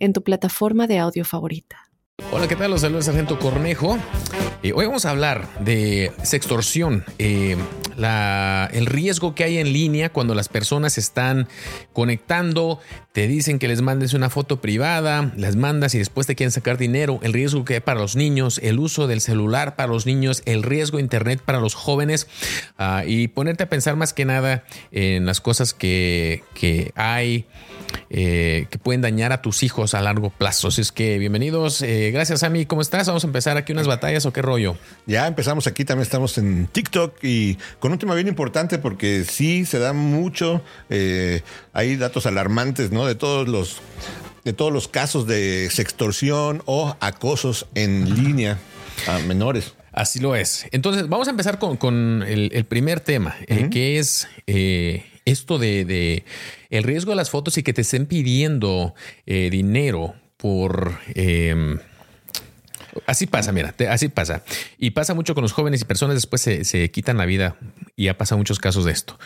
en 0.00 0.12
tu 0.12 0.24
plataforma 0.24 0.88
de 0.88 0.98
audio 0.98 1.24
favorita. 1.24 1.90
Hola, 2.32 2.48
¿qué 2.48 2.56
tal? 2.56 2.70
Los 2.70 2.82
saludos 2.82 3.06
Sargento 3.06 3.38
Cornejo. 3.38 3.98
Eh, 4.62 4.72
hoy 4.74 4.86
vamos 4.86 5.04
a 5.06 5.10
hablar 5.10 5.48
de 5.60 6.12
sextorsión, 6.22 7.04
eh, 7.18 7.56
el 8.72 8.86
riesgo 8.86 9.34
que 9.34 9.44
hay 9.44 9.58
en 9.58 9.72
línea 9.72 10.10
cuando 10.10 10.34
las 10.34 10.48
personas 10.48 10.96
están 10.98 11.48
conectando, 11.92 12.78
te 13.12 13.26
dicen 13.26 13.58
que 13.58 13.68
les 13.68 13.82
mandes 13.82 14.14
una 14.14 14.30
foto 14.30 14.60
privada, 14.60 15.32
las 15.36 15.56
mandas 15.56 15.94
y 15.94 15.98
después 15.98 16.26
te 16.26 16.34
quieren 16.34 16.50
sacar 16.50 16.78
dinero, 16.78 17.20
el 17.22 17.32
riesgo 17.32 17.64
que 17.64 17.74
hay 17.74 17.80
para 17.80 18.00
los 18.00 18.16
niños, 18.16 18.60
el 18.62 18.78
uso 18.78 19.06
del 19.06 19.20
celular 19.20 19.76
para 19.76 19.92
los 19.92 20.06
niños, 20.06 20.42
el 20.46 20.62
riesgo 20.62 20.96
de 20.96 21.02
internet 21.02 21.42
para 21.44 21.60
los 21.60 21.74
jóvenes 21.74 22.26
ah, 22.78 23.02
y 23.06 23.28
ponerte 23.28 23.64
a 23.64 23.68
pensar 23.68 23.96
más 23.96 24.12
que 24.12 24.24
nada 24.24 24.64
en 24.92 25.26
las 25.26 25.40
cosas 25.40 25.74
que, 25.74 26.42
que 26.54 26.92
hay 26.94 27.46
eh, 28.08 28.66
que 28.70 28.78
pueden 28.78 29.00
dañar 29.00 29.32
a 29.32 29.42
tus 29.42 29.62
hijos 29.62 29.94
a 29.94 30.00
largo 30.00 30.30
plazo. 30.30 30.68
Así 30.68 30.80
es 30.80 30.92
que 30.92 31.18
bienvenidos. 31.18 31.82
Eh, 31.82 32.10
gracias, 32.12 32.42
Ami. 32.42 32.66
¿Cómo 32.66 32.82
estás? 32.82 33.06
Vamos 33.06 33.24
a 33.24 33.26
empezar 33.26 33.56
aquí 33.56 33.72
unas 33.72 33.86
batallas 33.86 34.26
o 34.26 34.32
qué 34.32 34.42
rollo. 34.42 34.76
Ya 35.06 35.26
empezamos 35.26 35.66
aquí, 35.66 35.84
también 35.84 36.02
estamos 36.02 36.38
en 36.38 36.66
TikTok 36.66 37.22
y 37.22 37.56
con 37.78 37.92
un 37.92 37.98
tema 37.98 38.14
bien 38.14 38.28
importante 38.28 38.78
porque 38.78 39.24
sí 39.24 39.64
se 39.64 39.78
da 39.78 39.92
mucho. 39.92 40.62
Eh, 40.88 41.42
hay 41.72 41.96
datos 41.96 42.26
alarmantes, 42.26 42.90
¿no? 42.90 43.06
De 43.06 43.14
todos 43.14 43.48
los 43.48 43.80
de 44.44 44.52
todos 44.52 44.72
los 44.72 44.88
casos 44.88 45.26
de 45.26 45.68
sextorsión 45.70 46.62
o 46.64 46.96
acosos 47.00 47.66
en 47.74 48.14
línea 48.14 48.58
a 49.06 49.18
menores. 49.20 49.74
Así 49.92 50.18
lo 50.18 50.34
es. 50.34 50.66
Entonces, 50.70 51.08
vamos 51.08 51.28
a 51.28 51.30
empezar 51.30 51.58
con, 51.58 52.22
el, 52.22 52.64
primer 52.64 53.00
tema, 53.00 53.36
que 53.70 53.98
es 53.98 54.28
esto 55.24 55.58
de, 55.58 56.24
el 56.70 56.82
riesgo 56.84 57.10
de 57.10 57.16
las 57.16 57.30
fotos 57.30 57.58
y 57.58 57.62
que 57.62 57.72
te 57.72 57.82
estén 57.82 58.06
pidiendo 58.06 58.94
eh, 59.26 59.50
dinero 59.50 60.14
por... 60.36 60.98
Em, 61.14 61.78
así 63.06 63.26
pasa, 63.26 63.52
mira, 63.52 63.74
así 63.88 64.08
pasa. 64.08 64.42
Y 64.78 64.90
pasa 64.90 65.14
mucho 65.14 65.34
con 65.34 65.42
los 65.42 65.52
jóvenes 65.52 65.82
y 65.82 65.84
personas 65.84 66.16
después 66.16 66.42
se, 66.42 66.64
se 66.64 66.90
quitan 66.90 67.16
la 67.16 67.26
vida 67.26 67.56
y 67.96 68.08
ha 68.08 68.18
pasado 68.18 68.38
muchos 68.38 68.58
casos 68.58 68.84
de 68.84 68.92
esto 68.92 69.18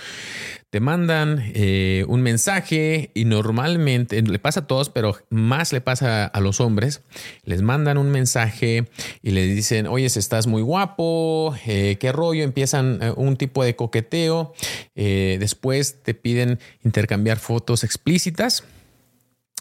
te 0.74 0.80
mandan 0.80 1.52
eh, 1.54 2.04
un 2.08 2.20
mensaje 2.22 3.12
y 3.14 3.26
normalmente 3.26 4.20
le 4.20 4.40
pasa 4.40 4.58
a 4.58 4.66
todos, 4.66 4.90
pero 4.90 5.16
más 5.30 5.72
le 5.72 5.80
pasa 5.80 6.26
a 6.26 6.40
los 6.40 6.60
hombres. 6.60 7.02
Les 7.44 7.62
mandan 7.62 7.96
un 7.96 8.10
mensaje 8.10 8.88
y 9.22 9.30
le 9.30 9.46
dicen, 9.46 9.86
oye, 9.86 10.06
estás 10.06 10.48
muy 10.48 10.62
guapo, 10.62 11.54
eh, 11.64 11.96
qué 12.00 12.10
rollo, 12.10 12.42
empiezan 12.42 13.00
eh, 13.00 13.12
un 13.14 13.36
tipo 13.36 13.62
de 13.62 13.76
coqueteo. 13.76 14.52
después 14.96 16.02
te 16.02 16.12
piden 16.12 16.58
intercambiar 16.82 17.38
fotos 17.38 17.84
explícitas 17.84 18.64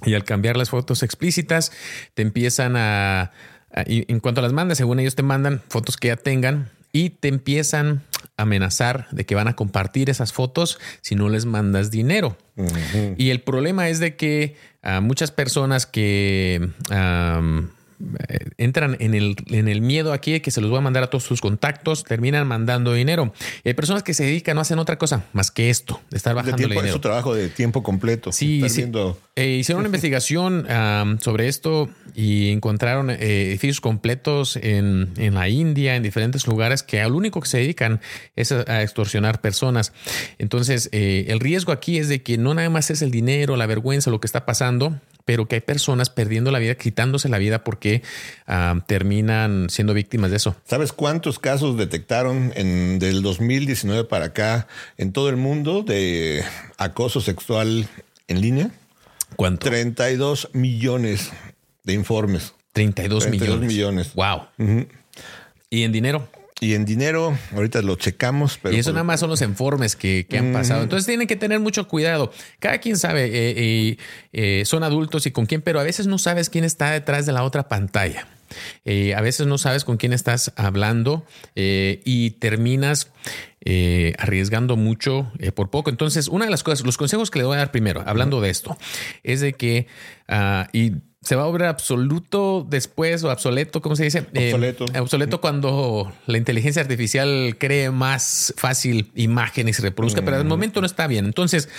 y 0.04 0.16
al 0.16 0.24
cambiar 0.24 0.58
las 0.58 0.72
fotos 0.72 1.04
explícitas 1.04 1.72
te 2.16 2.24
empiezan 2.24 2.76
a, 2.76 3.34
en 3.72 4.20
cuanto 4.20 4.42
las 4.42 4.52
mandas, 4.52 4.80
según 4.80 5.00
ellos 5.00 5.14
te 5.14 5.22
mandan 5.22 5.62
fotos 5.70 5.96
que 5.96 6.08
ya 6.08 6.16
tengan 6.16 6.72
y 6.92 7.12
te 7.12 7.28
empiezan 7.28 8.02
amenazar 8.38 9.08
de 9.12 9.26
que 9.26 9.36
van 9.36 9.48
a 9.48 9.56
compartir 9.56 10.10
esas 10.10 10.34
fotos 10.34 10.80
si 11.02 11.16
no 11.16 11.30
les 11.30 11.46
mandas 11.46 11.92
dinero. 11.92 12.38
Y 13.18 13.30
el 13.30 13.42
problema 13.42 13.90
es 13.90 14.00
de 14.00 14.16
que 14.16 14.56
a 14.82 15.02
muchas 15.02 15.32
personas 15.32 15.86
que 15.86 16.70
entran 18.58 18.98
en 19.00 19.14
el, 19.14 19.36
en 19.48 19.68
el 19.68 19.82
miedo 19.82 20.14
aquí 20.14 20.32
de 20.34 20.42
que 20.42 20.52
se 20.52 20.62
los 20.62 20.70
voy 20.70 20.80
a 20.80 20.82
mandar 20.82 21.04
a 21.04 21.08
todos 21.10 21.24
sus 21.24 21.42
contactos, 21.42 22.04
terminan 22.04 22.48
mandando 22.48 22.94
dinero. 22.94 23.34
hay 23.64 23.74
personas 23.74 24.04
que 24.04 24.14
se 24.14 24.24
dedican, 24.24 24.56
no 24.56 24.62
hacen 24.62 24.80
otra 24.80 24.98
cosa 24.98 25.26
más 25.34 25.52
que 25.52 25.70
esto, 25.70 26.02
de 26.10 26.18
estar 26.18 26.36
bajando 26.36 26.58
dinero. 26.58 26.84
Es 26.84 26.92
su 26.92 27.00
trabajo 27.00 27.34
de 27.34 27.50
tiempo 27.50 27.84
completo. 27.84 28.32
Sí, 28.32 28.68
sí. 28.70 28.86
Eh, 29.36 29.48
hicieron 29.60 29.82
una 29.82 29.88
investigación 29.90 30.68
sobre 31.20 31.48
esto 31.48 31.90
y 32.16 32.52
encontraron 32.52 33.10
eh, 33.10 33.18
edificios 33.50 33.82
completos 33.82 34.56
en, 34.58 35.10
en, 35.18 35.34
la 35.34 35.50
India, 35.50 35.96
en 35.96 36.04
diferentes 36.04 36.48
lugares, 36.48 36.84
que 36.84 37.02
al 37.02 37.14
único 37.14 37.42
que 37.42 37.48
se 37.48 37.58
dedican 37.60 38.02
es 38.36 38.52
a, 38.52 38.82
extorsionar 38.82 39.42
personas. 39.42 39.94
Entonces, 40.38 40.90
el 40.92 41.40
riesgo 41.40 41.72
aquí 41.72 41.98
es 41.98 42.08
de 42.10 42.22
que 42.22 42.38
no 42.38 42.54
nada 42.54 42.70
más 42.70 42.90
es 42.90 43.02
el 43.02 43.12
dinero, 43.12 43.56
la 43.56 43.66
vergüenza, 43.66 44.12
lo 44.12 44.20
que 44.20 44.28
está 44.28 44.46
pasando, 44.46 45.00
pero 45.26 45.48
que 45.48 45.56
hay 45.56 45.62
personas 45.62 46.10
perdiendo 46.10 46.52
la 46.52 46.60
vida, 46.60 46.76
quitándose 46.76 47.30
la 47.30 47.38
vida 47.38 47.64
porque 47.64 47.93
terminan 48.88 49.70
siendo 49.70 49.94
víctimas 49.94 50.32
de 50.32 50.38
eso. 50.38 50.56
¿Sabes 50.66 50.94
cuántos 50.94 51.40
casos 51.40 51.78
detectaron 51.78 52.52
en, 52.56 53.00
del 53.00 53.22
2019 53.22 54.06
para 54.06 54.26
acá 54.26 54.68
en 54.98 55.12
todo 55.12 55.30
el 55.30 55.38
mundo 55.38 55.84
de 55.84 56.44
acoso 56.78 57.22
sexual 57.22 57.88
en 58.28 58.42
línea? 58.42 58.72
¿Cuánto? 59.36 59.70
32 59.70 60.50
millones 60.54 61.32
de 61.84 61.94
informes. 61.94 62.54
32, 62.74 63.24
32 63.26 63.60
millones. 63.60 63.68
millones. 63.68 64.14
Wow. 64.16 64.88
¿Y 65.70 65.84
en 65.84 65.92
dinero? 65.92 66.28
Y 66.64 66.76
en 66.76 66.86
dinero, 66.86 67.38
ahorita 67.54 67.82
lo 67.82 67.98
checamos. 67.98 68.58
Pero 68.62 68.74
y 68.74 68.80
eso 68.80 68.94
nada 68.94 69.04
más 69.04 69.20
son 69.20 69.30
los 69.30 69.42
informes 69.42 69.98
que, 69.98 70.26
han 70.32 70.54
pasado. 70.54 70.82
Entonces 70.82 71.06
tienen 71.06 71.28
que 71.28 71.36
tener 71.36 71.60
mucho 71.60 71.90
cuidado. 71.90 72.32
Cada 72.60 72.78
quien 72.78 72.96
sabe, 72.96 73.30
eh, 73.34 73.98
eh, 74.32 74.64
son 74.66 74.84
adultos 74.84 75.26
y 75.26 75.32
con 75.32 75.46
quién, 75.46 75.62
pero 75.62 75.82
a 75.82 75.84
veces 75.84 76.08
no 76.08 76.18
sabes 76.18 76.50
quién 76.50 76.64
está 76.64 76.92
detrás 76.92 77.26
de 77.26 77.34
la 77.34 77.44
otra 77.44 77.68
pantalla. 77.68 78.28
Eh, 78.86 79.14
a 79.14 79.20
veces 79.20 79.46
no 79.46 79.58
sabes 79.58 79.84
con 79.84 79.98
quién 79.98 80.14
estás 80.14 80.54
hablando 80.56 81.26
y 81.54 82.32
terminas 82.40 83.12
arriesgando 84.18 84.78
mucho 84.78 85.34
por 85.56 85.70
poco. 85.70 85.90
Entonces, 85.90 86.30
una 86.30 86.46
de 86.46 86.52
las 86.52 86.64
cosas, 86.64 86.86
los 86.86 86.96
consejos 86.96 87.30
que 87.30 87.40
le 87.40 87.46
voy 87.46 87.56
a 87.56 87.60
dar 87.60 87.72
primero, 87.72 88.04
hablando 88.06 88.40
de 88.40 88.52
esto, 88.52 88.78
es 89.24 89.42
de 89.42 89.52
que, 89.52 89.88
ah, 90.30 90.70
y 90.72 90.94
se 91.24 91.36
va 91.36 91.44
a 91.44 91.46
volver 91.46 91.68
absoluto 91.68 92.66
después 92.70 93.24
o 93.24 93.32
obsoleto, 93.32 93.82
¿cómo 93.82 93.96
se 93.96 94.04
dice? 94.04 94.26
Eh, 94.34 94.54
obsoleto. 94.54 94.86
obsoleto 95.00 95.42
cuando 95.42 96.12
la 96.28 96.38
inteligencia 96.38 96.82
artificial 96.82 97.56
cree 97.58 97.92
más 97.92 98.54
fácil 98.58 99.12
imágenes 99.16 99.80
y 99.80 99.82
reproduzca, 99.82 100.22
pero 100.22 100.38
al 100.38 100.46
momento 100.46 100.82
no 100.82 100.86
está 100.86 101.08
bien. 101.08 101.26
Entonces, 101.26 101.70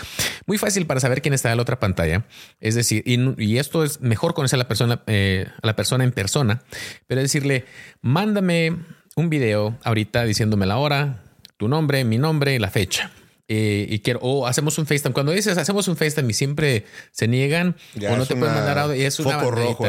muy 0.46 0.56
fácil 0.56 0.86
para 0.86 1.00
saber 1.00 1.20
quién 1.20 1.34
está 1.34 1.50
en 1.50 1.58
la 1.58 1.62
otra 1.62 1.78
pantalla. 1.78 2.26
Es 2.60 2.74
decir, 2.74 3.02
y, 3.06 3.58
esto 3.58 3.84
es 3.84 4.00
mejor 4.00 4.34
conocer 4.34 4.56
a 4.56 4.62
la 4.62 4.68
persona, 4.68 5.02
eh, 5.06 5.46
a 5.62 5.66
la 5.66 5.76
persona 5.76 6.04
en 6.04 6.12
persona, 6.12 6.62
pero 7.06 7.20
decirle, 7.20 7.66
mándame 8.00 8.76
un 9.14 9.30
video 9.30 9.78
ahorita 9.84 10.24
diciéndome 10.24 10.66
la 10.66 10.78
hora, 10.78 11.22
tu 11.56 11.68
nombre, 11.68 12.04
mi 12.04 12.18
nombre, 12.18 12.58
la 12.58 12.70
fecha. 12.70 13.10
Eh, 13.46 13.86
y 13.90 13.98
quiero, 13.98 14.20
o 14.22 14.46
hacemos 14.46 14.78
un 14.78 14.86
FaceTime. 14.86 15.12
Cuando 15.12 15.32
dices 15.32 15.58
hacemos 15.58 15.86
un 15.88 15.96
FaceTime 15.96 16.30
y 16.30 16.34
siempre 16.34 16.86
se 17.10 17.28
niegan 17.28 17.76
o 18.08 18.16
no 18.16 18.24
te 18.24 18.36
pueden 18.36 18.54
mandar 18.54 18.78
audio, 18.78 18.96
y 18.96 19.02
es 19.02 19.20
una 19.20 19.38
rojo 19.38 19.84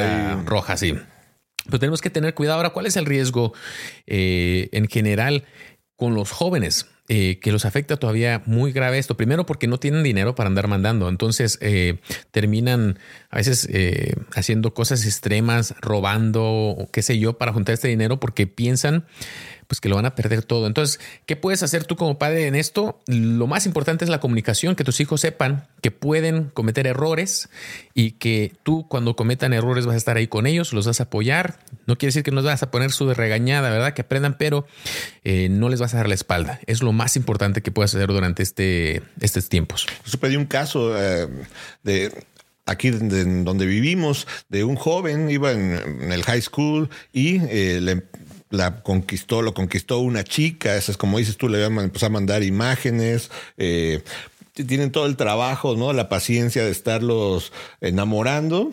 roja, 0.45 0.77
sí. 0.77 0.93
Pero 1.65 1.79
tenemos 1.79 2.01
que 2.01 2.09
tener 2.09 2.33
cuidado. 2.33 2.57
Ahora, 2.57 2.71
¿cuál 2.71 2.85
es 2.85 2.95
el 2.95 3.05
riesgo 3.05 3.53
eh, 4.05 4.69
en 4.71 4.87
general 4.87 5.45
con 5.95 6.13
los 6.13 6.31
jóvenes? 6.31 6.87
Eh, 7.07 7.39
que 7.39 7.51
los 7.51 7.65
afecta 7.65 7.97
todavía 7.97 8.41
muy 8.47 8.71
grave 8.71 8.97
esto. 8.97 9.15
Primero 9.15 9.45
porque 9.45 9.67
no 9.67 9.79
tienen 9.79 10.01
dinero 10.01 10.33
para 10.33 10.47
andar 10.47 10.67
mandando. 10.67 11.07
Entonces 11.07 11.59
terminan 12.31 12.99
a 13.29 13.37
veces 13.37 13.69
haciendo 14.33 14.73
cosas 14.73 15.05
extremas, 15.05 15.75
robando 15.81 16.43
o 16.43 16.89
qué 16.91 17.03
sé 17.03 17.19
yo, 17.19 17.37
para 17.37 17.53
juntar 17.53 17.73
este 17.73 17.87
dinero 17.87 18.19
porque 18.19 18.47
piensan 18.47 19.05
pues 19.67 19.81
que 19.81 19.89
lo 19.89 19.95
van 19.95 20.05
a 20.05 20.15
perder 20.15 20.43
todo. 20.43 20.67
Entonces, 20.67 20.99
¿qué 21.25 21.35
puedes 21.35 21.63
hacer 21.63 21.85
tú 21.85 21.95
como 21.95 22.17
padre 22.17 22.47
en 22.47 22.55
esto? 22.55 23.01
Lo 23.07 23.47
más 23.47 23.65
importante 23.65 24.05
es 24.05 24.09
la 24.09 24.19
comunicación, 24.19 24.75
que 24.75 24.83
tus 24.83 24.99
hijos 24.99 25.21
sepan 25.21 25.67
que 25.81 25.91
pueden 25.91 26.49
cometer 26.53 26.87
errores 26.87 27.49
y 27.93 28.11
que 28.11 28.53
tú 28.63 28.87
cuando 28.87 29.15
cometan 29.15 29.53
errores 29.53 29.85
vas 29.85 29.95
a 29.95 29.97
estar 29.97 30.17
ahí 30.17 30.27
con 30.27 30.47
ellos, 30.47 30.73
los 30.73 30.85
vas 30.85 30.99
a 30.99 31.03
apoyar. 31.03 31.59
No 31.85 31.97
quiere 31.97 32.09
decir 32.09 32.23
que 32.23 32.31
nos 32.31 32.43
vas 32.43 32.63
a 32.63 32.71
poner 32.71 32.91
su 32.91 33.13
regañada, 33.13 33.69
¿verdad? 33.69 33.93
Que 33.93 34.01
aprendan, 34.01 34.37
pero 34.37 34.65
eh, 35.23 35.49
no 35.49 35.69
les 35.69 35.79
vas 35.79 35.93
a 35.93 35.97
dar 35.97 36.07
la 36.07 36.15
espalda. 36.15 36.59
Es 36.65 36.81
lo 36.81 36.91
más 36.91 37.15
importante 37.15 37.61
que 37.61 37.71
puedes 37.71 37.93
hacer 37.93 38.07
durante 38.07 38.43
este, 38.43 39.03
estos 39.19 39.49
tiempos. 39.49 39.85
Supe 40.03 40.29
de 40.29 40.37
un 40.37 40.45
caso 40.45 40.99
eh, 40.99 41.27
de 41.83 42.11
aquí 42.65 42.89
donde 42.89 43.65
vivimos, 43.65 44.27
de 44.49 44.63
un 44.63 44.75
joven, 44.75 45.29
iba 45.29 45.51
en, 45.51 46.11
el 46.11 46.23
high 46.23 46.41
school 46.41 46.89
y 47.13 47.37
eh, 47.37 47.79
le 47.81 48.03
la 48.49 48.81
conquistó, 48.83 49.41
lo 49.41 49.53
conquistó 49.53 49.99
una 49.99 50.23
chica, 50.23 50.75
eso 50.75 50.91
es 50.91 50.97
como 50.97 51.17
dices 51.17 51.37
tú, 51.37 51.49
le 51.49 51.63
empezó 51.63 52.05
a 52.05 52.09
mandar 52.09 52.43
imágenes, 52.43 53.31
eh, 53.57 54.03
tienen 54.53 54.91
todo 54.91 55.05
el 55.05 55.17
trabajo, 55.17 55.75
¿no? 55.75 55.91
La 55.91 56.07
paciencia 56.07 56.63
de 56.63 56.71
estarlos 56.71 57.51
enamorando 57.81 58.71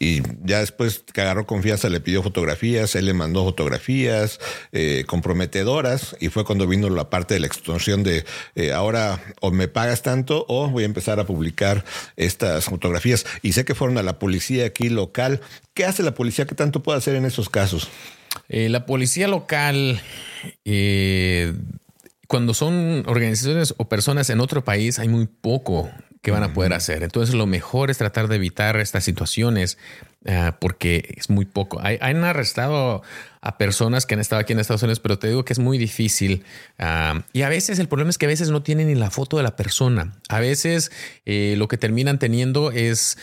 y 0.00 0.22
ya 0.44 0.60
después 0.60 1.02
que 1.12 1.20
agarró 1.20 1.46
confianza 1.46 1.88
le 1.88 2.00
pidió 2.00 2.22
fotografías, 2.22 2.94
él 2.94 3.06
le 3.06 3.14
mandó 3.14 3.44
fotografías 3.44 4.38
eh, 4.70 5.04
comprometedoras 5.08 6.16
y 6.20 6.28
fue 6.28 6.44
cuando 6.44 6.68
vino 6.68 6.88
la 6.88 7.10
parte 7.10 7.34
de 7.34 7.40
la 7.40 7.48
extorsión 7.48 8.04
de 8.04 8.24
eh, 8.54 8.72
ahora 8.72 9.20
o 9.40 9.50
me 9.50 9.66
pagas 9.66 10.02
tanto 10.02 10.46
o 10.48 10.68
voy 10.68 10.84
a 10.84 10.86
empezar 10.86 11.18
a 11.18 11.26
publicar 11.26 11.84
estas 12.16 12.66
fotografías. 12.66 13.26
Y 13.42 13.52
sé 13.52 13.64
que 13.64 13.74
fueron 13.74 13.98
a 13.98 14.04
la 14.04 14.20
policía 14.20 14.66
aquí 14.66 14.88
local. 14.88 15.40
¿Qué 15.74 15.84
hace 15.84 16.04
la 16.04 16.14
policía? 16.14 16.46
¿Qué 16.46 16.54
tanto 16.54 16.82
puede 16.82 16.98
hacer 16.98 17.16
en 17.16 17.24
esos 17.24 17.48
casos? 17.48 17.88
Eh, 18.48 18.68
la 18.68 18.86
policía 18.86 19.28
local, 19.28 20.00
cuando 22.26 22.54
son 22.54 23.04
organizaciones 23.06 23.74
o 23.76 23.88
personas 23.88 24.30
en 24.30 24.40
otro 24.40 24.64
país, 24.64 24.98
hay 24.98 25.08
muy 25.08 25.26
poco 25.26 25.90
que 26.22 26.30
van 26.30 26.42
a 26.42 26.52
poder 26.52 26.72
hacer. 26.72 27.02
Entonces 27.02 27.34
lo 27.34 27.46
mejor 27.46 27.90
es 27.90 27.98
tratar 27.98 28.28
de 28.28 28.36
evitar 28.36 28.76
estas 28.78 29.04
situaciones 29.04 29.78
ah, 30.26 30.56
porque 30.60 31.14
es 31.16 31.30
muy 31.30 31.44
poco. 31.44 31.80
Hay, 31.82 31.98
han 32.00 32.24
arrestado 32.24 33.02
a 33.40 33.56
personas 33.56 34.04
que 34.04 34.14
han 34.14 34.20
estado 34.20 34.40
aquí 34.40 34.52
en 34.52 34.58
Estados 34.58 34.82
Unidos, 34.82 35.00
pero 35.00 35.18
te 35.18 35.28
digo 35.28 35.44
que 35.44 35.52
es 35.52 35.58
muy 35.58 35.78
difícil. 35.78 36.44
Ah, 36.78 37.22
y 37.32 37.42
a 37.42 37.48
veces 37.48 37.78
el 37.78 37.88
problema 37.88 38.10
es 38.10 38.18
que 38.18 38.26
a 38.26 38.28
veces 38.28 38.50
no 38.50 38.62
tienen 38.62 38.88
ni 38.88 38.94
la 38.94 39.10
foto 39.10 39.36
de 39.36 39.42
la 39.42 39.56
persona. 39.56 40.14
A 40.28 40.40
veces 40.40 40.90
eh, 41.24 41.54
lo 41.56 41.68
que 41.68 41.78
terminan 41.78 42.18
teniendo 42.18 42.72
es 42.72 43.16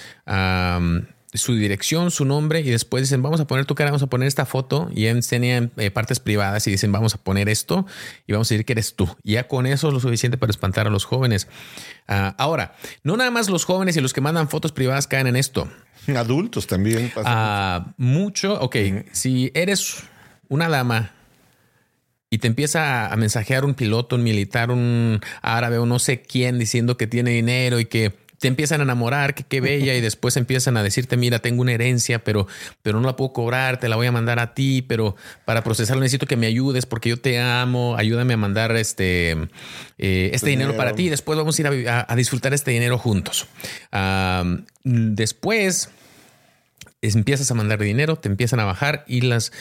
su 1.36 1.56
dirección, 1.56 2.12
su 2.12 2.26
nombre 2.26 2.62
y 2.62 2.70
después 2.70 3.04
dicen, 3.04 3.22
vamos 3.22 3.40
a 3.40 3.48
poner 3.48 3.66
tu 3.66 3.76
cara, 3.76 3.92
vamos 3.92 4.04
a 4.04 4.08
poner 4.08 4.28
esta 4.28 4.46
foto 4.46 4.90
y 4.94 5.08
enseñan 5.08 5.72
eh, 5.78 5.92
partes 5.92 6.20
privadas 6.20 6.66
y 6.68 6.72
dicen, 6.72 6.92
vamos 6.92 7.16
a 7.16 7.18
poner 7.18 7.50
esto 7.50 7.86
y 8.28 8.34
vamos 8.34 8.50
a 8.50 8.54
decir 8.54 8.66
que 8.66 8.74
eres 8.74 8.96
tú. 8.96 9.10
Y 9.24 9.34
ya 9.34 9.48
con 9.48 9.66
eso 9.66 9.88
es 9.88 9.94
lo 9.94 10.00
suficiente 10.00 10.38
para 10.38 10.52
espantar 10.52 10.88
a 10.88 10.90
los 10.90 11.06
jóvenes. 11.06 11.48
Ah, 12.08 12.36
ahora, 12.38 12.76
no 13.04 13.18
nada 13.18 13.32
más 13.32 13.50
los 13.50 13.66
jóvenes 13.66 13.98
y 13.98 14.02
los 14.02 14.14
que 14.14 14.22
mandan 14.22 14.50
fotos 14.50 14.72
privadas 14.72 15.08
caen 15.08 15.28
en 15.28 15.36
esto. 15.36 15.68
Adultos 16.16 16.68
también. 16.68 17.12
Pasa 17.14 17.94
mucho. 17.98 18.60
Ok, 18.62 18.76
si 19.12 19.52
eres 19.54 20.04
una 20.48 20.70
dama 20.70 21.12
y 22.30 22.38
te 22.40 22.48
empieza 22.48 23.12
a 23.12 23.16
mensajear 23.16 23.66
un 23.66 23.76
piloto, 23.76 24.16
un 24.16 24.24
militar, 24.24 24.72
un 24.72 25.22
árabe 25.42 25.78
o 25.78 25.86
no 25.86 26.00
sé 26.00 26.22
quién 26.22 26.60
diciendo 26.60 26.98
que 26.98 27.08
tiene 27.08 27.32
dinero 27.32 27.80
y 27.80 27.86
que 27.86 28.25
te 28.40 28.48
empiezan 28.48 28.82
a 28.82 28.84
enamorar, 28.84 29.36
que 29.36 29.44
qué 29.44 29.62
bella, 29.62 29.94
y 29.96 30.02
después 30.02 30.38
empiezan 30.38 30.78
a 30.78 30.84
decirte, 30.84 31.18
mira, 31.18 31.40
tengo 31.40 31.62
una 31.62 31.74
herencia, 31.74 32.24
pero, 32.24 32.48
pero 32.82 33.00
no 33.00 33.08
la 33.08 33.16
puedo 33.16 33.34
cobrar, 33.34 33.80
te 33.80 33.90
la 33.90 33.96
voy 33.96 34.08
a 34.08 34.12
mandar 34.12 34.40
a 34.40 34.54
ti, 34.54 34.82
pero 34.82 35.16
para 35.46 35.64
procesarlo 35.64 36.02
necesito 36.02 36.26
que 36.26 36.38
me 36.38 36.48
ayudes 36.48 36.86
porque 36.86 37.10
yo 37.10 37.18
te 37.18 37.40
amo, 37.40 37.96
ayúdame 37.98 38.34
a 38.34 38.38
mandar 38.38 38.76
este, 38.76 39.32
eh, 39.98 40.32
este 40.34 40.50
dinero. 40.50 40.76
para 40.76 40.94
ti, 40.94 41.10
después 41.10 41.38
vamos 41.38 41.58
a 41.58 41.62
ir 41.62 41.88
a, 41.88 42.16
disfrutar 42.16 42.54
este 42.54 42.72
dinero 42.72 42.98
juntos. 42.98 43.48
después 44.84 45.90
empiezas 47.14 47.52
a 47.52 47.54
mandar 47.54 47.80
dinero, 47.80 48.16
te 48.16 48.28
empiezan 48.28 48.60
a 48.60 48.66
bajar 48.66 49.04
y 49.08 49.22
las 49.22 49.52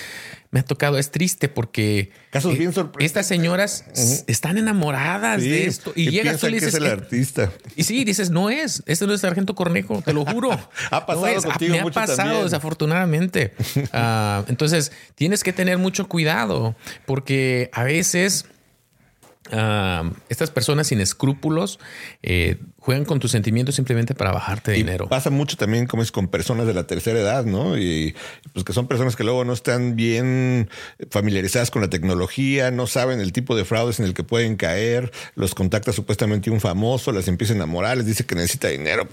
me 0.55 0.61
ha 0.61 0.64
tocado, 0.64 0.99
es 0.99 1.11
triste 1.11 1.49
porque 1.49 2.12
Casos 2.31 2.56
bien 2.56 2.73
estas 3.00 3.26
señoras 3.26 3.85
están 4.29 4.56
enamoradas 4.56 5.43
de 5.43 5.67
esto 5.67 5.93
y, 5.96 6.11
llegas 6.11 6.38
tú 6.38 6.46
y 6.46 6.52
dices 6.52 6.70
que 6.70 6.76
es 6.76 6.82
el 6.85 6.87
artista. 6.87 7.50
Y 7.75 7.82
sí, 7.82 8.05
dices, 8.05 8.31
no 8.31 8.50
es, 8.50 8.85
este 8.87 9.05
no 9.08 9.14
es 9.14 9.20
Sargento 9.23 9.56
Cornejo, 9.56 10.00
te 10.02 10.12
lo 10.12 10.25
juro. 10.25 10.52
ha 10.93 11.06
pasado 11.06 11.58
Me 11.69 11.81
ha 11.81 11.85
pasado 11.87 12.44
desafortunadamente. 12.44 13.52
Ah, 13.93 14.44
entonces, 14.49 14.93
tienes 15.14 15.44
que 15.44 15.52
tener 15.52 15.79
mucho 15.79 16.08
cuidado 16.08 16.75
porque 17.06 17.70
a 17.73 17.85
veces 17.85 18.47
estas 19.50 20.50
personas 20.50 20.87
sin 20.87 21.00
escrúpulos 21.00 21.79
eh, 22.23 22.56
juegan 22.79 23.05
con 23.05 23.20
tus 23.20 23.31
sentimientos 23.31 23.75
simplemente 23.75 24.14
para 24.14 24.32
bajarte 24.32 24.73
dinero. 24.73 25.08
Pasa 25.08 25.31
mucho 25.31 25.56
también 25.56 25.87
como 25.87 26.02
es 26.02 26.11
con 26.11 26.29
personas 26.29 26.67
de 26.67 26.75
la 26.75 26.87
tercera 26.87 27.19
edad, 27.19 27.44
¿no? 27.44 27.79
Y 27.79 28.14
pues 28.52 28.64
que 28.64 28.73
son 28.73 28.88
personas 28.88 29.17
que 29.17 29.25
luego 29.25 29.44
no 29.44 29.52
están 29.52 29.96
bien 29.96 30.70
familiarizadas 31.11 31.70
con 31.70 31.82
la 31.82 31.91
tecnología, 31.91 32.70
no 32.70 32.87
saben 32.87 33.20
el 33.20 33.32
tipo 33.32 33.55
de 33.55 33.64
fraudes 33.64 34.00
en 34.00 34.06
el 34.06 34.14
que 34.14 34.25
pueden 34.25 34.56
caer, 34.56 35.12
los 35.35 35.55
contacta 35.55 35.93
supuestamente 35.93 36.50
un 36.50 36.61
famoso, 36.61 37.12
las 37.12 37.29
empieza 37.29 37.52
a 37.52 37.56
enamorar, 37.56 37.99
les 37.99 38.06
dice 38.06 38.25
que 38.25 38.35
necesita 38.35 38.69
dinero, 38.69 39.08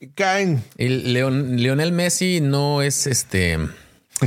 y 0.00 0.08
caen. 0.08 0.64
El 0.78 1.12
Leon, 1.12 1.62
Leonel 1.62 1.92
Messi 1.92 2.40
no 2.40 2.82
es 2.82 3.06
este 3.06 3.58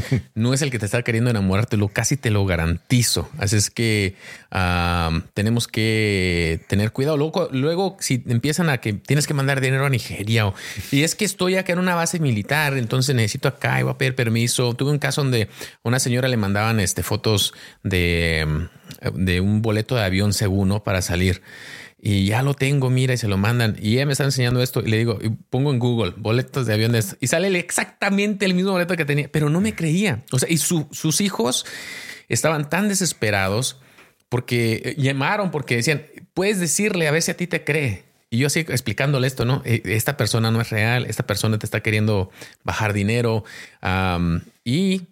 no 0.35 0.53
es 0.53 0.61
el 0.61 0.71
que 0.71 0.79
te 0.79 0.85
está 0.85 1.03
queriendo 1.03 1.29
enamorártelo, 1.29 1.87
casi 1.89 2.17
te 2.17 2.29
lo 2.29 2.45
garantizo. 2.45 3.29
Así 3.37 3.55
es 3.55 3.69
que 3.69 4.15
ah, 4.51 5.21
tenemos 5.33 5.67
que 5.67 6.61
tener 6.67 6.91
cuidado. 6.91 7.17
Luego, 7.17 7.49
luego, 7.51 7.97
si 7.99 8.23
empiezan 8.27 8.69
a 8.69 8.79
que 8.79 8.93
tienes 8.93 9.27
que 9.27 9.33
mandar 9.33 9.61
dinero 9.61 9.85
a 9.85 9.89
Nigeria 9.89 10.53
y 10.91 11.03
es 11.03 11.15
que 11.15 11.25
estoy 11.25 11.55
acá 11.55 11.73
en 11.73 11.79
una 11.79 11.95
base 11.95 12.19
militar, 12.19 12.77
entonces 12.77 13.15
necesito 13.15 13.47
acá 13.47 13.79
y 13.79 13.83
voy 13.83 13.93
a 13.93 13.97
pedir 13.97 14.15
permiso. 14.15 14.73
Tuve 14.73 14.91
un 14.91 14.99
caso 14.99 15.21
donde 15.21 15.49
una 15.83 15.99
señora 15.99 16.27
le 16.27 16.37
mandaban 16.37 16.79
este, 16.79 17.03
fotos 17.03 17.53
de, 17.83 18.67
de 19.13 19.41
un 19.41 19.61
boleto 19.61 19.95
de 19.95 20.03
avión 20.03 20.33
seguro 20.33 20.83
para 20.83 21.01
salir 21.01 21.41
y 21.97 22.27
ya 22.27 22.43
lo 22.43 22.53
tengo, 22.53 22.89
mira, 22.89 23.13
y 23.13 23.17
se 23.17 23.27
lo 23.27 23.37
mandan. 23.37 23.77
Y 23.81 23.95
ella 23.95 24.05
me 24.05 24.11
está 24.11 24.25
enseñando 24.25 24.61
esto 24.61 24.81
y 24.85 24.89
le 24.89 24.97
digo, 24.97 25.17
y 25.21 25.29
pongo 25.29 25.71
en 25.71 25.79
Google 25.79 26.13
boletos 26.17 26.65
de 26.65 26.73
aviones 26.73 27.17
y 27.19 27.27
sale 27.27 27.47
exactamente 27.57 28.45
el 28.45 28.53
mismo 28.53 28.71
boleto 28.71 28.95
que 28.95 29.05
tenía, 29.05 29.29
pero 29.31 29.49
no 29.49 29.61
me 29.61 29.73
creía. 29.73 30.23
O 30.31 30.39
sea, 30.39 30.49
y 30.49 30.57
sus 30.57 31.21
hijos 31.21 31.65
estaban 32.27 32.69
tan 32.69 32.89
desesperados 32.89 33.79
porque 34.29 34.81
eh, 34.83 34.95
llamaron, 34.97 35.51
porque 35.51 35.77
decían, 35.77 36.05
puedes 36.33 36.59
decirle 36.59 37.07
a 37.07 37.11
ver 37.11 37.21
si 37.21 37.31
a 37.31 37.37
ti 37.37 37.47
te 37.47 37.63
cree. 37.63 38.03
Y 38.29 38.39
yo 38.39 38.47
así 38.47 38.59
explicándole 38.59 39.27
esto, 39.27 39.45
¿no? 39.45 39.61
Eh, 39.65 39.81
esta 39.85 40.17
persona 40.17 40.51
no 40.51 40.59
es 40.59 40.69
real, 40.69 41.05
esta 41.05 41.25
persona 41.25 41.57
te 41.57 41.65
está 41.65 41.81
queriendo 41.81 42.29
bajar 42.63 42.93
dinero. 42.93 43.45
y 44.63 45.03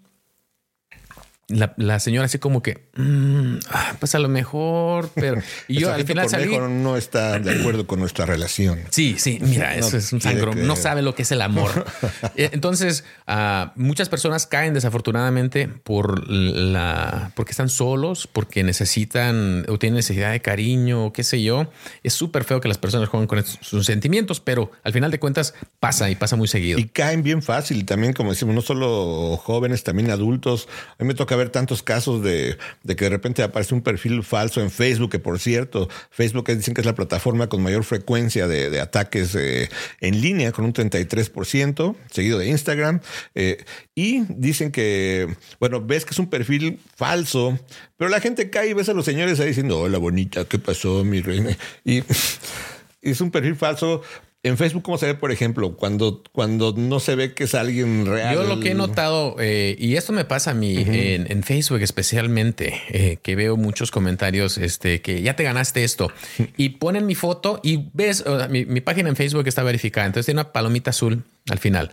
la, 1.47 1.99
señora 1.99 2.25
así 2.25 2.39
como 2.39 2.63
que, 2.63 2.89
mm, 2.95 3.57
ah, 3.69 3.95
pues 3.99 4.15
a 4.15 4.19
lo 4.19 4.29
mejor, 4.29 5.09
pero 5.13 5.41
y 5.67 5.79
yo 5.79 5.91
al 5.91 6.05
final 6.05 6.29
salí, 6.29 6.57
no 6.57 6.97
está 6.97 7.39
de 7.39 7.59
acuerdo 7.59 7.87
con 7.87 7.99
nuestra 7.99 8.25
relación. 8.25 8.79
Sí, 8.93 9.15
sí, 9.17 9.39
mira, 9.41 9.75
eso 9.75 9.97
es 9.97 10.13
un 10.13 10.21
sangro, 10.21 10.53
no 10.53 10.75
sabe 10.75 11.01
lo 11.01 11.15
que 11.15 11.23
es 11.23 11.31
el 11.31 11.41
amor. 11.41 11.85
Eh, 12.35 12.49
entonces, 12.53 13.03
ah, 13.27 13.73
muchas 13.75 14.09
personas 14.09 14.47
caen 14.47 14.73
desafortunadamente 14.73 15.67
por 15.67 16.27
la, 16.29 17.31
porque 17.35 17.51
están 17.51 17.69
solos, 17.69 18.27
porque 18.27 18.63
necesitan 18.63 19.65
o 19.67 19.77
tienen 19.77 19.97
necesidad 19.97 20.31
de 20.31 20.41
cariño, 20.41 21.11
qué 21.13 21.23
sé 21.23 21.43
yo. 21.43 21.69
Es 22.01 22.13
súper 22.13 22.43
feo 22.43 22.61
que 22.61 22.67
las 22.67 22.77
personas 22.77 23.09
jueguen 23.09 23.27
con 23.27 23.43
sus 23.43 23.85
sentimientos, 23.85 24.39
pero 24.39 24.71
al 24.83 24.93
final 24.93 25.11
de 25.11 25.19
cuentas 25.19 25.53
pasa 25.79 26.09
y 26.09 26.15
pasa 26.15 26.35
muy 26.35 26.47
seguido. 26.47 26.79
Y 26.79 26.85
caen 26.85 27.23
bien 27.23 27.41
fácil 27.41 27.85
también, 27.85 28.13
como 28.13 28.31
decimos, 28.31 28.55
no 28.55 28.61
solo 28.61 29.37
jóvenes, 29.37 29.83
también 29.83 30.09
adultos. 30.11 30.67
A 30.97 31.03
mí 31.03 31.07
me 31.07 31.13
toca 31.13 31.35
ver 31.35 31.49
tantos 31.49 31.83
casos 31.83 32.23
de, 32.23 32.57
que 32.85 33.05
de 33.05 33.09
repente 33.09 33.43
aparece 33.43 33.73
un 33.73 33.81
perfil 33.81 34.23
falso 34.23 34.61
en 34.61 34.69
Facebook, 34.69 35.11
que 35.11 35.19
por 35.19 35.39
cierto, 35.39 35.89
Facebook 36.11 36.47
dicen 36.47 36.73
que 36.73 36.81
es 36.81 36.85
la 36.85 36.95
plataforma 36.95 37.47
con 37.47 37.63
mayor 37.63 37.83
frecuencia 37.83 38.47
de, 38.47 38.79
ataques 38.79 39.35
eh, 39.35 39.69
en 40.01 40.21
línea, 40.21 40.51
con 40.51 40.65
un 40.65 40.73
33%, 40.73 41.95
seguido 42.11 42.39
de 42.39 42.47
Instagram. 42.47 42.99
Eh, 43.35 43.63
y 43.95 44.23
dicen 44.29 44.71
que, 44.71 45.35
bueno, 45.59 45.81
ves 45.81 46.05
que 46.05 46.11
es 46.11 46.19
un 46.19 46.29
perfil 46.29 46.79
falso, 46.95 47.57
pero 47.97 48.09
la 48.09 48.19
gente 48.19 48.49
cae 48.49 48.69
y 48.69 48.73
ves 48.73 48.89
a 48.89 48.93
los 48.93 49.05
señores 49.05 49.39
ahí 49.39 49.47
diciendo, 49.47 49.79
hola 49.79 49.97
bonita, 49.97 50.45
¿qué 50.45 50.59
pasó, 50.59 51.03
mi 51.03 51.21
reina? 51.21 51.57
Y 51.85 52.03
es 53.01 53.21
un 53.21 53.31
perfil 53.31 53.55
falso 53.55 54.01
en 54.43 54.57
Facebook, 54.57 54.83
¿cómo 54.83 54.97
se 54.97 55.05
ve, 55.05 55.15
por 55.15 55.31
ejemplo, 55.31 55.77
cuando, 55.77 56.21
cuando 56.33 56.73
no 56.75 56.99
se 56.99 57.15
ve 57.15 57.33
que 57.33 57.45
es 57.45 57.55
alguien 57.55 58.05
real? 58.05 58.35
Yo 58.35 58.43
lo 58.43 58.59
que 58.59 58.71
he 58.71 58.73
notado, 58.75 59.37
eh, 59.39 59.77
y 59.79 59.95
esto 59.95 60.11
me 60.11 60.25
pasa 60.25 60.51
a 60.51 60.53
mí 60.53 60.75
en, 60.77 61.43
Facebook 61.43 61.81
especialmente, 61.81 62.81
eh, 62.89 63.17
que 63.23 63.37
veo 63.37 63.55
muchos 63.55 63.89
comentarios 63.89 64.57
este, 64.57 65.01
que 65.01 65.21
ya 65.21 65.37
te 65.37 65.43
ganaste 65.43 65.85
esto 65.85 66.11
y 66.57 66.69
ponen 66.69 67.05
mi 67.05 67.15
foto 67.15 67.61
y 67.63 67.89
ves, 67.93 68.25
mi, 68.49 68.65
mi, 68.65 68.81
página 68.81 69.07
en 69.07 69.15
Facebook 69.15 69.47
está 69.47 69.63
verificada, 69.63 70.07
entonces 70.07 70.25
tiene 70.25 70.41
una 70.41 70.51
palomita 70.51 70.89
azul 70.89 71.23
al 71.49 71.59
final 71.59 71.91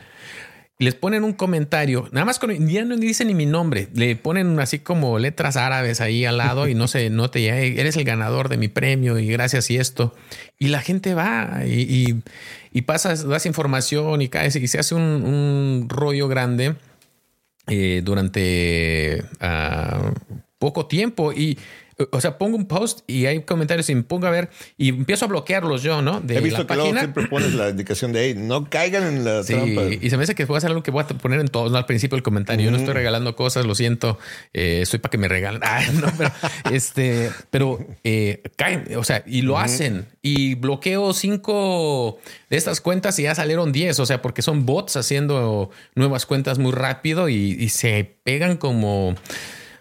les 0.81 0.95
ponen 0.95 1.25
un 1.25 1.35
comentario, 1.35 2.09
nada 2.11 2.25
más 2.25 2.39
con 2.39 2.67
ya 2.67 2.87
no 2.87 2.97
dicen 2.97 3.27
ni 3.27 3.35
mi 3.35 3.45
nombre, 3.45 3.89
le 3.93 4.17
ponen 4.17 4.59
así 4.61 4.79
como 4.79 5.19
letras 5.19 5.59
árabes 5.59 6.01
ahí 6.01 6.25
al 6.25 6.39
lado 6.39 6.69
y 6.69 6.75
no 6.75 6.89
se 6.89 7.11
note 7.11 7.43
ya 7.43 7.59
eres 7.59 7.97
el 7.99 8.05
ganador 8.05 8.49
de 8.49 8.57
mi 8.57 8.69
premio 8.69 9.19
y 9.19 9.27
gracias 9.27 9.71
y 9.71 9.77
esto. 9.77 10.15
Y 10.63 10.69
la 10.69 10.83
gente 10.83 11.15
va 11.15 11.63
y, 11.67 12.23
y, 12.71 12.83
pasas, 12.83 13.27
das 13.27 13.47
información 13.47 14.21
y 14.21 14.29
caes 14.29 14.57
y 14.57 14.69
se 14.69 14.79
hace 14.79 14.95
un, 14.95 15.87
rollo 15.89 16.29
grande 16.29 16.77
eh, 17.67 18.03
durante 18.05 19.25
ah, 19.41 20.13
poco 20.59 20.85
tiempo. 20.85 21.33
Y 21.33 21.59
o 22.11 22.21
sea, 22.21 22.39
pongo 22.39 22.57
un 22.57 22.67
post 22.67 23.01
y 23.07 23.27
hay 23.27 23.43
comentarios 23.43 23.89
y 23.91 23.95
me 23.95 24.03
pongo 24.03 24.27
a 24.27 24.31
ver 24.31 24.51
y 24.77 24.91
empiezo 24.91 25.25
a 25.25 25.29
bloquearlos 25.29 25.83
yo, 25.83 26.03
¿no? 26.03 26.21
De 26.21 26.37
He 26.37 26.41
visto 26.41 26.67
que 26.67 26.75
luego 26.75 26.97
siempre 26.97 27.27
pones 27.27 27.55
la 27.55 27.71
indicación 27.71 28.13
de, 28.13 28.27
hey, 28.27 28.35
no 28.37 28.69
caigan 28.69 29.05
en 29.05 29.25
la 29.25 29.43
sí, 29.43 29.55
Y 30.01 30.11
se 30.11 30.17
me 30.17 30.25
hace 30.25 30.35
que 30.35 30.45
voy 30.45 30.57
a 30.57 30.59
hacer 30.59 30.71
algo 30.71 30.83
que 30.83 30.91
voy 30.91 31.03
a 31.03 31.07
poner 31.07 31.41
en 31.41 31.49
todos, 31.49 31.71
¿no? 31.73 31.79
Al 31.79 31.87
principio 31.87 32.17
del 32.17 32.23
comentario. 32.23 32.65
Yo 32.65 32.71
no 32.71 32.79
estoy 32.79 32.95
regalando 32.95 33.37
cosas, 33.37 33.67
lo 33.67 33.75
siento. 33.75 34.19
Eh, 34.53 34.81
estoy 34.83 34.99
para 34.99 35.11
que 35.11 35.19
me 35.19 35.29
regalen. 35.29 35.61
no, 36.01 36.09
pero, 36.17 36.31
este, 36.71 37.31
pero 37.51 37.85
eh, 38.05 38.43
caen, 38.57 38.85
o 38.97 39.05
sea, 39.05 39.23
y 39.27 39.43
lo 39.43 39.59
hacen. 39.59 40.07
Y 40.23 40.55
bloqueo 40.55 41.13
cinco 41.13 42.19
de 42.49 42.57
estas 42.57 42.81
cuentas 42.81 43.19
y 43.19 43.25
ya 43.25 43.35
salieron 43.35 43.73
diez. 43.73 43.99
O 44.01 44.07
sea, 44.07 44.23
porque 44.23 44.43
son 44.43 44.67
bots 44.67 44.97
haciendo 44.97 45.71
nuevas 45.95 46.27
cuentas 46.27 46.59
muy 46.59 46.73
rápido 46.73 47.29
y 47.29 47.69
se 47.69 48.17
pegan 48.25 48.57
como 48.57 49.15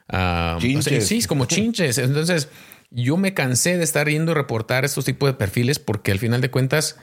Ah, 0.10 0.58
sí, 0.60 1.18
es 1.18 1.28
como 1.28 1.46
chinches. 1.46 1.98
Entonces, 2.00 2.50
yo 2.90 3.18
me 3.18 3.34
cansé 3.34 3.78
de 3.78 3.84
estar 3.84 4.10
yendo 4.10 4.32
a 4.32 4.36
reportar 4.36 4.84
estos 4.84 5.06
tipos 5.06 5.30
de 5.30 5.34
perfiles 5.34 5.78
porque 5.80 6.12
al 6.12 6.20
final 6.20 6.42
de 6.42 6.50
cuentas, 6.50 6.98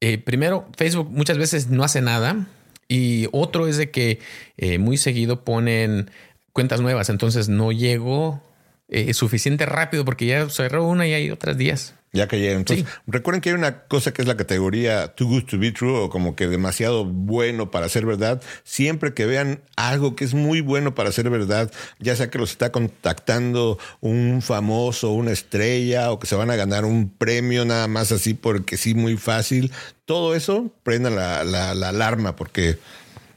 eh, 0.00 0.18
primero, 0.18 0.68
Facebook 0.76 1.08
muchas 1.10 1.38
veces 1.38 1.68
no 1.68 1.84
hace 1.84 2.00
nada. 2.02 2.48
Y 2.88 3.28
otro 3.30 3.68
es 3.68 3.76
de 3.76 3.90
que 3.92 4.18
eh, 4.56 4.78
muy 4.78 4.96
seguido 4.96 5.44
ponen 5.44 6.10
cuentas 6.52 6.80
nuevas. 6.80 7.08
Entonces 7.08 7.48
no 7.48 7.70
llego 7.70 8.42
eh, 8.88 9.14
suficiente 9.14 9.64
rápido 9.64 10.04
porque 10.04 10.26
ya 10.26 10.48
cerró 10.50 10.86
una 10.88 11.06
y 11.06 11.12
hay 11.12 11.30
otras 11.30 11.56
días. 11.56 11.94
Ya 12.12 12.26
cayeron. 12.26 12.58
Entonces, 12.58 12.86
recuerden 13.06 13.40
que 13.40 13.50
hay 13.50 13.54
una 13.54 13.84
cosa 13.84 14.12
que 14.12 14.20
es 14.20 14.26
la 14.26 14.36
categoría 14.36 15.14
too 15.14 15.28
good 15.28 15.44
to 15.44 15.60
be 15.60 15.70
true 15.70 15.96
o 15.96 16.10
como 16.10 16.34
que 16.34 16.48
demasiado 16.48 17.04
bueno 17.04 17.70
para 17.70 17.88
ser 17.88 18.04
verdad. 18.04 18.42
Siempre 18.64 19.14
que 19.14 19.26
vean 19.26 19.60
algo 19.76 20.16
que 20.16 20.24
es 20.24 20.34
muy 20.34 20.60
bueno 20.60 20.92
para 20.96 21.12
ser 21.12 21.30
verdad, 21.30 21.70
ya 22.00 22.16
sea 22.16 22.28
que 22.28 22.38
los 22.38 22.50
está 22.50 22.72
contactando 22.72 23.78
un 24.00 24.42
famoso, 24.42 25.12
una 25.12 25.30
estrella 25.30 26.10
o 26.10 26.18
que 26.18 26.26
se 26.26 26.34
van 26.34 26.50
a 26.50 26.56
ganar 26.56 26.84
un 26.84 27.10
premio 27.10 27.64
nada 27.64 27.86
más 27.86 28.10
así 28.10 28.34
porque 28.34 28.76
sí, 28.76 28.94
muy 28.94 29.16
fácil. 29.16 29.70
Todo 30.04 30.34
eso 30.34 30.74
prenda 30.82 31.10
la, 31.10 31.44
la, 31.44 31.88
alarma 31.88 32.34
porque 32.34 32.70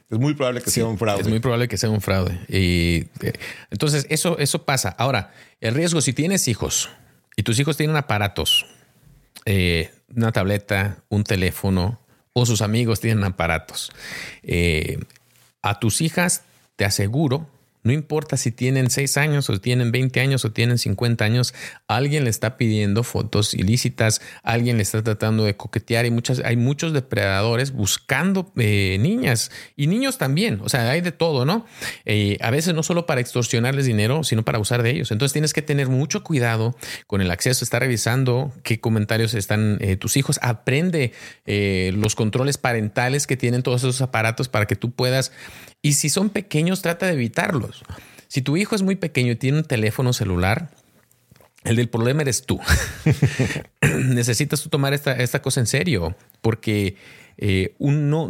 es 0.10 0.18
muy 0.18 0.34
probable 0.34 0.62
que 0.62 0.72
sea 0.72 0.86
un 0.86 0.98
fraude. 0.98 1.22
Es 1.22 1.28
muy 1.28 1.40
probable 1.40 1.68
que 1.68 1.78
sea 1.78 1.92
un 1.92 2.02
fraude. 2.02 2.40
Y 2.50 3.06
eh, 3.22 3.34
entonces 3.70 4.08
eso, 4.10 4.40
eso 4.40 4.64
pasa. 4.66 4.90
Ahora, 4.98 5.32
el 5.62 5.76
riesgo, 5.76 6.02
si 6.02 6.14
tienes 6.14 6.48
hijos, 6.48 6.90
y 7.36 7.44
tus 7.44 7.60
hijos 7.60 7.78
tienen 7.78 7.96
aparatos, 7.96 8.66
eh, 9.46 9.92
una 10.16 10.32
tableta, 10.32 11.04
un 11.10 11.24
teléfono, 11.24 12.00
o 12.34 12.46
sus 12.46 12.62
amigos 12.62 13.00
tienen 13.00 13.24
aparatos, 13.24 13.92
eh, 14.42 15.00
a 15.62 15.80
tus 15.80 16.02
hijas 16.02 16.44
te 16.76 16.86
aseguro 16.86 17.48
no 17.84 17.92
importa 17.92 18.38
si 18.38 18.52
tienen 18.52 18.90
6 18.90 19.18
años 19.18 19.50
o 19.50 19.60
tienen 19.60 19.92
20 19.92 20.20
años 20.22 20.46
o 20.46 20.52
tienen 20.52 20.78
50 20.78 21.24
años, 21.26 21.54
alguien 21.88 22.24
le 22.24 22.30
está 22.30 22.58
pidiendo 22.58 23.04
fotos 23.04 23.54
ilícitas, 23.54 24.22
alguien 24.42 24.78
le 24.78 24.84
está 24.84 25.04
tratando 25.04 25.44
de 25.44 25.58
coquetear 25.58 26.06
y 26.06 26.12
muchas, 26.12 26.40
hay 26.40 26.56
muchos 26.56 26.94
depredadores 26.94 27.74
buscando 27.74 28.52
eh, 28.56 28.98
niñas 29.00 29.52
y 29.76 29.88
niños 29.88 30.18
también. 30.18 30.62
O 30.64 30.70
sea, 30.70 30.90
hay 30.90 31.02
de 31.02 31.12
todo, 31.12 31.46
¿no? 31.46 31.66
Eh, 32.06 32.38
a 32.42 32.52
veces 32.52 32.74
no 32.74 32.84
solo 32.84 33.06
para 33.06 33.20
extorsionarles 33.20 33.86
dinero, 33.86 34.24
sino 34.24 34.44
para 34.44 34.60
usar 34.60 34.82
de 34.82 34.92
ellos. 34.92 35.12
Entonces 35.12 35.34
tienes 35.34 35.54
que 35.54 35.62
tener 35.62 35.90
mucho 35.90 36.24
cuidado 36.24 36.76
con 37.06 37.22
el 37.22 37.32
acceso, 37.32 37.66
está 37.66 37.80
revisando 37.80 38.54
qué 38.64 38.80
comentarios 38.80 39.34
están 39.34 39.78
eh, 39.82 39.98
tus 39.98 40.16
hijos, 40.18 40.40
aprende 40.42 41.12
los 41.46 42.16
controles 42.16 42.58
parentales 42.58 43.28
que 43.28 43.38
tienen 43.38 43.64
todos 43.64 43.82
esos 43.82 44.02
aparatos 44.02 44.48
para 44.48 44.66
que 44.66 44.76
tú 44.76 44.92
puedas 44.92 45.32
y 45.84 45.94
si 45.94 46.10
son 46.10 46.30
pequeños, 46.30 46.82
trata 46.82 47.06
de 47.06 47.14
evitarlos. 47.14 47.84
Si 48.30 48.42
tu 48.42 48.58
hijo 48.58 48.74
es 48.74 48.82
muy 48.82 48.96
pequeño 48.96 49.34
y 49.34 49.36
tiene 49.36 49.60
un 49.60 49.66
teléfono 49.66 50.14
celular, 50.14 50.72
el 51.66 51.76
del 51.76 51.90
problema 51.90 52.22
eres 52.24 52.46
tú. 52.46 52.60
Necesitas 53.82 54.64
tú 54.64 54.70
tomar 54.70 54.94
esta, 54.94 55.12
esta, 55.12 55.42
cosa 55.42 55.60
en 55.60 55.68
serio, 55.68 56.16
porque 56.42 56.96
eh, 57.38 57.76
uno, 57.80 58.30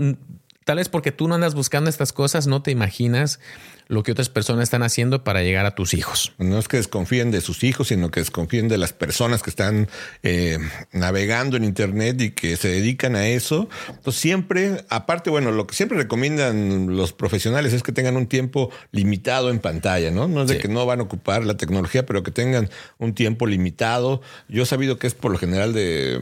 tal 0.66 0.78
vez 0.78 0.90
porque 0.90 1.12
tú 1.12 1.28
no 1.28 1.36
andas 1.36 1.54
buscando 1.54 1.92
estas 1.92 2.12
cosas, 2.12 2.48
no 2.48 2.64
te 2.64 2.72
imaginas 2.72 3.40
lo 3.88 4.04
que 4.04 4.12
otras 4.12 4.30
personas 4.30 4.64
están 4.64 4.84
haciendo 4.84 5.24
para 5.24 5.44
llegar 5.44 5.66
a 5.66 5.76
tus 5.76 5.94
hijos. 5.94 6.34
No 6.38 6.58
es 6.60 6.68
que 6.68 6.78
desconfíen 6.78 7.32
de 7.32 7.42
sus 7.42 7.64
hijos, 7.64 7.90
sino 7.90 8.12
que 8.12 8.20
desconfíen 8.20 8.68
de 8.68 8.78
las 8.78 8.94
personas 8.94 9.44
que 9.44 9.50
están 9.50 9.90
eh, 10.24 10.58
navegando 10.92 11.58
en 11.58 11.64
Internet 11.64 12.22
y 12.22 12.32
que 12.32 12.56
se 12.58 12.70
dedican 12.70 13.16
a 13.16 13.28
eso. 13.28 13.68
Entonces 13.90 14.22
siempre, 14.22 14.86
aparte, 14.90 15.30
bueno, 15.30 15.52
lo 15.52 15.68
que 15.68 15.76
siempre 15.76 15.98
recomiendan 15.98 16.96
los 16.96 17.14
profesionales 17.14 17.74
es 17.74 17.84
que 17.84 17.92
tengan 17.92 18.18
un 18.18 18.28
tiempo 18.28 18.70
limitado 18.92 19.50
en 19.50 19.60
pantalla, 19.60 20.12
¿no? 20.12 20.28
No 20.28 20.44
es 20.44 20.48
de 20.48 20.58
que 20.58 20.68
no 20.68 20.86
van 20.86 21.00
a 21.00 21.04
ocupar 21.04 21.46
la 21.46 21.58
tecnología, 21.58 22.06
pero 22.06 22.24
que 22.24 22.32
tengan 22.32 22.70
un 22.98 23.14
tiempo 23.14 23.48
limitado. 23.48 24.22
Yo 24.48 24.64
he 24.64 24.66
sabido 24.66 24.98
que 24.98 25.08
es 25.08 25.14
por 25.14 25.32
lo 25.32 25.38
general 25.38 25.74
de 25.74 26.20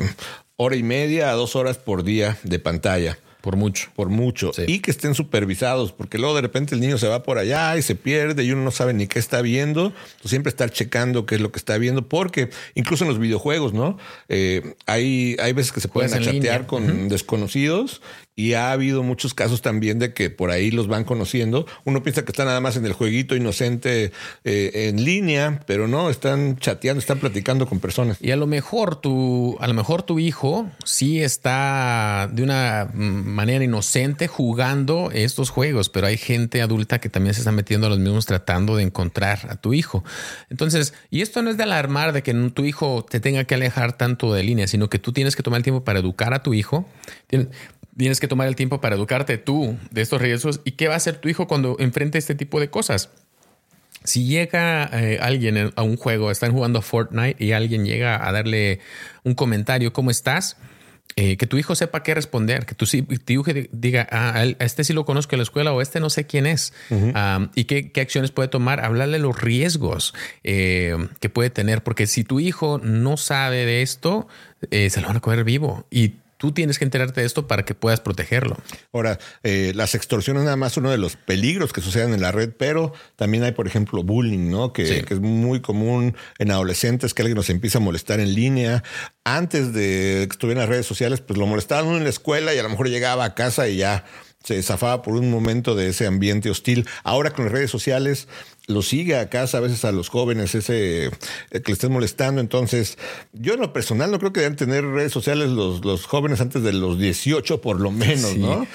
hora 0.56 0.76
y 0.76 0.84
media 0.84 1.32
a 1.32 1.34
dos 1.34 1.56
horas 1.56 1.78
por 1.78 2.04
día 2.04 2.38
de 2.44 2.60
pantalla. 2.60 3.18
Por 3.42 3.56
mucho. 3.56 3.90
Por 3.96 4.10
mucho. 4.10 4.52
Y 4.68 4.80
que 4.80 4.92
estén 4.92 5.16
supervisados, 5.16 5.92
porque 5.92 6.18
luego 6.18 6.36
de 6.36 6.42
repente 6.42 6.76
el 6.76 6.82
niño 6.82 6.98
se 6.98 7.08
va 7.08 7.24
por 7.24 7.38
allá 7.38 7.76
y 7.78 7.82
se 7.82 7.96
pierde 7.96 8.44
y 8.44 8.52
uno 8.52 8.64
no 8.64 8.72
sabe 8.72 8.94
ni 8.94 9.08
qué 9.08 9.20
está 9.20 9.42
viendo. 9.42 9.94
siempre 10.24 10.50
estar 10.50 10.70
checando 10.70 11.26
qué 11.26 11.36
es 11.36 11.42
lo 11.42 11.52
que 11.52 11.58
está 11.58 11.78
viendo, 11.78 12.08
porque 12.08 12.50
incluso 12.76 13.04
en 13.04 13.10
los 13.10 13.20
videojuegos, 13.20 13.74
¿no? 13.74 13.98
Eh, 14.30 14.76
hay, 14.86 15.36
hay 15.40 15.54
veces 15.54 15.72
que 15.72 15.82
se 15.82 15.88
pueden 15.88 16.24
chatear 16.24 16.68
con 16.68 17.10
desconocidos 17.10 18.02
y 18.42 18.56
ha 18.56 18.72
habido 18.72 19.04
muchos 19.04 19.36
casos 19.36 19.62
también 19.62 20.00
de 20.00 20.16
que 20.16 20.32
por 20.32 20.50
ahí 20.50 20.72
los 20.72 20.88
van 20.88 21.04
conociendo. 21.04 21.68
Uno 21.86 22.02
piensa 22.02 22.26
que 22.26 22.32
está 22.32 22.44
nada 22.44 22.60
más 22.60 22.76
en 22.76 22.88
el 22.88 22.94
jueguito 22.94 23.36
inocente 23.36 24.12
eh, 24.44 24.72
en 24.74 25.06
línea, 25.06 25.60
pero 25.68 25.88
no, 25.88 26.10
están 26.10 26.58
chateando, 26.58 27.00
están 27.00 27.20
platicando 27.20 27.68
con 27.68 27.80
personas. 27.80 28.18
Y 28.20 28.32
a 28.32 28.36
lo 28.36 28.48
mejor 28.48 28.96
tu, 28.96 29.58
a 29.60 29.68
lo 29.68 29.76
mejor 29.76 30.02
tu 30.02 30.18
hijo 30.18 30.68
sí 30.84 31.22
está 31.22 32.32
de 32.34 32.42
una 32.42 32.90
manera 32.96 33.64
inocente 33.64 34.28
jugando 34.28 35.12
estos 35.14 35.52
juegos, 35.52 35.90
pero 35.90 36.08
hay 36.08 36.18
gente 36.18 36.64
adulta 36.64 37.00
que 37.00 37.10
también 37.10 37.36
se 37.36 37.42
está 37.42 37.52
metiendo 37.52 37.86
a 37.86 37.90
los 37.92 38.00
mismos 38.00 38.26
tratando 38.26 38.76
de 38.76 38.82
encontrar 38.82 39.52
a 39.52 39.58
tu 39.58 39.76
hijo. 39.76 40.04
Entonces, 40.50 40.96
y 41.12 41.22
esto 41.22 41.44
no 41.44 41.52
es 41.52 41.58
de 41.58 41.64
alarmar 41.64 42.12
de 42.12 42.24
que 42.24 42.34
tu 42.56 42.66
hijo 42.66 43.06
te 43.08 43.20
tenga 43.20 43.44
que 43.44 43.54
alejar 43.54 43.98
tanto 43.98 44.34
de 44.34 44.42
línea, 44.42 44.66
sino 44.66 44.90
que 44.90 44.98
tú 44.98 45.14
tienes 45.14 45.36
que 45.36 45.44
tomar 45.44 45.60
el 45.60 45.64
tiempo 45.64 45.84
para 45.84 46.00
educar 46.00 46.34
a 46.34 46.42
tu 46.42 46.56
hijo 46.56 46.88
que 48.20 48.28
tomar 48.28 48.48
el 48.48 48.56
tiempo 48.56 48.82
para 48.82 48.96
educarte 48.96 49.38
tú 49.38 49.78
de 49.92 50.02
estos 50.02 50.22
riesgos 50.22 50.62
y 50.64 50.72
qué 50.72 50.88
va 50.88 50.96
a 50.96 50.98
hacer 50.98 51.18
tu 51.18 51.30
hijo 51.30 51.48
cuando 51.48 51.76
enfrente 51.80 52.18
este 52.18 52.36
tipo 52.36 52.60
de 52.60 52.70
cosas. 52.70 53.10
Si 54.04 54.26
llega 54.26 54.90
eh, 54.92 55.20
alguien 55.22 55.72
a 55.76 55.84
un 55.84 55.96
juego, 55.96 56.32
están 56.32 56.52
jugando 56.52 56.80
a 56.80 56.82
Fortnite 56.82 57.44
y 57.44 57.52
alguien 57.52 57.86
llega 57.86 58.28
a 58.28 58.32
darle 58.32 58.80
un 59.24 59.36
comentario, 59.36 59.94
¿cómo 59.94 60.10
estás? 60.10 60.58
Eh, 61.18 61.38
que 61.38 61.46
tu 61.46 61.58
hijo 61.58 61.76
sepa 61.76 62.02
qué 62.02 62.16
responder, 62.16 62.66
que 62.66 62.74
tu, 62.74 62.86
hijo 62.86 63.52
diga, 63.72 64.08
ah, 64.10 64.34
a 64.40 64.64
este 64.64 64.84
sí 64.84 64.94
lo 64.94 65.06
conozco 65.06 65.36
en 65.36 65.40
la 65.40 65.44
escuela 65.44 65.74
o 65.74 65.82
este 65.82 66.00
no 66.00 66.10
sé 66.10 66.26
quién 66.26 66.46
es 66.46 66.74
y 67.54 67.66
qué, 67.66 67.92
acciones 68.02 68.32
puede 68.32 68.48
tomar, 68.48 68.84
hablarle 68.84 69.20
los 69.20 69.40
riesgos 69.40 70.14
eh, 70.44 70.96
que 71.20 71.30
puede 71.30 71.50
tener, 71.50 71.84
porque 71.84 72.08
si 72.08 72.24
tu 72.24 72.40
hijo 72.40 72.80
no 72.82 73.18
sabe 73.18 73.66
de 73.66 73.82
esto, 73.82 74.28
se 74.72 75.02
lo 75.02 75.08
van 75.08 75.18
a 75.18 75.20
coger 75.20 75.44
vivo 75.44 75.86
y 75.92 76.14
Tú 76.42 76.52
tienes 76.54 76.80
que 76.80 76.86
enterarte 76.86 77.22
de 77.22 77.28
esto 77.28 77.46
para 77.46 77.66
que 77.66 77.76
puedas 77.76 78.00
protegerlo. 78.00 78.58
Ahora, 78.92 79.20
eh, 79.44 79.74
las 79.76 79.94
extorsiones 79.94 80.42
nada 80.42 80.56
más 80.56 80.76
uno 80.76 80.90
de 80.90 80.98
los 80.98 81.16
peligros 81.16 81.72
que 81.72 81.82
suceden 81.82 82.16
en 82.16 82.22
la 82.22 82.32
red, 82.32 82.50
pero 82.58 82.94
también 83.16 83.44
hay, 83.44 83.52
por 83.52 83.68
ejemplo, 83.68 84.02
bullying, 84.02 84.50
¿no? 84.50 84.74
Que, 84.74 85.06
es 85.08 85.20
muy 85.20 85.62
común 85.62 86.16
en 86.40 86.50
adolescentes 86.50 87.14
que 87.14 87.22
alguien 87.22 87.36
nos 87.36 87.52
empieza 87.52 87.78
a 87.78 87.82
molestar 87.82 88.20
en 88.20 88.34
línea. 88.34 88.84
Antes 89.24 89.72
de 89.72 90.26
que 90.28 90.34
estuvieran 90.34 90.64
las 90.64 90.70
redes 90.70 90.88
sociales, 90.88 91.22
pues 91.22 91.38
lo 91.38 91.46
molestaban 91.46 91.86
uno 91.86 91.98
en 91.98 92.06
la 92.06 92.10
escuela 92.10 92.56
y 92.56 92.58
a 92.58 92.64
lo 92.64 92.70
mejor 92.70 92.90
llegaba 92.90 93.24
a 93.24 93.36
casa 93.36 93.68
y 93.68 93.78
ya 93.78 94.04
se 94.44 94.64
zafaba 94.64 95.04
por 95.04 95.14
un 95.14 95.30
momento 95.30 95.76
de 95.76 95.90
ese 95.90 96.08
ambiente 96.08 96.50
hostil. 96.50 96.88
Ahora 97.04 97.32
con 97.32 97.46
las 97.46 97.52
redes 97.52 97.70
sociales 97.70 98.28
lo 98.68 98.82
sigue 98.82 99.18
a 99.18 99.30
casa 99.30 99.58
a 99.58 99.62
veces 99.62 99.84
a 99.86 99.92
los 99.92 100.10
jóvenes 100.10 100.56
ese 100.56 101.08
eh, 101.08 101.12
que 101.52 101.64
le 101.68 101.74
estén 101.74 101.92
molestando. 101.92 102.42
Entonces, 102.42 102.98
yo 103.34 103.54
en 103.54 103.62
lo 103.62 103.74
personal 103.74 104.12
no 104.12 104.20
creo 104.20 104.34
que 104.34 104.42
deben 104.42 104.56
tener 104.56 104.86
redes 104.86 105.12
sociales 105.12 105.50
los, 105.50 105.84
los 105.84 106.06
jóvenes 106.06 106.42
antes 106.42 106.64
de 106.64 106.74
los 106.74 106.98
18 106.98 107.62
por 107.62 107.80
lo 107.80 107.92
menos, 107.92 108.38
¿no? 108.38 108.68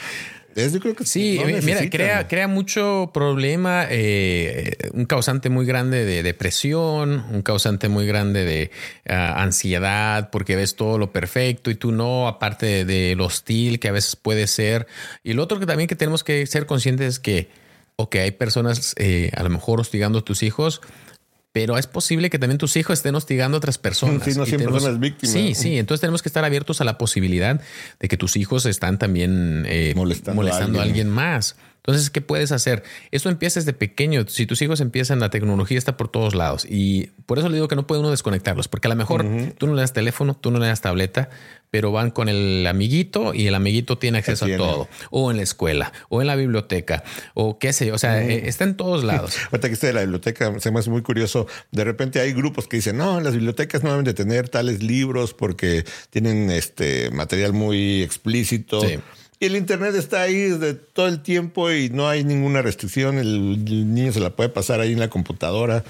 creo 0.80 0.94
que 0.94 1.04
sí, 1.04 1.38
mira, 1.62 1.88
crea, 1.90 2.28
crea 2.28 2.48
mucho 2.48 3.10
problema, 3.12 3.86
eh, 3.90 4.76
un 4.94 5.04
causante 5.04 5.50
muy 5.50 5.66
grande 5.66 6.04
de 6.06 6.22
depresión, 6.22 7.24
un 7.30 7.42
causante 7.42 7.88
muy 7.88 8.06
grande 8.06 8.44
de 8.44 8.70
ah, 9.06 9.42
ansiedad, 9.42 10.30
porque 10.30 10.56
ves 10.56 10.74
todo 10.74 10.96
lo 10.96 11.12
perfecto 11.12 11.70
y 11.70 11.74
tú 11.74 11.92
no, 11.92 12.26
aparte 12.26 12.86
de, 12.86 13.14
lo 13.16 13.26
hostil 13.26 13.78
que 13.78 13.88
a 13.88 13.92
veces 13.92 14.16
puede 14.16 14.46
ser. 14.46 14.86
Y 15.22 15.34
lo 15.34 15.42
otro 15.42 15.60
que 15.60 15.66
también 15.66 15.88
que 15.88 15.96
tenemos 15.96 16.24
que 16.24 16.46
ser 16.46 16.64
conscientes 16.64 17.06
es 17.06 17.18
que, 17.18 17.48
ok, 17.96 18.16
hay 18.16 18.30
personas 18.32 18.94
eh, 18.98 19.30
a 19.34 19.42
lo 19.42 19.50
mejor 19.50 19.80
hostigando 19.80 20.20
a 20.20 20.22
tus 20.22 20.42
hijos, 20.42 20.80
pero 21.52 21.78
es 21.78 21.86
posible 21.86 22.28
que 22.28 22.38
también 22.38 22.58
tus 22.58 22.76
hijos 22.76 22.98
estén 22.98 23.14
hostigando 23.14 23.56
a 23.56 23.58
otras 23.58 23.78
personas. 23.78 24.22
Sí, 24.24 24.38
no 24.38 24.44
siempre 24.44 24.78
son 24.78 24.92
las 24.92 25.00
víctimas. 25.00 25.32
Sí, 25.32 25.54
sí. 25.54 25.78
Entonces 25.78 26.02
tenemos 26.02 26.20
que 26.20 26.28
estar 26.28 26.44
abiertos 26.44 26.82
a 26.82 26.84
la 26.84 26.98
posibilidad 26.98 27.62
de 27.98 28.08
que 28.08 28.18
tus 28.18 28.36
hijos 28.36 28.66
están 28.66 28.98
también 28.98 29.64
eh, 29.66 29.94
molestando, 29.96 30.78
a, 30.78 30.82
alguien. 30.82 31.08
más. 31.08 31.56
Entonces, 31.86 32.10
¿qué 32.10 32.20
puedes 32.20 32.50
hacer? 32.50 32.82
Eso 33.12 33.28
empieza 33.28 33.60
desde 33.60 33.72
pequeño. 33.72 34.24
Si 34.26 34.44
tus 34.44 34.60
hijos 34.60 34.80
empiezan, 34.80 35.20
la 35.20 35.30
tecnología 35.30 35.78
está 35.78 35.96
por 35.96 36.08
todos 36.08 36.34
lados. 36.34 36.66
Y 36.68 37.10
por 37.26 37.38
eso 37.38 37.48
le 37.48 37.54
digo 37.54 37.68
que 37.68 37.76
no 37.76 37.86
puede 37.86 38.00
uno 38.00 38.10
desconectarlos, 38.10 38.66
porque 38.66 38.88
a 38.88 38.90
lo 38.90 38.96
mejor 38.96 39.24
tú 39.56 39.68
no 39.68 39.74
le 39.74 39.82
das 39.82 39.92
teléfono, 39.92 40.36
tú 40.36 40.50
no 40.50 40.58
le 40.58 40.66
das 40.66 40.80
tableta, 40.80 41.30
pero 41.70 41.92
van 41.92 42.10
con 42.10 42.28
el 42.28 42.66
amiguito 42.66 43.34
y 43.34 43.46
el 43.46 43.54
amiguito 43.54 43.98
tiene 43.98 44.18
acceso 44.18 44.46
a 44.46 44.56
todo. 44.56 44.88
O 45.10 45.30
en 45.30 45.36
la 45.36 45.44
escuela, 45.44 45.92
o 46.08 46.20
en 46.20 46.26
la 46.26 46.34
biblioteca, 46.34 47.04
o 47.34 47.60
qué 47.60 47.72
sé 47.72 47.86
yo. 47.86 47.94
O 47.94 47.98
sea, 47.98 48.20
eh, 48.20 48.48
está 48.48 48.64
en 48.64 48.76
todos 48.76 49.04
lados. 49.04 49.36
Ahorita 49.52 49.68
que 49.68 49.74
esté 49.74 49.86
de 49.88 49.92
la 49.92 50.00
biblioteca, 50.00 50.58
se 50.58 50.72
me 50.72 50.80
hace 50.80 50.90
muy 50.90 51.02
curioso. 51.02 51.46
De 51.70 51.84
repente 51.84 52.18
hay 52.18 52.32
grupos 52.32 52.66
que 52.66 52.78
dicen, 52.78 52.96
no, 52.96 53.20
las 53.20 53.32
bibliotecas 53.32 53.84
no 53.84 53.90
deben 53.90 54.04
de 54.04 54.14
tener 54.14 54.48
tales 54.48 54.82
libros 54.82 55.34
porque 55.34 55.84
tienen 56.10 56.50
este 56.50 57.10
material 57.12 57.52
muy 57.52 58.02
explícito. 58.02 58.80
Y 59.38 59.46
el 59.46 59.56
internet 59.56 59.94
está 59.94 60.22
ahí 60.22 60.34
desde 60.34 60.74
todo 60.74 61.08
el 61.08 61.20
tiempo 61.20 61.70
y 61.70 61.90
no 61.90 62.08
hay 62.08 62.24
ninguna 62.24 62.62
restricción. 62.62 63.18
El, 63.18 63.64
niño 63.64 64.12
se 64.12 64.20
la 64.20 64.30
puede 64.30 64.48
pasar 64.48 64.80
ahí 64.80 64.92
en 64.92 65.00
la 65.00 65.10
computadora. 65.10 65.84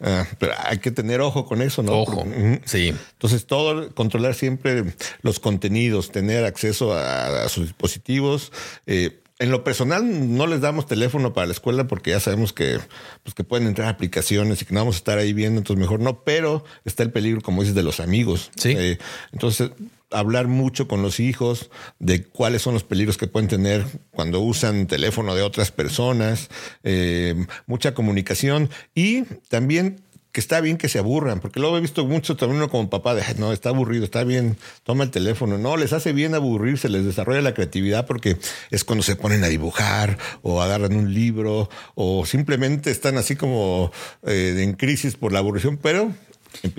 Ah, 0.00 0.26
pero 0.38 0.52
hay 0.58 0.78
que 0.78 0.90
tener 0.90 1.20
ojo 1.20 1.46
con 1.46 1.62
eso, 1.62 1.82
¿no? 1.82 1.92
Ojo. 1.92 2.26
Sí. 2.64 2.92
Entonces, 3.12 3.46
todo, 3.46 3.94
controlar 3.94 4.34
siempre 4.34 4.84
los 5.22 5.40
contenidos, 5.40 6.10
tener 6.10 6.44
acceso 6.44 6.92
a, 6.92 7.48
sus 7.48 7.64
dispositivos. 7.64 8.52
Eh, 8.86 9.22
en 9.38 9.50
lo 9.50 9.64
personal, 9.64 10.36
no 10.36 10.46
les 10.46 10.60
damos 10.60 10.86
teléfono 10.86 11.32
para 11.32 11.46
la 11.46 11.52
escuela 11.52 11.88
porque 11.88 12.10
ya 12.10 12.20
sabemos 12.20 12.52
que, 12.52 12.78
pues, 13.22 13.34
que 13.34 13.42
pueden 13.42 13.66
entrar 13.66 13.88
aplicaciones 13.88 14.60
y 14.62 14.64
que 14.66 14.74
no 14.74 14.80
vamos 14.80 14.96
a 14.96 14.98
estar 14.98 15.18
ahí 15.18 15.32
viendo, 15.32 15.58
entonces 15.58 15.80
mejor 15.80 15.98
no, 15.98 16.22
pero 16.22 16.64
está 16.84 17.02
el 17.02 17.10
peligro, 17.10 17.40
como 17.40 17.62
dices, 17.62 17.74
de 17.74 17.82
los 17.82 18.00
amigos. 18.00 18.50
Sí. 18.56 18.74
Eh, 18.76 18.98
entonces, 19.32 19.70
hablar 20.12 20.48
mucho 20.48 20.88
con 20.88 21.02
los 21.02 21.20
hijos 21.20 21.70
de 21.98 22.24
cuáles 22.24 22.62
son 22.62 22.74
los 22.74 22.84
peligros 22.84 23.16
que 23.16 23.26
pueden 23.26 23.48
tener 23.48 23.84
cuando 24.10 24.40
usan 24.40 24.86
teléfono 24.86 25.34
de 25.34 25.42
otras 25.42 25.70
personas, 25.70 26.48
eh, 26.84 27.46
mucha 27.66 27.94
comunicación 27.94 28.70
y 28.94 29.24
también 29.48 30.02
que 30.32 30.40
está 30.40 30.62
bien 30.62 30.78
que 30.78 30.88
se 30.88 30.98
aburran, 30.98 31.40
porque 31.40 31.60
luego 31.60 31.76
he 31.76 31.80
visto 31.82 32.06
mucho 32.06 32.36
también 32.36 32.56
uno 32.56 32.70
como 32.70 32.88
papá 32.88 33.14
de, 33.14 33.22
no, 33.36 33.52
está 33.52 33.68
aburrido, 33.68 34.04
está 34.04 34.24
bien, 34.24 34.56
toma 34.82 35.04
el 35.04 35.10
teléfono. 35.10 35.58
No, 35.58 35.76
les 35.76 35.92
hace 35.92 36.14
bien 36.14 36.34
aburrirse, 36.34 36.88
les 36.88 37.04
desarrolla 37.04 37.42
la 37.42 37.52
creatividad 37.52 38.06
porque 38.06 38.38
es 38.70 38.82
cuando 38.82 39.02
se 39.02 39.14
ponen 39.14 39.44
a 39.44 39.48
dibujar 39.48 40.16
o 40.40 40.62
agarran 40.62 40.96
un 40.96 41.12
libro 41.12 41.68
o 41.94 42.24
simplemente 42.24 42.90
están 42.90 43.18
así 43.18 43.36
como 43.36 43.92
eh, 44.26 44.56
en 44.58 44.72
crisis 44.72 45.16
por 45.16 45.32
la 45.32 45.40
aburrición, 45.40 45.76
pero 45.76 46.10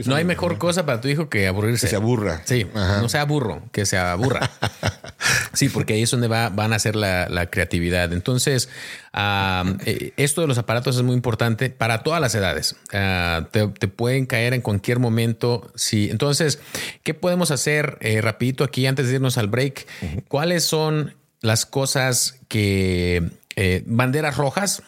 no 0.06 0.16
hay 0.16 0.24
mejor 0.24 0.58
cosa 0.58 0.86
para 0.86 1.02
tu 1.02 1.08
hijo 1.08 1.30
que 1.30 1.48
aburrirse. 1.48 1.88
Que 1.88 1.92
se 1.92 1.96
aburra. 1.96 2.42
Sí, 2.46 2.66
no 2.74 3.10
sea 3.10 3.26
burro, 3.26 3.64
que 3.72 3.86
se 3.86 3.98
aburra. 3.98 4.50
sí, 5.54 5.70
porque 5.70 5.94
ahí 5.94 6.04
es 6.04 6.12
donde 6.12 6.28
va, 6.28 6.50
van 6.50 6.74
a 6.74 6.78
hacer 6.78 6.96
la, 6.96 7.48
creatividad. 7.52 8.14
Entonces, 8.14 8.70
eh, 9.14 10.14
esto 10.18 10.42
de 10.42 10.48
los 10.48 10.58
aparatos 10.58 10.96
es 10.96 11.04
muy 11.04 11.16
importante 11.16 11.70
para 11.70 12.04
todas 12.04 12.22
las 12.22 12.34
edades. 12.36 12.76
Ah, 12.94 13.48
te, 13.52 13.68
pueden 13.88 14.26
caer 14.26 14.54
en 14.54 14.62
cualquier 14.62 15.00
momento. 15.00 15.72
Sí. 15.76 16.10
Entonces, 16.10 16.60
¿qué 17.04 17.14
podemos 17.14 17.52
hacer 17.52 17.98
eh, 18.02 18.22
rapidito 18.22 18.64
aquí 18.64 18.88
antes 18.88 19.08
de 19.08 19.16
irnos 19.16 19.38
al 19.38 19.48
break? 19.48 19.88
¿Cuáles 20.28 20.64
son 20.64 21.16
las 21.42 21.66
cosas 21.66 22.40
que... 22.48 23.30
Eh, 23.56 23.84
banderas 23.86 24.36
rojas, 24.36 24.82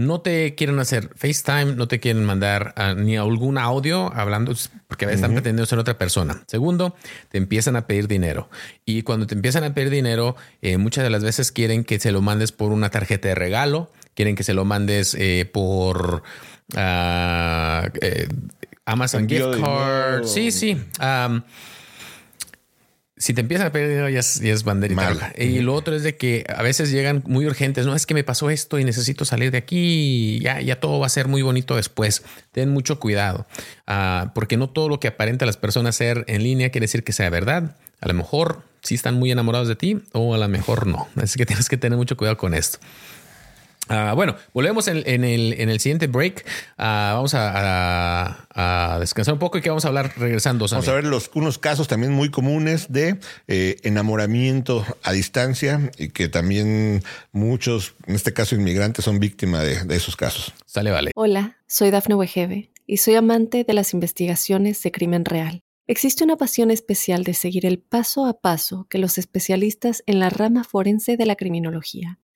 no 0.00 0.20
te 0.20 0.54
quieren 0.54 0.78
hacer 0.78 1.10
FaceTime, 1.14 1.76
no 1.76 1.86
te 1.88 2.00
quieren 2.00 2.24
mandar 2.24 2.72
ah, 2.76 2.94
ni 2.94 3.16
algún 3.16 3.58
audio 3.58 4.12
hablando 4.12 4.52
porque 4.88 5.04
están 5.06 5.32
pretendiendo 5.32 5.66
ser 5.66 5.78
otra 5.78 5.98
persona. 5.98 6.42
Segundo, 6.46 6.96
te 7.28 7.38
empiezan 7.38 7.76
a 7.76 7.86
pedir 7.86 8.08
dinero. 8.08 8.48
Y 8.84 9.02
cuando 9.02 9.26
te 9.26 9.34
empiezan 9.34 9.64
a 9.64 9.74
pedir 9.74 9.90
dinero, 9.90 10.36
eh, 10.62 10.78
muchas 10.78 11.04
de 11.04 11.10
las 11.10 11.22
veces 11.22 11.52
quieren 11.52 11.84
que 11.84 12.00
se 12.00 12.12
lo 12.12 12.22
mandes 12.22 12.52
por 12.52 12.72
una 12.72 12.90
tarjeta 12.90 13.28
de 13.28 13.34
regalo, 13.34 13.92
quieren 14.14 14.34
que 14.34 14.42
se 14.42 14.54
lo 14.54 14.64
mandes 14.64 15.14
eh, 15.18 15.48
por 15.52 16.22
eh, 16.76 18.28
Amazon 18.86 19.28
Gift 19.28 19.60
Card. 19.60 20.24
Sí, 20.24 20.50
sí 20.50 20.76
si 23.20 23.34
te 23.34 23.42
empiezan 23.42 23.66
a 23.66 23.70
pedir 23.70 23.88
dinero, 23.88 24.08
ya 24.08 24.20
es, 24.20 24.40
ya 24.40 24.50
es 24.50 24.64
banderita. 24.64 25.34
Y 25.36 25.60
lo 25.60 25.74
otro 25.74 25.94
es 25.94 26.02
de 26.02 26.16
que 26.16 26.46
a 26.48 26.62
veces 26.62 26.90
llegan 26.90 27.22
muy 27.26 27.44
urgentes. 27.44 27.84
No 27.84 27.94
es 27.94 28.06
que 28.06 28.14
me 28.14 28.24
pasó 28.24 28.48
esto 28.48 28.78
y 28.78 28.84
necesito 28.84 29.26
salir 29.26 29.50
de 29.50 29.58
aquí. 29.58 29.76
Y 29.78 30.40
ya, 30.40 30.62
ya 30.62 30.80
todo 30.80 30.98
va 30.98 31.06
a 31.06 31.10
ser 31.10 31.28
muy 31.28 31.42
bonito 31.42 31.76
después. 31.76 32.22
Ten 32.50 32.70
mucho 32.70 32.98
cuidado, 32.98 33.46
ah, 33.86 34.32
porque 34.34 34.56
no 34.56 34.70
todo 34.70 34.88
lo 34.88 35.00
que 35.00 35.08
aparenta 35.08 35.44
a 35.44 35.46
las 35.46 35.58
personas 35.58 35.96
ser 35.96 36.24
en 36.28 36.42
línea 36.42 36.70
quiere 36.70 36.84
decir 36.84 37.04
que 37.04 37.12
sea 37.12 37.28
verdad. 37.28 37.76
A 38.00 38.08
lo 38.08 38.14
mejor 38.14 38.62
sí 38.80 38.94
están 38.94 39.16
muy 39.16 39.30
enamorados 39.30 39.68
de 39.68 39.76
ti 39.76 40.00
o 40.12 40.34
a 40.34 40.38
lo 40.38 40.48
mejor 40.48 40.86
no. 40.86 41.06
Así 41.16 41.36
que 41.36 41.44
tienes 41.46 41.68
que 41.68 41.76
tener 41.76 41.98
mucho 41.98 42.16
cuidado 42.16 42.38
con 42.38 42.54
esto. 42.54 42.78
Ah, 43.92 44.12
bueno, 44.14 44.36
volvemos 44.54 44.86
en, 44.86 44.98
el, 44.98 45.52
en, 45.52 45.68
el, 45.68 45.80
siguiente 45.80 46.06
break. 46.06 46.46
Ah, 46.78 47.10
vamos 47.14 47.32
a, 47.34 48.98
descansar 49.00 49.34
un 49.34 49.40
poco 49.40 49.58
y 49.58 49.62
que 49.62 49.68
vamos 49.68 49.84
a 49.84 49.88
hablar 49.88 50.12
regresando. 50.16 50.66
Vamos 50.70 50.86
a 50.86 50.94
ver 50.94 51.04
los, 51.04 51.28
unos 51.34 51.58
casos 51.58 51.88
también 51.88 52.12
muy 52.12 52.30
comunes 52.30 52.92
de 52.92 53.18
eh, 53.48 53.78
enamoramiento 53.82 54.86
a 55.02 55.10
distancia 55.10 55.90
y 55.98 56.10
que 56.10 56.28
también 56.28 57.02
muchos, 57.32 57.94
en 58.06 58.14
este 58.14 58.32
caso 58.32 58.54
inmigrantes, 58.54 59.04
son 59.04 59.18
víctimas 59.18 59.64
de, 59.64 59.82
de 59.82 59.96
esos 59.96 60.14
casos. 60.14 60.54
Sale, 60.66 60.92
vale. 60.92 61.10
Hola, 61.16 61.56
soy 61.66 61.90
Dafne 61.90 62.14
Wegebe 62.14 62.70
y 62.86 62.98
soy 62.98 63.16
amante 63.16 63.64
de 63.64 63.74
las 63.74 63.92
investigaciones 63.92 64.80
de 64.84 64.92
crimen 64.92 65.24
real. 65.24 65.62
Existe 65.88 66.22
una 66.22 66.36
pasión 66.36 66.70
especial 66.70 67.24
de 67.24 67.34
seguir 67.34 67.66
el 67.66 67.80
paso 67.80 68.26
a 68.26 68.40
paso 68.40 68.86
que 68.88 68.98
los 68.98 69.18
especialistas 69.18 70.04
en 70.06 70.20
la 70.20 70.30
rama 70.30 70.62
forense 70.62 71.16
de 71.16 71.26
la 71.26 71.34
criminología 71.34 72.20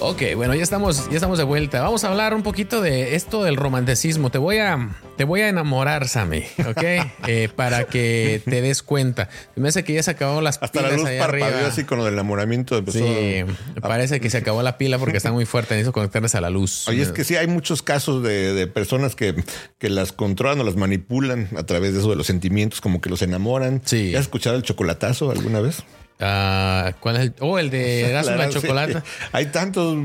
Ok, 0.00 0.22
bueno, 0.36 0.54
ya 0.54 0.62
estamos, 0.62 1.08
ya 1.10 1.16
estamos 1.16 1.38
de 1.38 1.44
vuelta. 1.44 1.82
Vamos 1.82 2.04
a 2.04 2.08
hablar 2.08 2.32
un 2.32 2.44
poquito 2.44 2.80
de 2.80 3.16
esto 3.16 3.42
del 3.42 3.56
romanticismo. 3.56 4.30
Te 4.30 4.38
voy 4.38 4.58
a, 4.58 4.90
te 5.16 5.24
voy 5.24 5.40
a 5.40 5.48
enamorar, 5.48 6.06
Sammy, 6.08 6.44
¿ok? 6.66 6.82
Eh, 7.26 7.50
para 7.54 7.84
que 7.84 8.40
te 8.44 8.62
des 8.62 8.82
cuenta. 8.82 9.28
Me 9.54 9.68
hace 9.68 9.84
que 9.84 9.92
ya 9.92 10.02
se 10.02 10.12
acabó 10.12 10.40
las 10.40 10.62
Hasta 10.62 10.80
pilas 10.80 10.92
la 10.92 10.96
luz 10.96 11.20
arriba. 11.20 11.66
así 11.66 11.84
con 11.84 11.98
lo 11.98 12.04
del 12.04 12.14
enamoramiento. 12.14 12.82
sí, 12.90 13.44
parece 13.82 14.18
que 14.20 14.30
se 14.30 14.38
acabó 14.38 14.62
la 14.62 14.78
pila 14.78 14.98
porque 14.98 15.18
está 15.18 15.30
muy 15.30 15.44
fuerte. 15.44 15.74
Necesito 15.74 15.92
conectarles 15.92 16.34
a 16.36 16.40
la 16.40 16.48
luz. 16.48 16.88
Oye, 16.88 17.02
es 17.02 17.10
que 17.10 17.24
sí 17.24 17.36
hay 17.36 17.48
muchos 17.48 17.82
casos 17.82 18.22
de, 18.22 18.66
personas 18.68 19.14
que, 19.14 19.34
que, 19.78 19.90
las 19.90 20.12
controlan 20.12 20.60
o 20.60 20.64
las 20.64 20.76
manipulan 20.76 21.48
a 21.56 21.64
través 21.64 21.92
de 21.92 21.98
eso 21.98 22.08
de 22.10 22.16
los 22.16 22.26
sentimientos, 22.26 22.80
como 22.80 23.00
que 23.00 23.10
los 23.10 23.20
enamoran. 23.20 23.82
Sí. 23.84 24.12
¿Ya 24.12 24.20
has 24.20 24.26
escuchado 24.26 24.56
el 24.56 24.62
chocolatazo 24.62 25.30
alguna 25.30 25.60
vez? 25.60 25.82
Ah, 26.20 26.94
¿Cuál 26.98 27.16
es 27.16 27.22
el? 27.22 27.34
Oh, 27.40 27.58
el 27.58 27.70
de 27.70 28.10
das 28.10 28.26
una 28.26 28.48
chocolate. 28.48 29.02
Hay 29.32 29.46
tantos, 29.46 29.96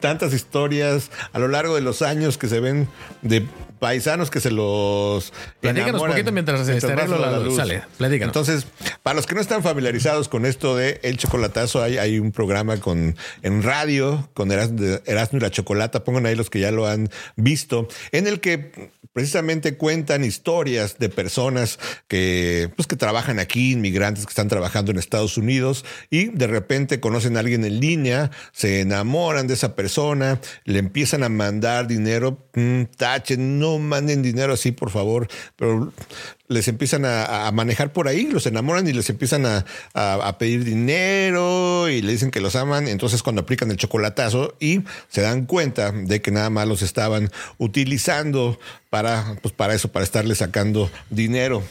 tantas 0.00 0.32
historias 0.32 1.10
a 1.32 1.38
lo 1.38 1.48
largo 1.48 1.76
de 1.76 1.80
los 1.80 2.02
años 2.02 2.36
que 2.36 2.48
se 2.48 2.58
ven 2.58 2.88
de 3.22 3.46
paisanos 3.82 4.30
que 4.30 4.40
se 4.40 4.50
los. 4.50 5.32
Platícanos 5.60 6.00
un 6.00 6.08
poquito 6.08 6.32
mientras, 6.32 6.66
se 6.66 6.80
la, 6.86 7.06
la, 7.06 7.38
luz. 7.38 7.56
Sale, 7.56 7.82
Entonces, 7.98 8.66
para 9.02 9.14
los 9.14 9.26
que 9.26 9.34
no 9.34 9.40
están 9.40 9.62
familiarizados 9.62 10.28
con 10.28 10.46
esto 10.46 10.76
de 10.76 11.00
El 11.02 11.16
Chocolatazo, 11.16 11.82
hay, 11.82 11.98
hay 11.98 12.18
un 12.18 12.32
programa 12.32 12.78
con 12.78 13.16
en 13.42 13.62
radio 13.62 14.28
con 14.34 14.50
Erasmo 14.52 15.38
y 15.38 15.40
la 15.40 15.50
Chocolata. 15.50 16.04
Pongan 16.04 16.26
ahí 16.26 16.34
los 16.34 16.50
que 16.50 16.60
ya 16.60 16.70
lo 16.70 16.86
han 16.86 17.08
visto, 17.36 17.88
en 18.10 18.26
el 18.26 18.40
que 18.40 18.92
precisamente 19.12 19.76
cuentan 19.76 20.24
historias 20.24 20.98
de 20.98 21.08
personas 21.08 21.78
que, 22.08 22.70
pues, 22.76 22.86
que 22.86 22.96
trabajan 22.96 23.38
aquí, 23.38 23.72
inmigrantes 23.72 24.24
que 24.24 24.30
están 24.30 24.48
trabajando 24.48 24.90
en 24.90 24.98
Estados 24.98 25.36
Unidos 25.36 25.84
y 26.10 26.26
de 26.26 26.46
repente 26.46 27.00
conocen 27.00 27.36
a 27.36 27.40
alguien 27.40 27.64
en 27.64 27.80
línea, 27.80 28.30
se 28.52 28.80
enamoran 28.80 29.46
de 29.46 29.54
esa 29.54 29.74
persona, 29.74 30.40
le 30.64 30.78
empiezan 30.78 31.22
a 31.22 31.28
mandar 31.28 31.86
dinero, 31.86 32.48
mm, 32.54 32.84
tachen, 32.96 33.58
no 33.58 33.78
manden 33.78 34.22
dinero 34.22 34.52
así, 34.52 34.72
por 34.72 34.90
favor, 34.90 35.28
pero 35.56 35.92
les 36.52 36.68
empiezan 36.68 37.04
a, 37.04 37.50
manejar 37.52 37.92
por 37.92 38.08
ahí, 38.08 38.26
los 38.26 38.46
enamoran 38.46 38.86
y 38.86 38.92
les 38.92 39.10
empiezan 39.10 39.46
a, 39.46 40.38
pedir 40.38 40.64
dinero 40.64 41.88
y 41.88 42.02
le 42.02 42.12
dicen 42.12 42.30
que 42.30 42.40
los 42.40 42.56
aman. 42.56 42.88
Entonces, 42.88 43.22
cuando 43.22 43.42
aplican 43.42 43.70
el 43.70 43.76
chocolatazo 43.76 44.56
y 44.60 44.80
se 45.08 45.22
dan 45.22 45.46
cuenta 45.46 45.92
de 45.92 46.22
que 46.22 46.30
nada 46.30 46.50
más 46.50 46.68
los 46.68 46.82
estaban 46.82 47.30
utilizando 47.58 48.58
para, 48.90 49.36
pues 49.42 49.54
para 49.54 49.74
eso, 49.74 49.90
para 49.90 50.04
estarle 50.04 50.34
sacando 50.34 50.90
dinero. 51.10 51.62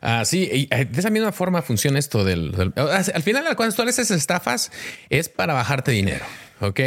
Ah, 0.00 0.24
sí, 0.24 0.48
eh, 0.70 0.86
de 0.86 1.00
esa 1.00 1.10
misma 1.10 1.32
forma 1.32 1.62
funciona 1.62 1.98
esto 1.98 2.24
del, 2.24 2.72
al 2.76 3.22
final, 3.22 3.44
cuando 3.56 3.74
tú 3.74 3.82
haces 3.82 4.10
estafas 4.10 4.70
es 5.10 5.28
para 5.28 5.54
bajarte 5.54 5.92
dinero. 5.92 6.24
¿Ok? 6.60 6.80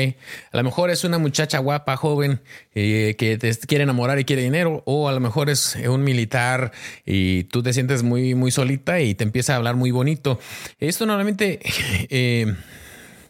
A 0.52 0.58
lo 0.58 0.64
mejor 0.64 0.90
es 0.90 1.04
una 1.04 1.18
muchacha 1.18 1.60
guapa, 1.60 1.98
joven, 1.98 2.42
eh, 2.76 3.16
que 3.18 3.38
te 3.38 3.54
quiere 3.68 3.84
enamorar 3.84 4.20
y 4.20 4.26
quiere 4.26 4.42
dinero, 4.42 4.84
o 4.86 5.10
a 5.10 5.12
lo 5.12 5.20
mejor 5.20 5.50
es 5.50 5.76
un 5.88 6.04
militar 6.04 6.72
y 7.06 7.46
tú 7.46 7.64
te 7.64 7.74
sientes 7.74 8.04
muy, 8.04 8.36
muy 8.36 8.52
solita 8.52 9.00
y 9.02 9.16
te 9.16 9.24
empieza 9.24 9.54
a 9.54 9.58
hablar 9.58 9.76
muy 9.76 9.92
bonito. 9.92 10.40
Esto 10.80 11.06
normalmente 11.06 11.60
eh, 12.10 12.54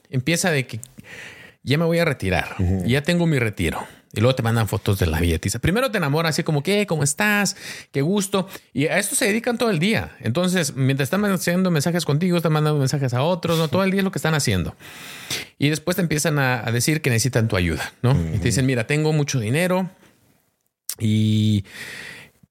empieza 0.10 0.52
de 0.52 0.68
que 0.68 0.80
ya 1.64 1.78
me 1.78 1.86
voy 1.86 2.00
a 2.00 2.06
retirar, 2.06 2.56
ya 2.86 3.02
tengo 3.04 3.26
mi 3.26 3.40
retiro. 3.40 3.88
Y 4.16 4.22
luego 4.22 4.36
te 4.36 4.44
mandan 4.44 4.68
fotos 4.68 5.00
de 5.00 5.08
la 5.08 5.20
billetita. 5.20 5.58
Primero 5.58 5.90
te 5.90 5.98
enamoran 5.98 6.30
así 6.30 6.44
como, 6.44 6.62
¿qué? 6.62 6.86
¿Cómo 6.86 7.04
estás? 7.04 7.58
¿Qué 7.92 8.04
gusto? 8.04 8.48
Y 8.72 8.86
a 8.86 9.00
esto 9.00 9.16
se 9.16 9.26
dedican 9.26 9.58
todo 9.58 9.72
el 9.72 9.80
día. 9.80 10.16
Entonces, 10.20 10.76
mientras 10.76 11.08
están 11.08 11.26
haciendo 11.26 11.72
mensajes 11.72 12.06
contigo, 12.06 12.38
están 12.38 12.54
mandando 12.54 12.80
mensajes 12.80 13.16
a 13.16 13.24
otros, 13.24 13.58
¿no? 13.58 13.70
Todo 13.70 13.84
el 13.84 13.90
día 13.90 14.02
es 14.02 14.04
lo 14.04 14.12
que 14.12 14.20
están 14.20 14.36
haciendo. 14.36 14.76
Y 15.58 15.70
después 15.70 15.96
te 15.96 16.04
empiezan 16.04 16.38
a, 16.38 16.62
decir 16.72 17.02
que 17.02 17.10
necesitan 17.10 17.48
tu 17.48 17.56
ayuda, 17.56 17.92
¿no? 18.04 18.12
Y 18.12 18.38
te 18.38 18.46
dicen, 18.46 18.68
mira, 18.68 18.86
tengo 18.86 19.14
mucho 19.14 19.40
dinero 19.40 19.90
y 21.00 21.66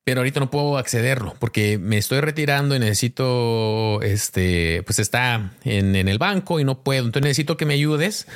pero 0.04 0.20
ahorita 0.20 0.40
no 0.40 0.50
puedo 0.50 0.78
accederlo 0.78 1.36
porque 1.38 1.78
me 1.78 1.96
estoy 1.96 2.20
retirando 2.20 2.74
y 2.74 2.80
necesito, 2.80 4.02
este, 4.02 4.82
pues 4.82 4.98
está 4.98 5.52
en, 5.62 5.94
en, 5.94 6.08
el 6.08 6.18
banco 6.18 6.58
y 6.58 6.64
no 6.64 6.82
puedo. 6.82 7.04
Entonces 7.04 7.22
necesito 7.22 7.56
que 7.56 7.66
me 7.66 7.74
ayudes 7.74 8.26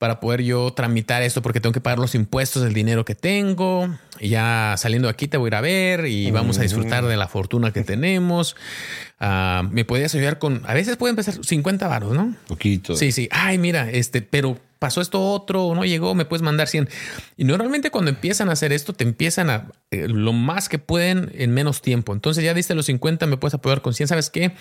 para 0.00 0.18
poder 0.18 0.40
yo 0.40 0.72
tramitar 0.72 1.20
esto 1.20 1.42
porque 1.42 1.60
tengo 1.60 1.74
que 1.74 1.82
pagar 1.82 1.98
los 1.98 2.14
impuestos 2.14 2.62
del 2.62 2.72
dinero 2.72 3.04
que 3.04 3.14
tengo. 3.14 3.86
Y 4.18 4.30
ya 4.30 4.74
saliendo 4.78 5.08
de 5.08 5.12
aquí 5.12 5.28
te 5.28 5.36
voy 5.36 5.48
a 5.48 5.50
ir 5.50 5.54
a 5.56 5.60
ver 5.60 6.06
y 6.06 6.30
vamos 6.30 6.58
a 6.58 6.62
disfrutar 6.62 7.04
de 7.04 7.18
la 7.18 7.28
fortuna 7.28 7.70
que 7.70 7.82
tenemos. 7.82 8.56
Ah, 9.18 9.62
me 9.70 9.84
podías 9.84 10.14
ayudar 10.14 10.38
con, 10.38 10.62
a 10.64 10.72
veces 10.72 10.96
pueden 10.96 11.12
empezar 11.18 11.44
50 11.44 11.86
varos, 11.86 12.14
¿no? 12.14 12.34
Poquito. 12.48 12.96
Sí, 12.96 13.12
sí. 13.12 13.28
Ay, 13.30 13.58
mira, 13.58 13.90
este, 13.90 14.22
pero 14.22 14.58
pasó 14.78 15.02
esto 15.02 15.22
otro, 15.22 15.74
no 15.74 15.84
llegó, 15.84 16.14
me 16.14 16.24
puedes 16.24 16.40
mandar 16.40 16.66
100. 16.66 16.88
Y 17.36 17.44
normalmente 17.44 17.90
cuando 17.90 18.10
empiezan 18.10 18.48
a 18.48 18.52
hacer 18.52 18.72
esto, 18.72 18.94
te 18.94 19.04
empiezan 19.04 19.50
a 19.50 19.66
eh, 19.92 20.06
lo 20.06 20.32
más 20.32 20.68
que 20.68 20.78
pueden 20.78 21.32
en 21.34 21.52
menos 21.52 21.82
tiempo. 21.82 22.12
Entonces 22.12 22.44
ya 22.44 22.54
diste 22.54 22.76
los 22.76 22.86
50, 22.86 23.26
me 23.26 23.36
puedes 23.36 23.54
apoyar 23.54 23.82
con 23.82 23.92
100. 23.92 24.06
¿Sabes 24.06 24.30
qué? 24.30 24.52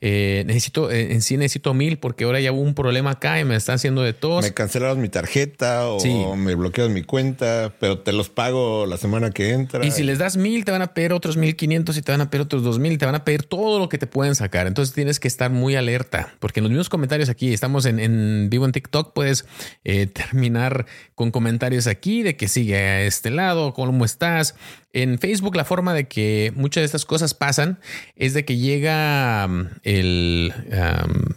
Eh, 0.00 0.44
necesito, 0.46 0.92
eh, 0.92 1.12
en 1.12 1.22
sí 1.22 1.36
necesito 1.36 1.74
mil 1.74 1.98
porque 1.98 2.22
ahora 2.22 2.40
ya 2.40 2.52
hubo 2.52 2.62
un 2.62 2.74
problema 2.74 3.10
acá 3.10 3.40
y 3.40 3.44
me 3.44 3.56
están 3.56 3.74
haciendo 3.74 4.00
de 4.02 4.12
todo. 4.12 4.40
Me 4.40 4.54
cancelaron 4.54 5.00
mi 5.00 5.08
tarjeta 5.08 5.88
o 5.88 6.36
me 6.36 6.54
bloquearon 6.54 6.94
mi 6.94 7.02
cuenta, 7.02 7.74
pero 7.80 7.98
te 7.98 8.12
los 8.12 8.30
pago 8.30 8.86
la 8.86 8.96
semana 8.96 9.32
que 9.32 9.50
entra. 9.50 9.84
Y 9.84 9.90
si 9.90 10.04
les 10.04 10.18
das 10.18 10.36
mil, 10.36 10.64
te 10.64 10.70
van 10.70 10.82
a 10.82 10.94
pedir 10.94 11.12
otros 11.12 11.36
mil 11.36 11.56
quinientos 11.56 11.96
y 11.98 12.02
te 12.02 12.12
van 12.12 12.20
a 12.20 12.30
pedir 12.30 12.42
otros 12.42 12.62
dos 12.62 12.78
mil 12.78 12.92
y 12.92 12.96
te 12.96 13.06
van 13.06 13.16
a 13.16 13.24
pedir 13.24 13.42
todo 13.42 13.80
lo 13.80 13.88
que 13.88 13.98
te 13.98 14.06
pueden 14.06 14.36
sacar. 14.36 14.68
Entonces 14.68 14.94
tienes 14.94 15.18
que 15.18 15.26
estar 15.26 15.50
muy 15.50 15.74
alerta 15.74 16.32
porque 16.38 16.60
en 16.60 16.64
los 16.64 16.70
mismos 16.70 16.88
comentarios 16.88 17.28
aquí, 17.28 17.52
estamos 17.52 17.86
en, 17.86 17.98
en 17.98 18.48
vivo 18.50 18.66
en 18.66 18.72
TikTok, 18.72 19.12
puedes 19.14 19.46
eh, 19.82 20.06
terminar 20.06 20.86
con 21.16 21.32
comentarios 21.32 21.88
aquí 21.88 22.22
de 22.22 22.36
que 22.36 22.46
sigue 22.46 22.76
a 22.76 23.02
este 23.02 23.30
lado, 23.30 23.74
cómo 23.74 24.04
estás. 24.04 24.54
En 24.92 25.18
Facebook 25.18 25.56
la 25.56 25.64
forma 25.64 25.94
de 25.94 26.08
que 26.08 26.52
muchas 26.56 26.82
de 26.82 26.86
estas 26.86 27.04
cosas 27.04 27.34
pasan 27.34 27.78
es 28.16 28.34
de 28.34 28.44
que 28.44 28.56
llega 28.56 29.46
um, 29.48 29.66
el... 29.82 30.52
Um, 30.72 31.34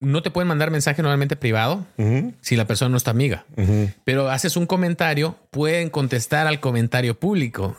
no 0.00 0.22
te 0.22 0.30
pueden 0.30 0.48
mandar 0.48 0.70
mensaje 0.70 1.02
normalmente 1.02 1.36
privado 1.36 1.84
si 2.40 2.56
la 2.56 2.66
persona 2.66 2.88
no 2.88 2.96
está 2.96 3.10
amiga, 3.10 3.44
pero 4.04 4.30
haces 4.30 4.56
un 4.56 4.64
comentario, 4.64 5.36
pueden 5.50 5.90
contestar 5.90 6.46
al 6.46 6.58
comentario 6.58 7.20
público 7.20 7.76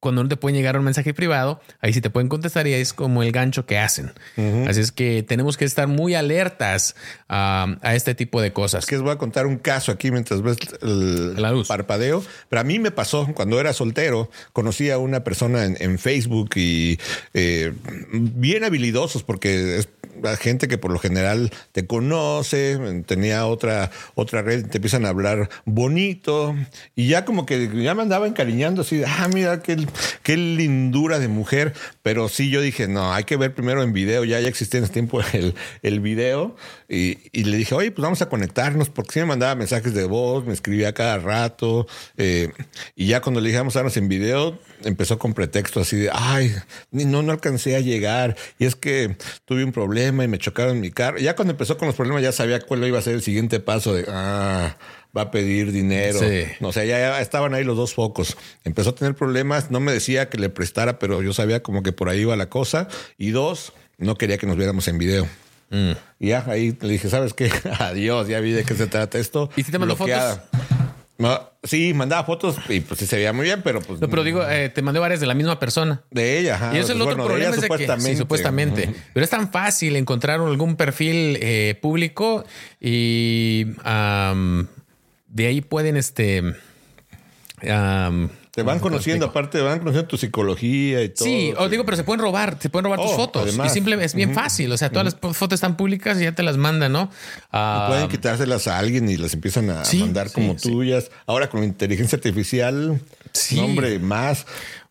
cuando 0.00 0.22
no 0.22 0.28
te 0.28 0.36
pueden 0.36 0.56
llegar 0.56 0.78
un 0.78 0.84
mensaje 0.84 1.12
privado, 1.12 1.60
ahí 1.80 1.92
sí 1.92 2.00
te 2.00 2.08
pueden 2.08 2.28
contestar 2.28 2.66
y 2.66 2.72
es 2.72 2.94
como 2.94 3.22
el 3.22 3.32
gancho 3.32 3.66
que 3.66 3.78
hacen. 3.78 4.12
Así 4.66 4.80
es 4.80 4.92
que 4.92 5.22
tenemos 5.22 5.58
que 5.58 5.66
estar 5.66 5.86
muy 5.88 6.14
alertas 6.14 6.96
a 7.28 7.94
este 7.94 8.14
tipo 8.14 8.40
de 8.40 8.52
cosas. 8.52 8.84
Es 8.84 8.88
que 8.88 8.96
les 8.96 9.02
voy 9.02 9.12
a 9.12 9.18
contar 9.18 9.46
un 9.46 9.58
caso 9.58 9.92
aquí 9.92 10.10
mientras 10.10 10.40
ves 10.42 10.56
el 10.80 11.40
La 11.40 11.52
luz. 11.52 11.68
parpadeo. 11.68 12.24
Pero 12.48 12.60
a 12.60 12.64
mí 12.64 12.78
me 12.78 12.90
pasó 12.90 13.28
cuando 13.34 13.60
era 13.60 13.72
soltero, 13.74 14.30
conocí 14.52 14.90
a 14.90 14.98
una 14.98 15.22
persona 15.22 15.64
en, 15.64 15.98
Facebook 16.00 16.50
y 16.56 16.98
eh, 17.34 17.74
bien 18.12 18.64
habilidosos 18.64 19.22
porque 19.22 19.76
es 19.76 19.88
la 20.22 20.36
gente 20.36 20.68
que 20.68 20.78
por 20.78 20.92
lo 20.92 20.98
general 20.98 21.50
te 21.72 21.86
conoce, 21.86 22.78
tenía 23.06 23.46
otra, 23.46 23.90
otra 24.14 24.42
red, 24.42 24.66
te 24.66 24.78
empiezan 24.78 25.06
a 25.06 25.10
hablar 25.10 25.48
bonito 25.64 26.54
y 26.94 27.08
ya 27.08 27.24
como 27.24 27.46
que 27.46 27.68
ya 27.82 27.94
me 27.94 28.02
andaba 28.02 28.26
encariñando 28.26 28.82
así, 28.82 29.02
ah, 29.06 29.28
mira 29.32 29.62
qué, 29.62 29.86
qué 30.22 30.36
lindura 30.36 31.18
de 31.18 31.28
mujer, 31.28 31.74
pero 32.02 32.28
sí 32.28 32.50
yo 32.50 32.60
dije, 32.60 32.88
no, 32.88 33.12
hay 33.12 33.24
que 33.24 33.36
ver 33.36 33.54
primero 33.54 33.82
en 33.82 33.92
video, 33.92 34.24
ya, 34.24 34.40
ya 34.40 34.48
existía 34.48 34.78
en 34.78 34.84
ese 34.84 34.92
tiempo 34.92 35.20
el, 35.32 35.54
el 35.82 36.00
video 36.00 36.56
y, 36.90 37.18
y, 37.30 37.44
le 37.44 37.56
dije, 37.56 37.72
oye, 37.74 37.92
pues 37.92 38.02
vamos 38.02 38.20
a 38.20 38.28
conectarnos, 38.28 38.90
porque 38.90 39.12
sí 39.12 39.20
me 39.20 39.26
mandaba 39.26 39.54
mensajes 39.54 39.94
de 39.94 40.04
voz, 40.04 40.44
me 40.44 40.52
escribía 40.52 40.92
cada 40.92 41.18
rato 41.18 41.86
eh, 42.16 42.50
y 42.96 43.06
ya 43.06 43.20
cuando 43.20 43.40
le 43.40 43.48
dije, 43.48 43.58
vamos 43.58 43.76
a 43.76 43.78
darnos 43.78 43.96
en 43.96 44.08
video, 44.08 44.58
empezó 44.82 45.16
con 45.16 45.32
pretexto 45.32 45.80
así 45.80 45.96
de, 45.96 46.10
ay, 46.12 46.52
no, 46.90 47.22
no 47.22 47.30
alcancé 47.30 47.76
a 47.76 47.80
llegar 47.80 48.36
y 48.58 48.64
es 48.64 48.74
que 48.74 49.16
tuve 49.44 49.62
un 49.62 49.70
problema 49.70 50.24
y 50.24 50.28
me 50.28 50.38
chocaron 50.38 50.80
mi 50.80 50.90
carro. 50.90 51.18
Ya 51.18 51.36
cuando 51.36 51.52
empezó 51.52 51.78
con 51.78 51.86
los 51.86 51.94
problemas 51.94 52.22
ya 52.24 52.32
sabía 52.32 52.58
cuál 52.60 52.84
iba 52.84 52.98
a 52.98 53.02
ser 53.02 53.14
el 53.14 53.22
siguiente 53.22 53.60
paso 53.60 53.94
de, 53.94 54.06
ah, 54.08 54.76
va 55.16 55.22
a 55.22 55.30
pedir 55.30 55.70
dinero. 55.70 56.18
No, 56.58 56.68
o 56.68 56.72
sea, 56.72 56.84
ya, 56.84 57.20
estaban 57.20 57.54
ahí 57.54 57.62
los 57.62 57.76
dos 57.76 57.94
focos. 57.94 58.36
Empezó 58.64 58.90
a 58.90 58.94
tener 58.96 59.14
problemas, 59.14 59.70
no 59.70 59.78
me 59.78 59.92
decía 59.92 60.28
que 60.28 60.38
le 60.38 60.48
prestara, 60.48 60.98
pero 60.98 61.22
yo 61.22 61.32
sabía 61.32 61.62
como 61.62 61.84
que 61.84 61.92
por 61.92 62.08
ahí 62.08 62.20
iba 62.20 62.34
la 62.36 62.48
cosa. 62.48 62.88
Y 63.16 63.30
dos, 63.30 63.72
no 63.98 64.16
quería 64.16 64.38
que 64.38 64.46
nos 64.46 64.56
viéramos 64.56 64.88
en 64.88 64.98
video. 64.98 65.28
Mm. 65.70 65.92
Y 66.18 66.28
ya 66.28 66.44
ahí 66.46 66.76
le 66.80 66.88
dije, 66.88 67.08
¿sabes 67.08 67.32
qué? 67.32 67.50
Adiós, 67.78 68.28
ya 68.28 68.40
vi 68.40 68.52
de 68.52 68.64
qué 68.64 68.74
se 68.74 68.86
trata 68.86 69.18
esto. 69.18 69.50
¿Y 69.56 69.62
si 69.62 69.72
te 69.72 69.78
mandó 69.78 69.96
fotos? 69.96 70.40
sí, 71.64 71.92
mandaba 71.92 72.24
fotos 72.24 72.56
y 72.68 72.80
pues 72.80 72.98
sí 72.98 73.06
se 73.06 73.16
veía 73.16 73.32
muy 73.32 73.44
bien, 73.44 73.60
pero 73.62 73.80
pues. 73.80 74.00
No, 74.00 74.08
pero 74.08 74.24
digo, 74.24 74.42
eh, 74.48 74.70
te 74.70 74.82
mandé 74.82 75.00
varias 75.00 75.20
de 75.20 75.26
la 75.26 75.34
misma 75.34 75.58
persona. 75.58 76.02
De 76.10 76.38
ella, 76.38 76.54
ajá. 76.54 76.74
Y 76.74 76.78
eso 76.78 76.92
es 76.92 76.96
el 76.96 77.02
otro 77.02 77.24
problema. 77.24 77.50
es 77.50 77.56
de 77.56 77.62
supuestamente. 77.62 78.10
Que, 78.10 78.16
supuestamente. 78.16 78.94
Pero 79.12 79.24
es 79.24 79.30
tan 79.30 79.52
fácil 79.52 79.96
encontrar 79.96 80.40
algún 80.40 80.76
perfil 80.76 81.38
eh, 81.40 81.78
público 81.80 82.44
y 82.80 83.66
de 83.84 85.46
ahí 85.46 85.60
pueden 85.60 85.96
este. 85.96 86.54
Te 88.50 88.64
van 88.64 88.80
conociendo, 88.80 89.26
aparte, 89.26 89.60
van 89.60 89.78
conociendo 89.78 90.08
tu 90.08 90.16
psicología 90.16 91.02
y 91.02 91.10
todo. 91.10 91.24
Sí, 91.24 91.52
os 91.56 91.70
digo, 91.70 91.84
pero 91.84 91.96
se 91.96 92.02
pueden 92.02 92.20
robar, 92.20 92.56
se 92.60 92.68
pueden 92.68 92.84
robar 92.84 92.98
tus 92.98 93.12
oh, 93.12 93.16
fotos. 93.16 93.56
y 93.64 93.68
simplemente 93.68 94.06
es 94.06 94.14
bien 94.14 94.34
fácil. 94.34 94.72
O 94.72 94.76
sea, 94.76 94.90
todas 94.90 95.04
las 95.04 95.36
fotos 95.36 95.56
están 95.58 95.76
públicas 95.76 96.20
y 96.20 96.24
ya 96.24 96.32
te 96.32 96.42
las 96.42 96.56
mandan, 96.56 96.92
¿no? 96.92 97.10
pueden 97.50 98.08
quitárselas 98.08 98.66
a 98.66 98.78
alguien 98.78 99.08
y 99.08 99.16
las 99.16 99.34
empiezan 99.34 99.70
a 99.70 99.82
mandar 100.00 100.32
como 100.32 100.56
tuyas. 100.56 101.10
Ahora 101.26 101.48
con 101.48 101.60
la 101.60 101.66
inteligencia 101.66 102.16
artificial, 102.16 103.00
hombre, 103.58 103.98
más. 103.98 104.46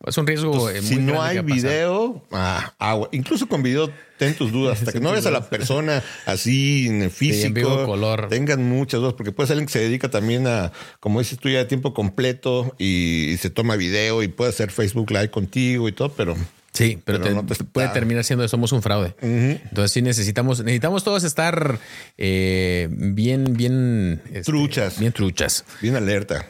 Es 0.06 0.16
un 0.16 0.26
riesgo. 0.26 0.70
si 0.80 0.96
no 0.96 1.22
hay 1.22 1.40
video, 1.40 2.24
ah, 2.32 2.72
agua. 2.78 3.08
Incluso 3.12 3.46
con 3.46 3.62
video, 3.62 3.90
ten 4.16 4.34
tus 4.34 4.50
dudas. 4.50 4.78
Hasta 4.78 4.92
que 4.92 5.00
no 5.00 5.12
veas 5.12 5.26
a 5.26 5.30
la 5.30 5.50
persona 5.50 6.02
así 6.24 6.86
en 6.86 7.02
el 7.02 7.10
físico, 7.10 7.84
color. 7.84 8.28
tengan 8.28 8.62
muchas 8.62 9.00
dudas, 9.00 9.14
porque 9.14 9.32
puede 9.32 9.48
ser 9.48 9.54
alguien 9.54 9.66
que 9.66 9.72
se 9.74 9.80
dedica 9.80 10.10
también 10.10 10.46
a, 10.46 10.72
como 11.00 11.18
dices 11.18 11.38
tú, 11.38 11.50
ya 11.50 11.58
de 11.58 11.64
tiempo 11.66 11.92
completo 11.92 12.74
y, 12.78 13.36
se 13.40 13.50
toma 13.50 13.76
video 13.76 14.22
y 14.22 14.28
puede 14.28 14.50
hacer 14.50 14.70
Facebook 14.70 15.10
Live 15.10 15.30
contigo 15.30 15.88
y 15.88 15.92
todo, 15.92 16.12
pero. 16.12 16.36
Sí, 16.72 16.98
pero, 17.04 17.44
puede 17.72 17.88
terminar 17.88 18.24
siendo 18.24 18.46
somos 18.48 18.72
un 18.72 18.80
fraude. 18.80 19.14
Entonces 19.20 19.92
sí 19.92 20.02
necesitamos, 20.02 20.60
necesitamos 20.60 21.04
todos 21.04 21.24
estar 21.24 21.78
eh, 22.16 22.88
bien, 22.90 23.54
bien 23.54 24.22
este, 24.26 24.42
truchas. 24.42 24.98
Bien 24.98 25.12
truchas. 25.12 25.64
Bien 25.82 25.96
alerta. 25.96 26.46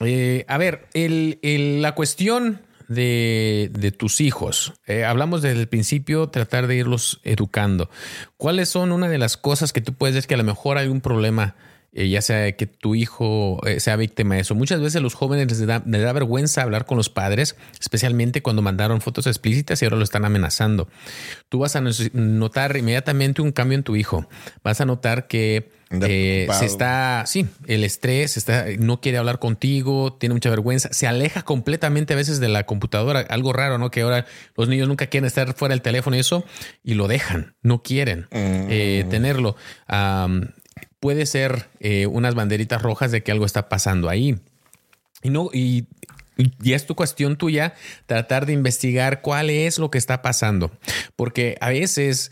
Eh, 0.00 0.44
a 0.48 0.58
ver, 0.58 0.86
el, 0.94 1.82
la 1.82 1.94
cuestión 1.94 2.60
de, 2.88 3.94
tus 3.98 4.20
hijos? 4.20 4.74
Eh, 4.86 5.04
hablamos 5.04 5.42
desde 5.42 5.60
el 5.60 5.68
principio, 5.68 6.28
tratar 6.28 6.66
de 6.66 6.76
irlos 6.76 7.20
educando. 7.24 7.90
¿Cuáles 8.36 8.68
son 8.68 8.92
una 8.92 9.08
de 9.08 9.18
las 9.18 9.36
cosas 9.36 9.72
que 9.72 9.80
tú 9.80 9.94
puedes 9.94 10.14
decir 10.14 10.28
que 10.28 10.34
a 10.34 10.38
lo 10.38 10.44
mejor 10.44 10.78
hay 10.78 10.88
un 10.88 11.00
problema? 11.00 11.56
Eh, 11.92 12.10
ya 12.10 12.20
sea 12.20 12.52
que 12.52 12.66
tu 12.66 12.94
hijo 12.94 13.66
eh, 13.66 13.80
sea 13.80 13.96
víctima 13.96 14.34
de 14.34 14.42
eso. 14.42 14.54
Muchas 14.54 14.80
veces 14.80 14.96
a 14.96 15.00
los 15.00 15.14
jóvenes 15.14 15.48
les 15.48 15.66
da, 15.66 15.82
les 15.86 16.02
da, 16.02 16.12
vergüenza 16.12 16.62
hablar 16.62 16.84
con 16.84 16.98
los 16.98 17.08
padres, 17.08 17.56
especialmente 17.80 18.42
cuando 18.42 18.60
mandaron 18.60 19.00
fotos 19.00 19.26
explícitas 19.26 19.80
y 19.80 19.86
ahora 19.86 19.96
lo 19.96 20.04
están 20.04 20.26
amenazando. 20.26 20.88
Tú 21.48 21.60
vas 21.60 21.76
a 21.76 21.82
notar 22.12 22.76
inmediatamente 22.76 23.40
un 23.40 23.52
cambio 23.52 23.76
en 23.78 23.84
tu 23.84 23.96
hijo. 23.96 24.28
Vas 24.62 24.82
a 24.82 24.84
notar 24.84 25.28
que 25.28 25.70
eh, 25.90 26.46
se 26.52 26.66
está, 26.66 27.24
sí, 27.26 27.46
el 27.66 27.82
estrés, 27.82 28.36
está, 28.36 28.66
no 28.78 29.00
quiere 29.00 29.16
hablar 29.16 29.38
contigo, 29.38 30.12
tiene 30.12 30.34
mucha 30.34 30.50
vergüenza, 30.50 30.90
se 30.92 31.06
aleja 31.06 31.42
completamente 31.42 32.12
a 32.12 32.16
veces 32.16 32.40
de 32.40 32.48
la 32.48 32.66
computadora, 32.66 33.20
algo 33.20 33.54
raro, 33.54 33.78
¿no? 33.78 33.90
Que 33.90 34.02
ahora 34.02 34.26
los 34.54 34.68
niños 34.68 34.86
nunca 34.86 35.06
quieren 35.06 35.26
estar 35.26 35.54
fuera 35.54 35.72
del 35.72 35.80
teléfono 35.80 36.16
y 36.16 36.20
eso, 36.20 36.44
y 36.84 36.92
lo 36.92 37.08
dejan, 37.08 37.56
no 37.62 37.82
quieren 37.82 38.26
mm. 38.30 39.08
tenerlo. 39.08 39.56
Puede 41.00 41.26
ser 41.26 41.68
eh, 41.80 42.06
unas 42.06 42.34
banderitas 42.34 42.82
rojas 42.82 43.10
de 43.10 43.22
que 43.22 43.32
algo 43.32 43.46
está 43.46 43.68
pasando 43.68 44.08
ahí. 44.08 44.38
Y 45.22 45.30
no, 45.30 45.50
y 45.52 45.86
es 46.64 46.86
tu 46.86 46.94
cuestión 46.94 47.36
tuya 47.36 47.74
tratar 48.06 48.46
de 48.46 48.52
investigar 48.52 49.22
cuál 49.22 49.50
es 49.50 49.78
lo 49.78 49.90
que 49.90 49.98
está 49.98 50.22
pasando. 50.22 50.70
Porque 51.16 51.56
a 51.60 51.70
veces 51.70 52.30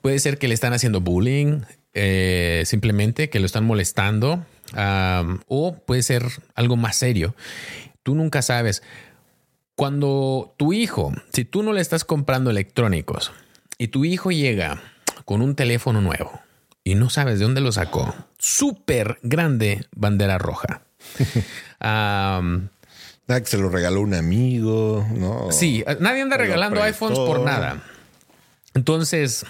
puede 0.00 0.18
ser 0.18 0.38
que 0.38 0.48
le 0.48 0.54
están 0.54 0.72
haciendo 0.72 1.00
bullying, 1.00 1.60
eh, 1.92 2.64
simplemente 2.66 3.30
que 3.30 3.38
lo 3.38 3.46
están 3.46 3.64
molestando 3.64 4.44
o 5.46 5.76
puede 5.86 6.02
ser 6.02 6.24
algo 6.54 6.76
más 6.76 6.96
serio. 6.96 7.36
Tú 8.02 8.14
nunca 8.14 8.42
sabes. 8.42 8.82
Cuando 9.76 10.54
tu 10.56 10.72
hijo, 10.72 11.12
si 11.32 11.44
tú 11.44 11.62
no 11.62 11.72
le 11.72 11.80
estás 11.80 12.04
comprando 12.04 12.50
electrónicos 12.50 13.32
y 13.78 13.88
tu 13.88 14.04
hijo 14.04 14.30
llega 14.30 14.82
con 15.24 15.42
un 15.42 15.54
teléfono 15.54 16.00
nuevo 16.00 16.43
y 16.84 16.94
no 16.94 17.10
sabes 17.10 17.38
de 17.38 17.46
dónde 17.46 17.62
lo 17.62 17.72
sacó, 17.72 18.14
súper 18.38 19.18
grande 19.22 19.86
bandera 19.96 20.38
roja. 20.38 20.82
Nada 23.26 23.40
que 23.40 23.46
se 23.46 23.56
lo 23.56 23.70
regaló 23.70 24.02
un 24.02 24.12
amigo, 24.12 25.06
¿no? 25.16 25.50
Sí, 25.50 25.82
nadie 26.00 26.20
anda 26.20 26.36
regalando 26.36 26.82
iPhones 26.82 27.18
por 27.18 27.40
nada. 27.40 27.82
Entonces, 28.74 29.46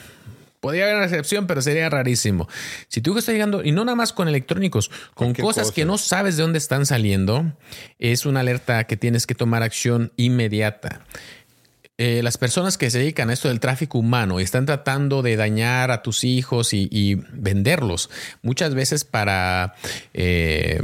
podría 0.60 0.84
haber 0.84 0.96
una 0.96 1.06
excepción, 1.06 1.48
pero 1.48 1.60
sería 1.60 1.90
rarísimo. 1.90 2.48
Si 2.88 3.00
tú 3.00 3.18
está 3.18 3.32
llegando, 3.32 3.64
y 3.64 3.72
no 3.72 3.84
nada 3.84 3.96
más 3.96 4.12
con 4.12 4.28
electrónicos, 4.28 4.92
con 5.14 5.34
cosas 5.34 5.72
que 5.72 5.84
no 5.84 5.98
sabes 5.98 6.36
de 6.36 6.42
dónde 6.42 6.58
están 6.58 6.86
saliendo, 6.86 7.52
es 7.98 8.26
una 8.26 8.40
alerta 8.40 8.84
que 8.84 8.96
tienes 8.96 9.26
que 9.26 9.34
tomar 9.34 9.64
acción 9.64 10.12
inmediata. 10.16 11.04
Eh, 11.96 12.22
las 12.24 12.38
personas 12.38 12.76
que 12.76 12.90
se 12.90 12.98
dedican 12.98 13.30
a 13.30 13.32
esto 13.32 13.48
del 13.48 13.60
tráfico 13.60 13.98
humano 13.98 14.40
y 14.40 14.42
están 14.42 14.66
tratando 14.66 15.22
de 15.22 15.36
dañar 15.36 15.92
a 15.92 16.02
tus 16.02 16.24
hijos 16.24 16.72
y, 16.72 17.14
venderlos, 17.32 18.10
muchas 18.42 18.74
veces 18.74 19.04
para... 19.04 19.74
Eh, 20.12 20.82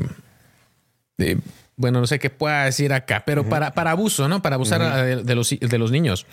bueno, 1.77 2.01
no 2.01 2.07
sé 2.07 2.19
qué 2.19 2.31
pueda 2.31 2.67
decir 2.67 2.93
acá, 2.93 3.25
pero 3.25 3.49
para, 3.49 3.73
para 3.73 3.93
abuso, 3.93 4.29
¿no? 4.29 4.43
Para 4.43 4.57
abusar 4.57 5.25
de, 5.25 5.35
los, 5.35 5.51
de 5.59 5.79
los 5.79 5.91
niños. 5.91 6.27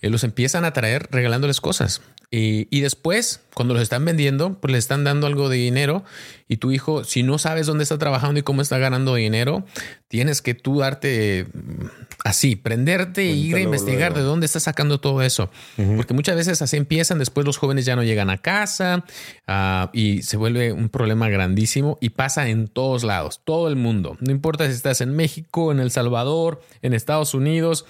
Eh, 0.00 0.08
los 0.08 0.22
empiezan 0.22 0.64
a 0.64 0.72
traer 0.72 1.08
regalándoles 1.10 1.60
cosas. 1.60 2.00
Y, 2.30 2.80
después, 2.80 3.42
cuando 3.54 3.74
los 3.74 3.82
están 3.82 4.04
vendiendo, 4.04 4.58
pues 4.60 4.72
le 4.72 4.78
están 4.78 5.04
dando 5.04 5.28
algo 5.28 5.48
de 5.48 5.56
dinero 5.56 6.02
y 6.48 6.56
tu 6.56 6.72
hijo, 6.72 7.04
si 7.04 7.22
no 7.22 7.38
sabes 7.38 7.66
dónde 7.66 7.84
está 7.84 7.96
trabajando 7.96 8.40
y 8.40 8.42
cómo 8.42 8.60
está 8.60 8.76
ganando 8.78 9.14
dinero, 9.14 9.64
tienes 10.08 10.42
que 10.42 10.54
tú 10.54 10.80
darte 10.80 11.46
mm, 11.52 11.86
así, 12.24 12.56
prenderte 12.56 13.22
e 13.22 13.34
ir 13.34 13.54
a 13.54 13.60
investigar 13.60 14.14
de 14.14 14.22
dónde 14.22 14.46
está 14.46 14.58
sacando 14.58 14.98
todo 14.98 15.22
eso. 15.22 15.48
Porque 15.96 16.12
muchas 16.12 16.34
veces 16.34 16.60
así 16.60 16.76
empiezan, 16.76 17.18
después 17.18 17.46
los 17.46 17.56
jóvenes 17.56 17.84
ya 17.84 17.94
no 17.94 18.02
llegan 18.02 18.30
a 18.30 18.38
casa 18.38 19.04
ah, 19.46 19.90
y 19.92 20.22
se 20.22 20.36
vuelve 20.36 20.72
un 20.72 20.88
problema 20.88 21.28
grandísimo 21.28 21.98
y 22.00 22.10
pasa 22.10 22.48
en 22.48 22.66
todos 22.66 23.04
lados, 23.04 23.42
todo 23.44 23.68
el 23.68 23.76
mundo. 23.76 24.16
No 24.20 24.32
importa 24.32 24.66
si 24.66 24.72
estás 24.72 25.00
en 25.00 25.14
México, 25.14 25.70
en 25.70 25.78
El 25.78 25.92
Salvador, 25.92 26.62
en 26.82 26.94
Estados 26.94 27.32
Unidos, 27.32 27.86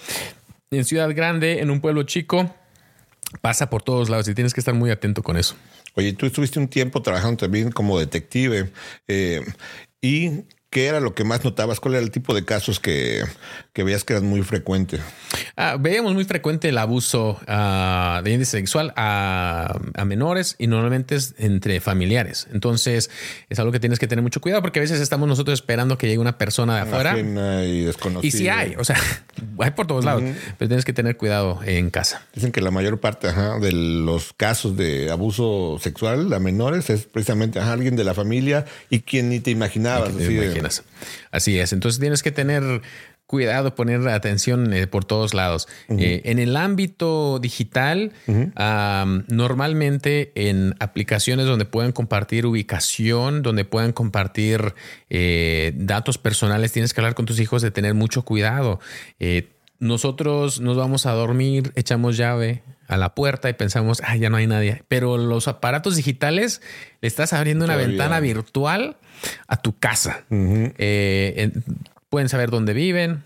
en 0.70 0.84
Ciudad 0.84 1.14
Grande, 1.14 1.60
en 1.60 1.70
un 1.70 1.80
pueblo 1.80 2.02
chico 2.02 2.54
pasa 3.40 3.70
por 3.70 3.82
todos 3.82 4.08
lados 4.08 4.28
y 4.28 4.34
tienes 4.34 4.54
que 4.54 4.60
estar 4.60 4.74
muy 4.74 4.90
atento 4.90 5.22
con 5.22 5.36
eso. 5.36 5.56
Oye, 5.94 6.12
tú 6.12 6.26
estuviste 6.26 6.58
un 6.58 6.68
tiempo 6.68 7.02
trabajando 7.02 7.36
también 7.38 7.70
como 7.70 7.98
detective 7.98 8.70
eh, 9.06 9.44
y 10.00 10.44
¿Qué 10.74 10.86
era 10.86 10.98
lo 10.98 11.14
que 11.14 11.22
más 11.22 11.44
notabas? 11.44 11.78
¿Cuál 11.78 11.94
era 11.94 12.02
el 12.02 12.10
tipo 12.10 12.34
de 12.34 12.44
casos 12.44 12.80
que, 12.80 13.22
veías 13.76 14.02
que 14.02 14.14
eran 14.14 14.26
muy 14.26 14.42
frecuente? 14.42 14.98
Ah, 15.56 15.76
veíamos 15.78 16.14
muy 16.14 16.24
frecuente 16.24 16.68
el 16.68 16.78
abuso 16.78 17.38
ah, 17.46 18.20
de 18.24 18.32
índice 18.32 18.58
sexual 18.58 18.92
a, 18.96 19.78
menores 20.04 20.56
y 20.58 20.66
normalmente 20.66 21.14
es 21.14 21.36
entre 21.38 21.78
familiares. 21.78 22.48
Entonces 22.52 23.08
es 23.48 23.58
algo 23.60 23.70
que 23.70 23.78
tienes 23.78 24.00
que 24.00 24.08
tener 24.08 24.24
mucho 24.24 24.40
cuidado 24.40 24.62
porque 24.62 24.80
a 24.80 24.82
veces 24.82 25.00
estamos 25.00 25.28
nosotros 25.28 25.60
esperando 25.60 25.96
que 25.96 26.08
llegue 26.08 26.18
una 26.18 26.38
persona 26.38 26.74
de 26.74 26.80
afuera. 26.80 27.16
Y, 27.20 27.88
y 28.22 28.30
sí 28.32 28.48
hay, 28.48 28.74
o 28.76 28.82
sea, 28.82 28.98
hay 29.60 29.70
por 29.70 29.86
todos 29.86 30.04
lados, 30.04 30.24
pero 30.58 30.68
tienes 30.68 30.84
que 30.84 30.92
tener 30.92 31.16
cuidado 31.16 31.60
en 31.64 31.90
casa. 31.90 32.26
Dicen 32.34 32.50
que 32.50 32.60
la 32.60 32.72
mayor 32.72 32.98
parte 32.98 33.28
de 33.60 33.70
los 33.70 34.32
casos 34.32 34.76
de 34.76 35.12
abuso 35.12 35.78
sexual 35.80 36.32
a 36.32 36.40
menores 36.40 36.90
es 36.90 37.04
precisamente 37.04 37.60
alguien 37.60 37.94
de 37.94 38.02
la 38.02 38.12
familia 38.12 38.64
y 38.90 39.02
quien 39.02 39.28
ni 39.28 39.38
te 39.38 39.52
imaginabas. 39.52 40.10
Así 41.30 41.58
es. 41.58 41.72
Entonces 41.72 42.00
tienes 42.00 42.22
que 42.22 42.32
tener 42.32 42.82
cuidado, 43.26 43.74
poner 43.74 44.06
atención 44.08 44.72
eh, 44.72 44.86
por 44.86 45.04
todos 45.04 45.34
lados. 45.34 45.66
Eh, 45.88 46.22
en 46.24 46.38
el 46.38 46.56
ámbito 46.56 47.38
digital, 47.38 48.12
normalmente 49.28 50.32
en 50.34 50.74
aplicaciones 50.78 51.46
donde 51.46 51.64
pueden 51.64 51.92
compartir 51.92 52.46
ubicación, 52.46 53.42
donde 53.42 53.64
pueden 53.64 53.92
compartir 53.92 54.74
eh, 55.10 55.72
datos 55.76 56.18
personales, 56.18 56.72
tienes 56.72 56.92
que 56.92 57.00
hablar 57.00 57.14
con 57.14 57.26
tus 57.26 57.40
hijos 57.40 57.62
de 57.62 57.70
tener 57.70 57.94
mucho 57.94 58.22
cuidado. 58.22 58.80
nosotros 59.78 60.60
nos 60.60 60.76
vamos 60.76 61.06
a 61.06 61.12
dormir, 61.12 61.72
echamos 61.76 62.16
llave 62.16 62.62
a 62.88 62.96
la 62.96 63.14
puerta 63.14 63.48
y 63.48 63.54
pensamos, 63.54 64.02
ah, 64.04 64.16
ya 64.16 64.30
no 64.30 64.36
hay 64.36 64.46
nadie. 64.46 64.82
Pero 64.88 65.18
los 65.18 65.48
aparatos 65.48 65.96
digitales, 65.96 66.60
le 67.00 67.08
estás 67.08 67.32
abriendo 67.32 67.64
una 67.64 67.76
ventana 67.76 68.20
virtual 68.20 68.96
a 69.46 69.56
tu 69.56 69.76
casa. 69.78 70.24
Eh, 70.30 71.52
pueden 72.08 72.28
saber 72.28 72.50
dónde 72.50 72.74
viven, 72.74 73.22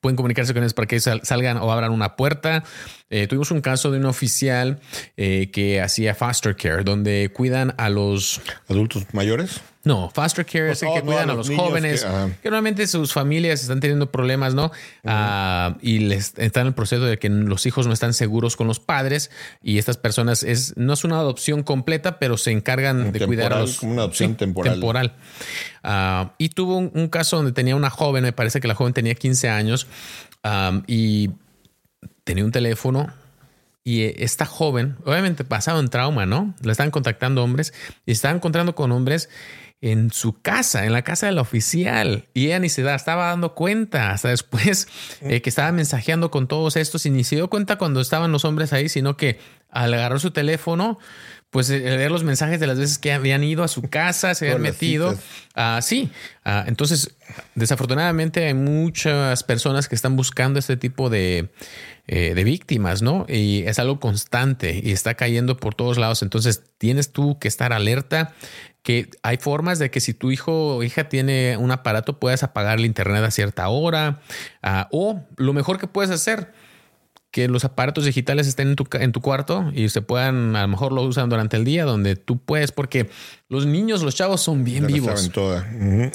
pueden 0.00 0.16
comunicarse 0.16 0.52
con 0.52 0.62
ellos 0.62 0.74
para 0.74 0.86
que 0.86 1.00
salgan 1.00 1.58
o 1.58 1.72
abran 1.72 1.92
una 1.92 2.16
puerta. 2.16 2.64
Eh, 3.12 3.26
tuvimos 3.26 3.50
un 3.50 3.60
caso 3.60 3.90
de 3.90 3.98
un 3.98 4.06
oficial 4.06 4.80
eh, 5.18 5.50
que 5.52 5.82
hacía 5.82 6.14
foster 6.14 6.56
care, 6.56 6.82
donde 6.82 7.30
cuidan 7.30 7.74
a 7.76 7.90
los 7.90 8.40
adultos 8.70 9.04
mayores. 9.12 9.60
No, 9.84 10.08
foster 10.08 10.46
care 10.46 10.70
es 10.70 10.82
el 10.82 10.94
que 10.94 11.02
cuidan 11.02 11.28
a 11.28 11.34
los, 11.34 11.50
jóvenes, 11.50 12.06
que, 12.40 12.48
normalmente 12.48 12.86
sus 12.86 13.12
familias 13.12 13.60
están 13.60 13.80
teniendo 13.80 14.10
problemas, 14.10 14.54
¿no? 14.54 14.70
Ah, 15.04 15.76
y 15.82 15.98
les 15.98 16.38
están 16.38 16.62
en 16.62 16.66
el 16.68 16.74
proceso 16.74 17.04
de 17.04 17.18
que 17.18 17.28
los 17.28 17.66
hijos 17.66 17.86
no 17.86 17.92
están 17.92 18.14
seguros 18.14 18.56
con 18.56 18.66
los 18.66 18.80
padres 18.80 19.30
y 19.62 19.76
estas 19.76 19.98
personas 19.98 20.42
es 20.42 20.74
no 20.78 20.94
es 20.94 21.04
una 21.04 21.16
adopción 21.16 21.64
completa, 21.64 22.18
pero 22.18 22.38
se 22.38 22.52
encargan 22.52 23.12
de 23.12 23.26
cuidar 23.26 23.52
a 23.52 23.60
los 23.60 23.76
como 23.76 23.92
una 23.92 24.02
adopción 24.02 24.36
temporal. 24.36 24.72
temporal. 24.72 25.14
Ah, 25.82 26.32
y 26.38 26.48
tuvo 26.48 26.78
un, 26.78 27.08
caso 27.08 27.36
donde 27.36 27.52
tenía 27.52 27.76
una 27.76 27.90
joven, 27.90 28.22
me 28.22 28.32
parece 28.32 28.60
que 28.60 28.68
la 28.68 28.74
joven 28.74 28.94
tenía 28.94 29.14
15 29.14 29.50
años 29.50 29.86
y 30.86 31.30
tenía 32.24 32.44
un 32.44 32.52
teléfono 32.52 33.12
y 33.84 34.02
eh, 34.02 34.14
esta 34.18 34.46
joven, 34.46 34.96
obviamente 35.04 35.44
pasado 35.44 35.80
en 35.80 35.88
trauma, 35.88 36.26
¿no? 36.26 36.54
La 36.62 36.72
estaban 36.72 36.90
contactando 36.90 37.42
hombres 37.42 37.72
y 38.06 38.12
estaban 38.12 38.36
encontrando 38.36 38.74
con 38.74 38.92
hombres 38.92 39.28
en 39.80 40.12
su 40.12 40.40
casa, 40.40 40.86
en 40.86 40.92
la 40.92 41.02
casa 41.02 41.26
del 41.26 41.38
oficial. 41.38 42.28
Y 42.34 42.46
ella 42.46 42.60
ni 42.60 42.68
se 42.68 42.82
da, 42.82 42.94
estaba 42.94 43.26
dando 43.26 43.54
cuenta 43.54 44.12
hasta 44.12 44.28
después 44.28 44.86
eh, 45.20 45.42
que 45.42 45.50
estaba 45.50 45.72
mensajeando 45.72 46.30
con 46.30 46.46
todos 46.46 46.76
estos 46.76 47.04
y 47.06 47.10
ni 47.10 47.24
se 47.24 47.36
dio 47.36 47.50
cuenta 47.50 47.76
cuando 47.76 48.00
estaban 48.00 48.30
los 48.30 48.44
hombres 48.44 48.72
ahí, 48.72 48.88
sino 48.88 49.16
que 49.16 49.40
al 49.68 49.92
agarrar 49.92 50.20
su 50.20 50.30
teléfono, 50.30 50.98
pues 51.52 51.68
eh, 51.68 51.80
leer 51.80 52.10
los 52.10 52.24
mensajes 52.24 52.58
de 52.60 52.66
las 52.66 52.78
veces 52.78 52.96
que 52.96 53.12
habían 53.12 53.44
ido 53.44 53.62
a 53.62 53.68
su 53.68 53.82
casa, 53.82 54.34
se 54.34 54.46
habían 54.46 54.62
metido. 54.62 55.14
Ah, 55.54 55.80
sí, 55.82 56.10
ah, 56.46 56.64
entonces 56.66 57.14
desafortunadamente 57.54 58.46
hay 58.46 58.54
muchas 58.54 59.44
personas 59.44 59.86
que 59.86 59.94
están 59.94 60.16
buscando 60.16 60.58
este 60.58 60.78
tipo 60.78 61.10
de, 61.10 61.50
eh, 62.06 62.32
de 62.34 62.44
víctimas, 62.44 63.02
¿no? 63.02 63.26
Y 63.28 63.64
es 63.66 63.78
algo 63.78 64.00
constante 64.00 64.80
y 64.82 64.92
está 64.92 65.12
cayendo 65.12 65.58
por 65.58 65.74
todos 65.74 65.98
lados. 65.98 66.22
Entonces 66.22 66.62
tienes 66.78 67.12
tú 67.12 67.38
que 67.38 67.48
estar 67.48 67.74
alerta 67.74 68.32
que 68.82 69.10
hay 69.22 69.36
formas 69.36 69.78
de 69.78 69.90
que 69.90 70.00
si 70.00 70.14
tu 70.14 70.30
hijo 70.30 70.76
o 70.76 70.82
hija 70.82 71.10
tiene 71.10 71.58
un 71.58 71.70
aparato 71.70 72.18
puedas 72.18 72.42
apagar 72.42 72.78
el 72.78 72.86
internet 72.86 73.22
a 73.24 73.30
cierta 73.30 73.68
hora 73.68 74.22
ah, 74.62 74.88
o 74.90 75.20
lo 75.36 75.52
mejor 75.52 75.78
que 75.78 75.86
puedes 75.86 76.10
hacer 76.10 76.50
que 77.32 77.48
los 77.48 77.64
aparatos 77.64 78.04
digitales 78.04 78.46
estén 78.46 78.68
en 78.68 78.76
tu, 78.76 78.86
en 78.92 79.10
tu 79.10 79.22
cuarto 79.22 79.72
y 79.74 79.88
se 79.88 80.02
puedan, 80.02 80.54
a 80.54 80.62
lo 80.62 80.68
mejor 80.68 80.92
lo 80.92 81.02
usan 81.02 81.30
durante 81.30 81.56
el 81.56 81.64
día 81.64 81.84
donde 81.84 82.14
tú 82.14 82.38
puedes, 82.38 82.72
porque 82.72 83.08
los 83.48 83.64
niños, 83.64 84.02
los 84.02 84.14
chavos 84.14 84.42
son 84.42 84.64
bien 84.64 84.86
vivos. 84.86 85.30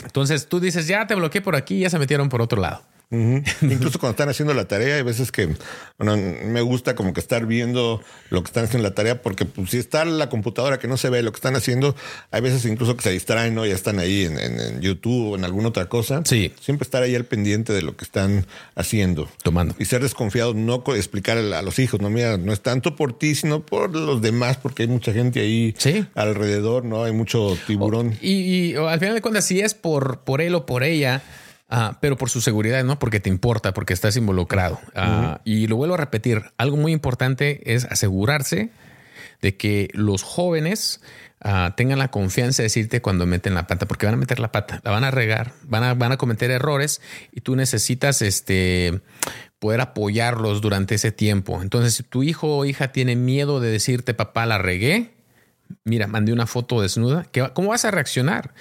Entonces 0.03 0.47
tú 0.47 0.59
dices, 0.59 0.87
ya 0.87 1.07
te 1.07 1.15
bloqueé 1.15 1.41
por 1.41 1.55
aquí, 1.55 1.79
ya 1.79 1.89
se 1.89 1.97
metieron 1.97 2.29
por 2.29 2.41
otro 2.41 2.61
lado. 2.61 2.83
Incluso 3.61 3.99
cuando 3.99 4.11
están 4.11 4.27
haciendo 4.27 4.53
la 4.53 4.65
tarea, 4.65 4.97
hay 4.97 5.01
veces 5.01 5.31
que 5.31 5.55
bueno, 5.97 6.17
me 6.17 6.59
gusta 6.59 6.93
como 6.93 7.13
que 7.13 7.21
estar 7.21 7.45
viendo 7.45 8.01
lo 8.29 8.43
que 8.43 8.47
están 8.47 8.65
haciendo 8.65 8.85
en 8.85 8.91
la 8.91 8.95
tarea, 8.95 9.21
porque 9.21 9.45
pues, 9.45 9.69
si 9.69 9.77
está 9.77 10.03
la 10.03 10.29
computadora 10.29 10.77
que 10.77 10.89
no 10.89 10.97
se 10.97 11.09
ve 11.09 11.23
lo 11.23 11.31
que 11.31 11.37
están 11.37 11.55
haciendo, 11.55 11.95
hay 12.31 12.41
veces 12.41 12.65
incluso 12.65 12.97
que 12.97 13.03
se 13.03 13.11
distraen, 13.11 13.55
¿no? 13.55 13.65
Ya 13.65 13.75
están 13.75 13.99
ahí 13.99 14.25
en, 14.25 14.81
YouTube 14.81 15.31
o 15.31 15.35
en 15.37 15.45
alguna 15.45 15.69
otra 15.69 15.87
cosa. 15.87 16.21
Sí. 16.25 16.53
Siempre 16.59 16.83
estar 16.83 17.01
ahí 17.01 17.15
al 17.15 17.23
pendiente 17.23 17.71
de 17.71 17.81
lo 17.81 17.95
que 17.95 18.03
están 18.03 18.45
haciendo. 18.75 19.29
Tomando. 19.41 19.75
Y 19.79 19.85
ser 19.85 20.01
desconfiado, 20.01 20.53
no 20.53 20.83
explicar 20.95 21.37
a 21.37 21.61
los 21.61 21.79
hijos, 21.79 22.01
no, 22.01 22.09
mira, 22.09 22.37
no 22.37 22.51
es 22.51 22.61
tanto 22.61 22.95
por 22.97 23.17
ti, 23.17 23.35
sino 23.35 23.61
por 23.61 23.95
los 23.95 24.21
demás, 24.21 24.57
porque 24.57 24.83
hay 24.83 24.89
mucha 24.89 25.13
gente 25.13 25.39
ahí 25.39 25.75
alrededor, 26.13 26.83
¿no? 26.83 27.05
Hay 27.05 27.13
mucho 27.13 27.57
tiburón. 27.65 28.17
y, 28.21 28.75
al 28.75 28.99
final 28.99 29.15
de 29.15 29.21
cuentas, 29.21 29.45
si 29.45 29.61
es 29.61 29.73
por, 29.73 30.19
por 30.19 30.41
él 30.41 30.53
o 30.55 30.65
por 30.65 30.83
ella, 30.83 31.23
Ah, 31.69 31.97
pero 31.99 32.17
por 32.17 32.29
su 32.29 32.39
seguridad, 32.39 32.83
no 32.85 32.97
porque 32.97 33.19
te 33.19 33.29
importa, 33.29 33.73
porque 33.73 33.93
estás 33.93 34.15
involucrado. 34.15 34.79
Ah, 34.95 35.41
y 35.43 35.67
lo 35.67 35.75
vuelvo 35.75 35.95
a 35.95 35.97
repetir, 35.97 36.43
algo 36.57 36.77
muy 36.77 36.93
importante 36.93 37.73
es 37.73 37.83
asegurarse 37.85 38.69
de 39.41 39.57
que 39.57 39.89
los 39.93 40.23
jóvenes 40.23 41.01
ah, 41.41 41.73
tengan 41.75 41.99
la 41.99 42.09
confianza 42.09 42.61
de 42.61 42.67
decirte 42.67 43.01
cuando 43.01 43.25
meten 43.25 43.53
la 43.53 43.67
pata, 43.67 43.85
porque 43.85 44.05
van 44.05 44.15
a 44.15 44.17
meter 44.17 44.39
la 44.39 44.51
pata, 44.51 44.79
la 44.83 44.91
van 44.91 45.03
a 45.03 45.11
regar, 45.11 45.51
van 45.63 45.83
a, 45.83 45.93
van 45.93 46.13
a 46.13 46.17
cometer 46.17 46.51
errores 46.51 47.01
y 47.33 47.41
tú 47.41 47.57
necesitas 47.57 48.21
este, 48.21 49.01
poder 49.59 49.81
apoyarlos 49.81 50.61
durante 50.61 50.95
ese 50.95 51.11
tiempo. 51.11 51.61
Entonces, 51.61 51.95
si 51.95 52.03
tu 52.03 52.23
hijo 52.23 52.57
o 52.57 52.65
hija 52.65 52.93
tiene 52.93 53.17
miedo 53.17 53.59
de 53.59 53.71
decirte, 53.71 54.13
papá, 54.13 54.45
la 54.45 54.57
regué, 54.57 55.15
mira, 55.83 56.07
mandé 56.07 56.31
una 56.31 56.47
foto 56.47 56.81
desnuda, 56.81 57.25
¿cómo 57.53 57.69
vas 57.69 57.83
a 57.83 57.91
reaccionar? 57.91 58.53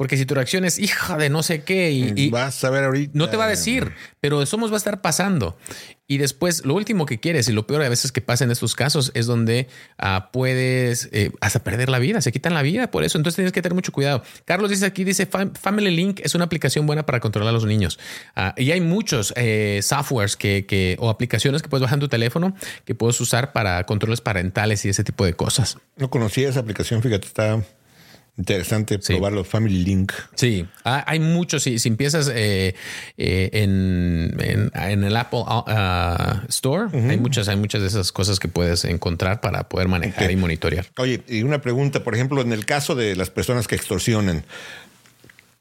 Porque 0.00 0.16
si 0.16 0.24
tu 0.24 0.34
reacción 0.34 0.64
es 0.64 0.78
hija 0.78 1.18
de 1.18 1.28
no 1.28 1.42
sé 1.42 1.62
qué 1.62 1.92
y, 1.92 2.30
vas 2.30 2.64
a 2.64 2.70
ver 2.70 2.84
ahorita. 2.84 3.12
No 3.12 3.28
te 3.28 3.36
va 3.36 3.44
a 3.44 3.48
decir, 3.48 3.92
pero 4.18 4.46
somos 4.46 4.70
va 4.70 4.76
a 4.76 4.78
estar 4.78 5.02
pasando. 5.02 5.58
Y 6.06 6.16
después, 6.16 6.64
lo 6.64 6.72
último 6.72 7.04
que 7.04 7.20
quieres 7.20 7.50
y 7.50 7.52
lo 7.52 7.66
peor 7.66 7.82
a 7.82 7.88
veces 7.90 8.10
que 8.10 8.22
pasa 8.22 8.44
en 8.44 8.50
estos 8.50 8.74
casos 8.74 9.12
es 9.12 9.26
donde 9.26 9.68
ah, 9.98 10.30
puedes 10.32 11.10
eh, 11.12 11.32
hasta 11.42 11.62
perder 11.62 11.90
la 11.90 11.98
vida, 11.98 12.22
se 12.22 12.32
quitan 12.32 12.54
la 12.54 12.62
vida 12.62 12.90
por 12.90 13.04
eso. 13.04 13.18
Entonces 13.18 13.36
tienes 13.36 13.52
que 13.52 13.60
tener 13.60 13.74
mucho 13.74 13.92
cuidado. 13.92 14.22
Carlos 14.46 14.70
dice 14.70 14.86
aquí, 14.86 15.04
dice 15.04 15.26
Family 15.26 15.90
Link 15.94 16.20
es 16.24 16.34
una 16.34 16.46
aplicación 16.46 16.86
buena 16.86 17.04
para 17.04 17.20
controlar 17.20 17.50
a 17.50 17.52
los 17.52 17.66
niños. 17.66 17.98
Ah, 18.34 18.54
y 18.56 18.70
hay 18.70 18.80
muchos 18.80 19.34
eh, 19.36 19.80
softwares 19.82 20.34
que, 20.34 20.96
o 20.98 21.10
aplicaciones 21.10 21.60
que 21.60 21.68
puedes 21.68 21.82
bajar 21.82 21.96
en 21.96 22.00
tu 22.00 22.08
teléfono 22.08 22.56
que 22.86 22.94
puedes 22.94 23.20
usar 23.20 23.52
para 23.52 23.84
controles 23.84 24.22
parentales 24.22 24.82
y 24.86 24.88
ese 24.88 25.04
tipo 25.04 25.26
de 25.26 25.34
cosas. 25.34 25.76
No 25.98 26.08
conocía 26.08 26.48
esa 26.48 26.60
aplicación, 26.60 27.02
fíjate, 27.02 27.26
está 27.26 27.62
Interesante 28.40 28.98
probarlo, 28.98 29.44
Family 29.44 29.84
Link. 29.84 30.12
Sí, 30.34 30.66
ah, 30.86 31.04
hay 31.06 31.20
muchos. 31.20 31.62
Si, 31.62 31.76
empiezas 31.84 32.32
eh, 32.34 32.74
eh, 33.18 33.50
en, 33.52 34.34
en, 34.72 35.04
el 35.04 35.14
Apple 35.14 35.40
uh, 35.40 36.48
Store, 36.48 36.88
hay 36.90 37.18
muchas, 37.18 37.48
hay 37.48 37.56
muchas 37.56 37.82
de 37.82 37.88
esas 37.88 38.12
cosas 38.12 38.40
que 38.40 38.48
puedes 38.48 38.86
encontrar 38.86 39.42
para 39.42 39.68
poder 39.68 39.88
manejar 39.88 40.30
y 40.30 40.36
monitorear. 40.36 40.86
Oye, 40.96 41.20
y 41.28 41.42
una 41.42 41.60
pregunta, 41.60 42.02
por 42.02 42.14
ejemplo, 42.14 42.40
en 42.40 42.54
el 42.54 42.64
caso 42.64 42.94
de 42.94 43.14
las 43.14 43.28
personas 43.28 43.68
que 43.68 43.74
extorsionan, 43.74 44.42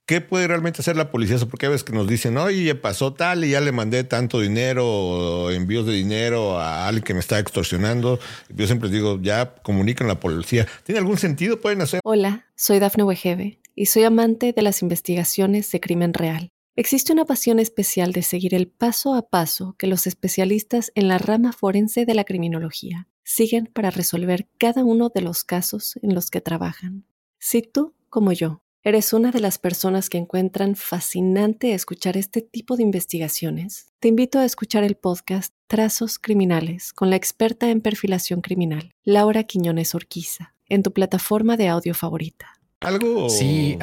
¿Qué 0.10 0.22
puede 0.22 0.48
realmente 0.48 0.82
hacer 0.82 0.98
la 0.98 1.12
policía? 1.12 1.38
Porque 1.48 1.67
a 1.67 1.69
veces 1.69 1.84
que 1.84 1.93
nos 1.93 2.08
dicen, 2.08 2.36
oye, 2.38 2.74
pasó 2.74 3.13
tal 3.13 3.45
y 3.45 3.52
ya 3.52 3.62
le 3.62 3.72
mandé 3.72 4.04
tanto 4.04 4.39
dinero 4.39 4.88
o 4.88 5.52
envíos 5.52 5.86
de 5.86 5.93
dinero 5.93 6.60
a 6.60 6.88
alguien 6.88 7.04
que 7.04 7.13
me 7.13 7.19
está 7.19 7.38
extorsionando. 7.38 8.17
Yo 8.50 8.65
siempre 8.65 8.89
digo, 8.89 9.19
ya 9.22 9.54
comunican 9.62 10.08
a 10.08 10.13
la 10.15 10.19
policía. 10.19 10.65
¿Tiene 10.84 10.98
algún 10.98 11.19
sentido? 11.19 11.62
¿Pueden 11.62 11.82
hacer? 11.82 12.00
Hola, 12.04 12.48
soy 12.56 12.80
Dafne 12.80 13.04
Wegebe 13.04 13.60
y 13.76 13.86
soy 13.86 14.04
amante 14.04 14.52
de 14.52 14.63
las 14.63 14.82
investigaciones 14.82 15.69
de 15.69 15.80
crimen 15.80 16.15
real. 16.15 16.50
Existe 16.76 17.13
una 17.13 17.26
pasión 17.26 17.60
especial 17.60 18.12
de 18.12 18.24
seguir 18.24 18.56
el 18.56 18.67
paso 18.67 19.13
a 19.13 19.30
paso 19.30 19.76
que 19.78 19.86
los 19.86 20.08
especialistas 20.08 20.91
en 20.95 21.08
la 21.08 21.19
rama 21.19 21.54
forense 21.54 22.08
de 22.08 22.15
la 22.15 22.24
criminología 22.24 23.08
siguen 23.24 23.69
para 23.72 23.91
resolver 23.91 24.48
cada 24.58 24.84
uno 24.84 25.12
de 25.13 25.22
los 25.22 25.43
casos 25.43 26.00
en 26.02 26.15
los 26.15 26.32
que 26.32 26.41
trabajan. 26.41 27.06
Si 27.38 27.62
tú, 27.62 27.93
como 28.10 28.32
yo, 28.32 28.63
¿Eres 28.82 29.12
una 29.12 29.32
de 29.32 29.42
las 29.42 29.58
personas 29.58 30.10
que 30.10 30.18
encuentran 30.18 30.78
fascinante 30.78 31.74
escuchar 31.74 32.15
este 32.15 32.42
tipo 32.42 32.78
de 32.78 32.84
investigaciones? 32.84 33.88
Te 34.00 34.08
invito 34.08 34.39
a 34.39 34.46
escuchar 34.46 34.86
el 34.86 34.96
podcast 34.96 35.54
Trazos 35.68 36.18
Criminales 36.18 36.94
con 36.94 37.10
la 37.10 37.18
experta 37.18 37.70
en 37.70 37.82
perfilación 37.82 38.39
criminal, 38.39 38.94
Laura 39.04 39.44
Quiñones 39.44 39.96
Orquiza, 39.96 40.54
en 40.70 40.82
tu 40.82 40.94
plataforma 40.94 41.58
de 41.58 41.68
audio 41.68 41.94
favorita. 41.94 42.54
Algo. 42.80 43.30
Sí, 43.30 43.78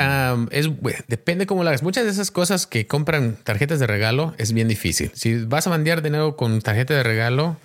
es, 0.50 0.70
depende 1.08 1.44
cómo 1.44 1.62
lo 1.62 1.68
hagas. 1.68 1.82
Muchas 1.82 2.04
de 2.04 2.10
esas 2.10 2.30
cosas 2.30 2.66
que 2.66 2.86
compran 2.86 3.36
tarjetas 3.44 3.78
de 3.78 3.86
regalo 3.86 4.34
es 4.38 4.54
bien 4.54 4.66
difícil. 4.66 5.10
Si 5.12 5.44
vas 5.44 5.66
a 5.66 5.70
mandar 5.70 6.00
dinero 6.00 6.36
con 6.36 6.62
tarjeta 6.62 6.94
de 6.94 7.02
regalo, 7.02 7.58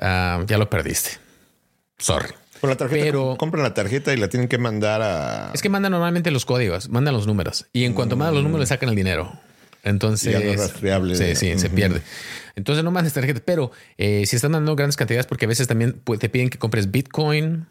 ya 0.00 0.58
lo 0.58 0.68
perdiste. 0.68 1.10
Sorry 1.98 2.34
la 2.68 2.76
tarjeta, 2.76 3.04
pero 3.04 3.36
compran 3.36 3.62
la 3.62 3.74
tarjeta 3.74 4.12
y 4.12 4.16
la 4.16 4.28
tienen 4.28 4.48
que 4.48 4.58
mandar 4.58 5.02
a. 5.02 5.50
Es 5.54 5.62
que 5.62 5.68
mandan 5.68 5.92
normalmente 5.92 6.30
los 6.30 6.44
códigos, 6.44 6.88
mandan 6.88 7.14
los 7.14 7.26
números. 7.26 7.66
Y 7.72 7.84
en 7.84 7.94
cuanto 7.94 8.16
mandan 8.16 8.34
los 8.34 8.42
números, 8.44 8.60
le 8.60 8.66
sacan 8.66 8.88
el 8.88 8.94
dinero. 8.94 9.32
Entonces. 9.82 10.32
Ya 10.32 10.40
no 10.40 10.50
es 10.50 10.60
rastreable. 10.60 11.14
Sí, 11.14 11.36
sí, 11.36 11.58
se 11.58 11.70
pierde. 11.70 12.00
Entonces 12.56 12.84
no 12.84 12.90
mandes 12.90 13.12
tarjetas. 13.12 13.42
Pero 13.44 13.70
eh, 13.98 14.24
si 14.26 14.36
están 14.36 14.52
dando 14.52 14.74
grandes 14.76 14.96
cantidades, 14.96 15.26
porque 15.26 15.44
a 15.44 15.48
veces 15.48 15.68
también 15.68 16.00
te 16.18 16.28
piden 16.28 16.50
que 16.50 16.58
compres 16.58 16.90
Bitcoin. 16.90 17.66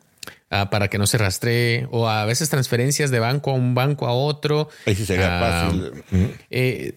Ah, 0.49 0.69
para 0.69 0.87
que 0.87 0.99
no 0.99 1.07
se 1.07 1.17
rastree 1.17 1.87
o 1.89 2.07
a 2.07 2.25
veces 2.25 2.47
transferencias 2.47 3.09
de 3.09 3.19
banco 3.19 3.49
a 3.49 3.55
un 3.55 3.73
banco 3.73 4.05
a 4.05 4.13
otro. 4.13 4.69
Ahí 4.85 4.93
sí 4.93 5.03
sería 5.03 5.39
ah, 5.39 5.65
fácil. 5.65 6.03
Eh, 6.51 6.93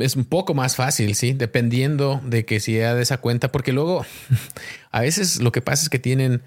es 0.00 0.16
un 0.16 0.24
poco 0.24 0.54
más 0.54 0.74
fácil, 0.74 1.14
sí, 1.14 1.32
dependiendo 1.32 2.20
de 2.24 2.44
que 2.44 2.58
sea 2.58 2.96
de 2.96 3.02
esa 3.02 3.18
cuenta, 3.18 3.52
porque 3.52 3.72
luego 3.72 4.04
a 4.90 5.00
veces 5.00 5.40
lo 5.40 5.52
que 5.52 5.62
pasa 5.62 5.84
es 5.84 5.88
que 5.88 6.00
tienen 6.00 6.42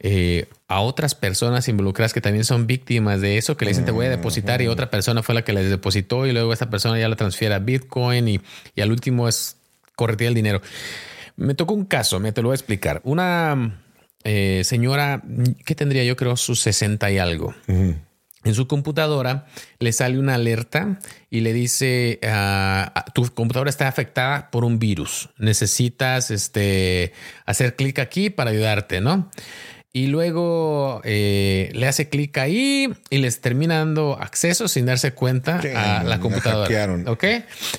eh, 0.00 0.46
a 0.68 0.80
otras 0.80 1.14
personas 1.14 1.68
involucradas 1.68 2.12
que 2.12 2.20
también 2.20 2.44
son 2.44 2.66
víctimas 2.66 3.20
de 3.20 3.38
eso, 3.38 3.56
que 3.56 3.64
le 3.64 3.72
dicen 3.72 3.84
te 3.84 3.90
voy 3.90 4.06
a 4.06 4.10
depositar 4.10 4.62
y 4.62 4.68
otra 4.68 4.90
persona 4.90 5.22
fue 5.22 5.34
la 5.34 5.42
que 5.42 5.52
les 5.52 5.70
depositó 5.70 6.26
y 6.26 6.32
luego 6.32 6.52
esta 6.52 6.70
persona 6.70 6.98
ya 6.98 7.08
la 7.08 7.16
transfiere 7.16 7.54
a 7.54 7.58
Bitcoin 7.58 8.28
y, 8.28 8.40
y 8.74 8.80
al 8.80 8.92
último 8.92 9.28
es 9.28 9.56
corregir 9.96 10.28
el 10.28 10.34
dinero. 10.34 10.62
Me 11.36 11.54
tocó 11.54 11.74
un 11.74 11.84
caso, 11.84 12.20
me 12.20 12.32
te 12.32 12.42
lo 12.42 12.48
voy 12.48 12.54
a 12.54 12.56
explicar. 12.56 13.00
Una 13.04 13.82
eh, 14.24 14.62
señora 14.64 15.22
que 15.64 15.74
tendría 15.74 16.04
yo 16.04 16.16
creo 16.16 16.36
sus 16.36 16.60
60 16.60 17.10
y 17.10 17.18
algo. 17.18 17.54
En 17.68 18.54
su 18.54 18.66
computadora 18.66 19.46
le 19.78 19.92
sale 19.92 20.18
una 20.18 20.34
alerta 20.34 20.98
y 21.30 21.40
le 21.40 21.52
dice 21.52 22.18
ah, 22.24 23.04
tu 23.14 23.28
computadora 23.34 23.70
está 23.70 23.88
afectada 23.88 24.50
por 24.50 24.64
un 24.64 24.78
virus. 24.78 25.30
Necesitas 25.38 26.30
este, 26.30 27.12
hacer 27.46 27.76
clic 27.76 27.98
aquí 27.98 28.30
para 28.30 28.50
ayudarte, 28.50 29.00
¿no? 29.00 29.30
Y 29.98 30.06
luego 30.06 31.00
eh, 31.02 31.70
le 31.74 31.88
hace 31.88 32.08
clic 32.08 32.38
ahí 32.38 32.88
y 33.10 33.18
les 33.18 33.40
termina 33.40 33.78
dando 33.78 34.16
acceso 34.20 34.68
sin 34.68 34.86
darse 34.86 35.12
cuenta 35.12 35.58
a 35.74 36.04
la 36.04 36.20
computadora. 36.20 36.96
Ok. 37.10 37.24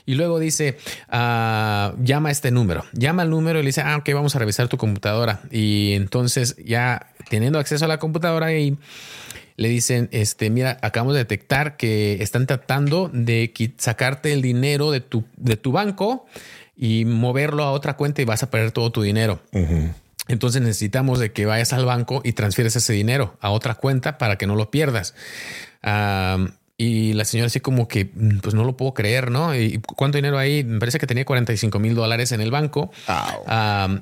Y 0.05 0.15
luego 0.15 0.37
dice, 0.37 0.77
ah, 1.07 1.93
llama 2.03 2.27
a 2.27 2.31
este 2.33 2.51
número, 2.51 2.83
llama 2.91 3.21
al 3.21 3.29
número 3.29 3.59
y 3.59 3.61
le 3.61 3.67
dice, 3.67 3.79
ah, 3.79 3.95
ok, 3.95 4.09
vamos 4.13 4.35
a 4.35 4.39
revisar 4.39 4.67
tu 4.67 4.75
computadora. 4.75 5.39
Y 5.49 5.93
entonces 5.93 6.57
ya 6.57 7.07
teniendo 7.29 7.57
acceso 7.57 7.85
a 7.85 7.87
la 7.87 7.99
computadora 7.99 8.51
y 8.53 8.77
le 9.55 9.69
dicen, 9.69 10.09
este, 10.11 10.49
mira, 10.49 10.77
acabamos 10.81 11.13
de 11.13 11.19
detectar 11.19 11.77
que 11.77 12.21
están 12.21 12.47
tratando 12.47 13.09
de 13.13 13.53
sacarte 13.77 14.33
el 14.33 14.41
dinero 14.41 14.91
de 14.91 14.99
tu, 14.99 15.23
de 15.37 15.55
tu 15.55 15.71
banco 15.71 16.25
y 16.75 17.05
moverlo 17.05 17.63
a 17.63 17.71
otra 17.71 17.95
cuenta 17.95 18.21
y 18.21 18.25
vas 18.25 18.43
a 18.43 18.49
perder 18.49 18.73
todo 18.73 18.91
tu 18.91 19.03
dinero. 19.03 19.39
Entonces 20.29 20.61
necesitamos 20.61 21.19
de 21.19 21.33
que 21.33 21.47
vayas 21.47 21.73
al 21.73 21.85
banco 21.85 22.21
y 22.23 22.33
transfieres 22.33 22.75
ese 22.75 22.93
dinero 22.93 23.35
a 23.41 23.49
otra 23.49 23.73
cuenta 23.73 24.17
para 24.17 24.37
que 24.37 24.47
no 24.47 24.55
lo 24.55 24.71
pierdas. 24.71 25.15
y 26.81 27.11
la 27.11 27.25
señora 27.25 27.47
así 27.47 27.59
como 27.59 27.89
que, 27.89 28.05
mm, 28.05 28.37
pues 28.39 28.55
no 28.55 28.63
lo 28.63 28.77
puedo 28.77 28.93
creer, 28.93 29.31
¿no? 29.31 29.53
¿Y 29.53 29.79
cuánto 29.79 30.17
dinero 30.17 30.37
hay? 30.37 30.63
Me 30.63 30.79
parece 30.79 30.97
que 30.97 31.07
tenía 31.07 31.25
45 31.25 31.77
mil 31.79 31.93
dólares 31.93 32.31
en 32.31 32.39
el 32.39 32.51
banco. 32.51 32.91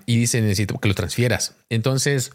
y 0.06 0.18
dice, 0.18 0.42
necesito 0.42 0.78
que 0.78 0.88
lo 0.88 0.94
transfieras. 0.94 1.56
Entonces, 1.70 2.34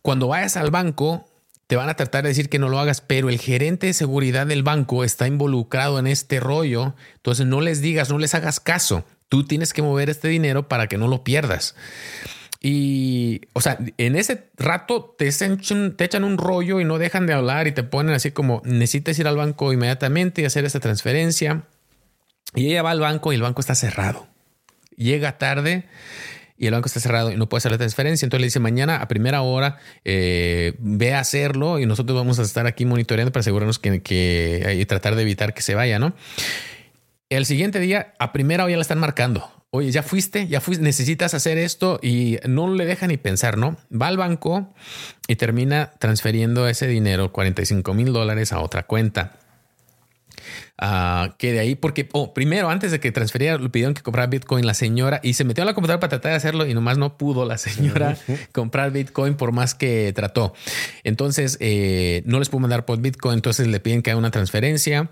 cuando 0.00 0.28
vayas 0.28 0.56
al 0.56 0.70
banco, 0.70 1.28
te 1.66 1.76
van 1.76 1.90
a 1.90 1.94
tratar 1.94 2.22
de 2.22 2.30
decir 2.30 2.48
que 2.48 2.58
no 2.58 2.68
lo 2.68 2.78
hagas, 2.78 3.02
pero 3.02 3.28
el 3.28 3.38
gerente 3.38 3.88
de 3.88 3.92
seguridad 3.92 4.46
del 4.46 4.62
banco 4.62 5.04
está 5.04 5.26
involucrado 5.26 5.98
en 5.98 6.06
este 6.06 6.40
rollo. 6.40 6.94
Entonces, 7.16 7.44
no 7.44 7.60
les 7.60 7.82
digas, 7.82 8.08
no 8.08 8.18
les 8.18 8.34
hagas 8.34 8.60
caso. 8.60 9.04
Tú 9.28 9.44
tienes 9.44 9.74
que 9.74 9.82
mover 9.82 10.08
este 10.10 10.28
dinero 10.28 10.68
para 10.68 10.86
que 10.86 10.96
no 10.96 11.06
lo 11.06 11.22
pierdas. 11.22 11.74
Y, 12.62 13.40
o 13.54 13.62
sea, 13.62 13.78
en 13.96 14.16
ese 14.16 14.50
rato 14.56 15.14
te 15.18 15.26
echan, 15.28 15.96
te 15.96 16.04
echan 16.04 16.24
un 16.24 16.36
rollo 16.36 16.78
y 16.78 16.84
no 16.84 16.98
dejan 16.98 17.26
de 17.26 17.32
hablar 17.32 17.66
y 17.66 17.72
te 17.72 17.82
ponen 17.82 18.14
así 18.14 18.32
como 18.32 18.60
necesitas 18.64 19.18
ir 19.18 19.26
al 19.26 19.36
banco 19.36 19.72
inmediatamente 19.72 20.42
y 20.42 20.44
hacer 20.44 20.66
esta 20.66 20.78
transferencia. 20.78 21.62
Y 22.54 22.68
ella 22.68 22.82
va 22.82 22.90
al 22.90 23.00
banco 23.00 23.32
y 23.32 23.36
el 23.36 23.42
banco 23.42 23.60
está 23.60 23.74
cerrado. 23.74 24.28
Llega 24.94 25.38
tarde 25.38 25.86
y 26.58 26.66
el 26.66 26.74
banco 26.74 26.88
está 26.88 27.00
cerrado 27.00 27.32
y 27.32 27.36
no 27.36 27.48
puede 27.48 27.60
hacer 27.60 27.72
la 27.72 27.78
transferencia. 27.78 28.26
Entonces 28.26 28.42
le 28.42 28.46
dice 28.48 28.60
mañana 28.60 28.96
a 28.96 29.08
primera 29.08 29.40
hora 29.40 29.78
eh, 30.04 30.74
ve 30.80 31.14
a 31.14 31.20
hacerlo 31.20 31.78
y 31.78 31.86
nosotros 31.86 32.14
vamos 32.14 32.38
a 32.38 32.42
estar 32.42 32.66
aquí 32.66 32.84
monitoreando 32.84 33.32
para 33.32 33.40
asegurarnos 33.40 33.78
que, 33.78 34.02
que 34.02 34.76
y 34.78 34.84
tratar 34.84 35.14
de 35.16 35.22
evitar 35.22 35.54
que 35.54 35.62
se 35.62 35.74
vaya, 35.74 35.98
¿no? 35.98 36.12
El 37.30 37.46
siguiente 37.46 37.80
día 37.80 38.12
a 38.18 38.32
primera 38.32 38.64
hora 38.64 38.72
ya 38.72 38.76
la 38.76 38.82
están 38.82 38.98
marcando 38.98 39.59
oye, 39.70 39.90
ya 39.90 40.02
fuiste, 40.02 40.48
ya 40.48 40.60
fuiste, 40.60 40.82
necesitas 40.82 41.34
hacer 41.34 41.58
esto 41.58 41.98
y 42.02 42.38
no 42.48 42.72
le 42.74 42.86
deja 42.86 43.06
ni 43.06 43.16
pensar, 43.16 43.56
¿no? 43.56 43.76
Va 43.90 44.08
al 44.08 44.16
banco 44.16 44.72
y 45.28 45.36
termina 45.36 45.92
transfiriendo 45.98 46.68
ese 46.68 46.86
dinero, 46.86 47.32
45 47.32 47.94
mil 47.94 48.12
dólares 48.12 48.52
a 48.52 48.60
otra 48.60 48.84
cuenta. 48.84 49.38
Ah, 50.78 51.36
que 51.38 51.52
de 51.52 51.60
ahí, 51.60 51.74
porque 51.74 52.08
oh, 52.12 52.32
primero, 52.32 52.70
antes 52.70 52.90
de 52.90 53.00
que 53.00 53.12
transferiera, 53.12 53.58
le 53.58 53.68
pidieron 53.68 53.92
que 53.92 54.02
comprara 54.02 54.26
Bitcoin 54.26 54.66
la 54.66 54.72
señora 54.72 55.20
y 55.22 55.34
se 55.34 55.44
metió 55.44 55.62
a 55.62 55.66
la 55.66 55.74
computadora 55.74 56.00
para 56.00 56.08
tratar 56.08 56.32
de 56.32 56.36
hacerlo 56.36 56.66
y 56.66 56.72
nomás 56.72 56.96
no 56.96 57.18
pudo 57.18 57.44
la 57.44 57.58
señora 57.58 58.16
comprar 58.52 58.90
Bitcoin 58.90 59.34
por 59.34 59.52
más 59.52 59.74
que 59.74 60.12
trató. 60.14 60.54
Entonces, 61.04 61.58
eh, 61.60 62.22
no 62.24 62.38
les 62.38 62.48
pudo 62.48 62.60
mandar 62.60 62.86
por 62.86 62.98
Bitcoin, 62.98 63.34
entonces 63.34 63.68
le 63.68 63.78
piden 63.78 64.02
que 64.02 64.10
haga 64.10 64.18
una 64.18 64.30
transferencia, 64.30 65.10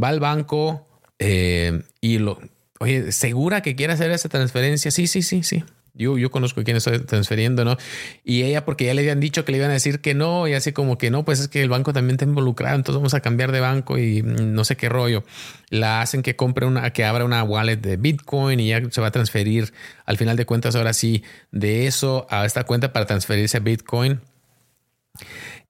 va 0.00 0.08
al 0.08 0.20
banco 0.20 0.86
eh, 1.18 1.82
y 2.02 2.18
lo 2.18 2.38
oye, 2.80 3.12
¿segura 3.12 3.62
que 3.62 3.76
quiere 3.76 3.92
hacer 3.92 4.10
esa 4.10 4.28
transferencia? 4.28 4.90
Sí, 4.90 5.06
sí, 5.06 5.22
sí, 5.22 5.42
sí. 5.42 5.64
Yo, 5.94 6.18
yo 6.18 6.30
conozco 6.30 6.60
a 6.60 6.64
quien 6.64 6.76
está 6.76 6.98
transfiriendo, 7.06 7.64
¿no? 7.64 7.78
Y 8.22 8.42
ella, 8.42 8.66
porque 8.66 8.84
ya 8.84 8.92
le 8.92 9.00
habían 9.00 9.18
dicho 9.18 9.46
que 9.46 9.52
le 9.52 9.58
iban 9.58 9.70
a 9.70 9.74
decir 9.74 10.00
que 10.02 10.12
no, 10.12 10.46
y 10.46 10.52
así 10.52 10.72
como 10.72 10.98
que 10.98 11.10
no, 11.10 11.24
pues 11.24 11.40
es 11.40 11.48
que 11.48 11.62
el 11.62 11.70
banco 11.70 11.94
también 11.94 12.16
está 12.16 12.26
involucrado, 12.26 12.76
entonces 12.76 12.98
vamos 12.98 13.14
a 13.14 13.20
cambiar 13.20 13.50
de 13.50 13.60
banco 13.60 13.96
y 13.98 14.20
no 14.22 14.64
sé 14.64 14.76
qué 14.76 14.90
rollo. 14.90 15.24
La 15.70 16.02
hacen 16.02 16.22
que 16.22 16.36
compre 16.36 16.66
una, 16.66 16.92
que 16.92 17.04
abra 17.06 17.24
una 17.24 17.42
wallet 17.44 17.78
de 17.78 17.96
Bitcoin 17.96 18.60
y 18.60 18.68
ya 18.68 18.82
se 18.90 19.00
va 19.00 19.06
a 19.06 19.10
transferir 19.10 19.72
al 20.04 20.18
final 20.18 20.36
de 20.36 20.44
cuentas, 20.44 20.76
ahora 20.76 20.92
sí, 20.92 21.24
de 21.50 21.86
eso 21.86 22.26
a 22.28 22.44
esta 22.44 22.64
cuenta 22.64 22.92
para 22.92 23.06
transferirse 23.06 23.56
a 23.56 23.60
Bitcoin. 23.60 24.20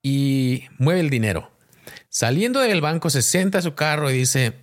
y 0.03 0.65
mueve 0.79 1.01
el 1.01 1.11
dinero. 1.11 1.51
Saliendo 2.09 2.61
del 2.61 2.81
banco, 2.81 3.11
se 3.11 3.23
sienta 3.23 3.59
a 3.59 3.63
su 3.63 3.75
carro 3.75 4.11
y 4.11 4.15
dice, 4.15 4.55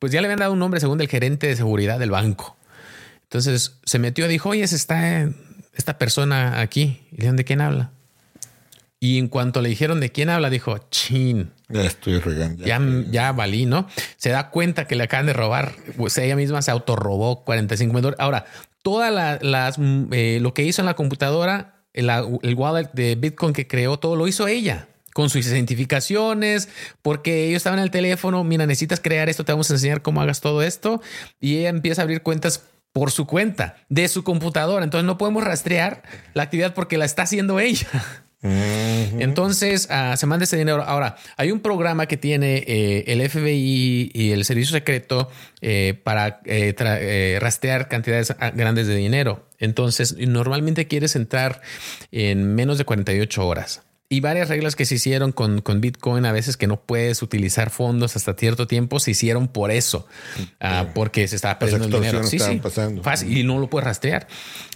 pues 0.00 0.10
ya 0.10 0.20
le 0.20 0.26
habían 0.26 0.40
dado 0.40 0.54
un 0.54 0.58
nombre 0.58 0.80
según 0.80 1.00
el 1.00 1.08
gerente 1.08 1.46
de 1.46 1.54
seguridad 1.54 2.00
del 2.00 2.10
banco. 2.10 2.56
Entonces 3.24 3.76
se 3.84 3.98
metió 4.00 4.24
y 4.24 4.28
dijo, 4.28 4.48
oye, 4.48 4.62
está 4.62 5.28
esta 5.74 5.98
persona 5.98 6.60
aquí. 6.60 7.06
Y 7.12 7.20
le 7.20 7.32
¿de 7.32 7.44
quién 7.44 7.60
habla? 7.60 7.92
Y 8.98 9.18
en 9.18 9.28
cuanto 9.28 9.60
le 9.60 9.68
dijeron 9.68 10.00
de 10.00 10.10
quién 10.10 10.30
habla, 10.30 10.50
dijo, 10.50 10.76
chin. 10.90 11.50
Ya 11.68 11.84
estoy 11.84 12.18
regando. 12.18 12.64
Ya, 12.64 12.80
ya, 13.10 13.32
valí, 13.32 13.66
¿no? 13.66 13.86
Se 14.16 14.30
da 14.30 14.50
cuenta 14.50 14.86
que 14.86 14.96
le 14.96 15.04
acaban 15.04 15.26
de 15.26 15.32
robar. 15.32 15.74
Pues 15.96 16.18
ella 16.18 16.34
misma 16.34 16.60
se 16.62 16.70
autorrobó 16.70 17.44
45 17.44 17.92
mil 17.92 18.02
dólares. 18.02 18.20
Ahora, 18.20 18.46
toda 18.82 19.10
las, 19.10 19.76
eh, 20.12 20.38
lo 20.40 20.54
que 20.54 20.64
hizo 20.64 20.82
en 20.82 20.86
la 20.86 20.94
computadora, 20.94 21.82
el, 21.92 22.10
el 22.42 22.54
wallet 22.54 22.90
de 22.94 23.16
Bitcoin 23.16 23.52
que 23.52 23.66
creó, 23.66 23.98
todo 23.98 24.16
lo 24.16 24.26
hizo 24.26 24.48
ella 24.48 24.88
con 25.14 25.30
sus 25.30 25.46
identificaciones, 25.46 26.68
porque 27.02 27.46
ellos 27.46 27.58
estaban 27.58 27.78
en 27.78 27.84
el 27.84 27.90
teléfono, 27.90 28.44
mira, 28.44 28.66
necesitas 28.66 29.00
crear 29.00 29.28
esto, 29.28 29.44
te 29.44 29.52
vamos 29.52 29.70
a 29.70 29.74
enseñar 29.74 30.02
cómo 30.02 30.20
hagas 30.20 30.40
todo 30.40 30.62
esto. 30.62 31.00
Y 31.40 31.58
ella 31.58 31.68
empieza 31.68 32.02
a 32.02 32.04
abrir 32.04 32.22
cuentas 32.22 32.62
por 32.92 33.10
su 33.10 33.26
cuenta, 33.26 33.76
de 33.88 34.08
su 34.08 34.24
computadora. 34.24 34.84
Entonces 34.84 35.06
no 35.06 35.18
podemos 35.18 35.44
rastrear 35.44 36.02
la 36.34 36.44
actividad 36.44 36.74
porque 36.74 36.98
la 36.98 37.04
está 37.04 37.22
haciendo 37.22 37.60
ella. 37.60 37.86
Entonces 38.42 39.88
ah, 39.90 40.16
se 40.16 40.26
manda 40.26 40.44
ese 40.44 40.56
dinero. 40.56 40.82
Ahora, 40.82 41.16
hay 41.36 41.52
un 41.52 41.60
programa 41.60 42.06
que 42.06 42.16
tiene 42.16 42.64
eh, 42.66 43.04
el 43.08 43.28
FBI 43.28 44.10
y 44.14 44.30
el 44.30 44.44
Servicio 44.44 44.72
Secreto 44.72 45.30
eh, 45.60 46.00
para 46.02 46.40
eh, 46.46 47.38
rastrear 47.40 47.88
cantidades 47.88 48.34
ah, 48.38 48.50
grandes 48.50 48.86
de 48.86 48.96
dinero. 48.96 49.46
Entonces, 49.58 50.16
normalmente 50.16 50.86
quieres 50.86 51.16
entrar 51.16 51.60
en 52.12 52.54
menos 52.54 52.78
de 52.78 52.86
48 52.86 53.46
horas 53.46 53.82
y 54.12 54.18
varias 54.18 54.48
reglas 54.48 54.74
que 54.74 54.84
se 54.86 54.96
hicieron 54.96 55.30
con, 55.30 55.60
con, 55.60 55.80
Bitcoin, 55.80 56.26
a 56.26 56.32
veces 56.32 56.56
que 56.56 56.66
no 56.66 56.80
puedes 56.80 57.22
utilizar 57.22 57.70
fondos 57.70 58.16
hasta 58.16 58.34
cierto 58.34 58.66
tiempo, 58.66 58.98
se 58.98 59.12
hicieron 59.12 59.46
por 59.46 59.70
eso, 59.70 60.04
ah, 60.58 60.88
porque 60.96 61.28
se 61.28 61.36
estaba 61.36 61.60
perdiendo 61.60 61.86
el 61.86 61.92
dinero. 61.92 62.24
Sí, 62.24 62.40
sí, 62.40 62.60
fácil 63.02 63.36
y 63.36 63.44
no 63.44 63.60
lo 63.60 63.70
puedes 63.70 63.86
rastrear. 63.86 64.26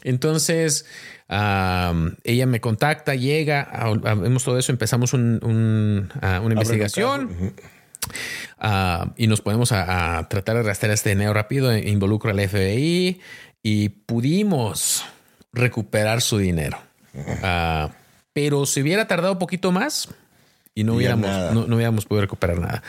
Entonces, 0.05 0.87
ella 1.29 2.47
me 2.47 2.61
contacta, 2.61 3.17
llega, 3.17 3.91
vemos 4.17 4.45
todo 4.45 4.57
eso, 4.57 4.71
empezamos 4.71 5.13
un, 5.13 5.41
una 5.43 6.53
investigación. 6.55 7.55
y 9.17 9.27
nos 9.27 9.41
ponemos 9.41 9.73
a, 9.73 10.29
tratar 10.31 10.59
de 10.59 10.63
rastrear 10.63 10.95
este 10.95 11.09
dinero 11.11 11.35
rápido, 11.35 11.73
e 11.73 11.91
involucro 11.91 12.31
al 12.31 12.39
FBI 12.39 13.21
y 13.65 13.89
pudimos 13.89 15.05
recuperar 15.53 16.21
su 16.21 16.39
dinero. 16.39 16.79
Pero 18.35 18.67
si 18.67 18.83
hubiera 18.83 19.07
tardado 19.07 19.33
un 19.33 19.39
poquito 19.39 19.73
más 19.73 20.11
y 20.75 20.85
no 20.85 20.95
hubiéramos, 20.95 21.55
no, 21.55 21.77
hubiéramos 21.77 22.05
podido 22.05 22.23
recuperar 22.23 22.59
nada. 22.59 22.83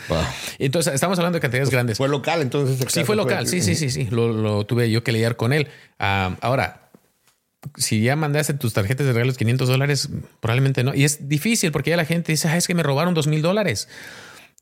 Entonces, 0.58 0.92
estamos 0.92 1.18
hablando 1.18 1.36
de 1.36 1.40
cantidades 1.40 1.70
grandes. 1.70 1.96
Fue 1.96 2.08
local, 2.08 2.42
entonces. 2.42 2.84
Sí, 2.92 3.04
fue 3.04 3.16
local. 3.16 3.46
sí, 3.46 3.62
sí, 3.62 3.76
sí, 3.76 3.88
sí. 3.88 4.08
Lo, 4.10 4.66
tuve 4.66 4.90
yo 4.90 5.02
que 5.04 5.12
lidiar 5.12 5.36
con 5.36 5.52
él. 5.52 5.68
Ah, 5.98 6.36
ahora, 6.40 6.90
si 7.76 8.02
ya 8.02 8.16
mandaste 8.16 8.54
tus 8.54 8.72
tarjetas 8.72 9.06
de 9.06 9.12
regalos 9.12 9.38
500 9.38 9.68
dólares, 9.68 10.08
probablemente 10.40 10.82
no. 10.82 10.94
Y 10.94 11.04
es 11.04 11.28
difícil 11.28 11.70
porque 11.70 11.90
ya 11.90 11.96
la 11.96 12.04
gente 12.04 12.32
dice, 12.32 12.54
es 12.56 12.66
que 12.66 12.74
me 12.74 12.82
robaron 12.82 13.14
dos 13.14 13.28
mil 13.28 13.40
dólares. 13.40 13.88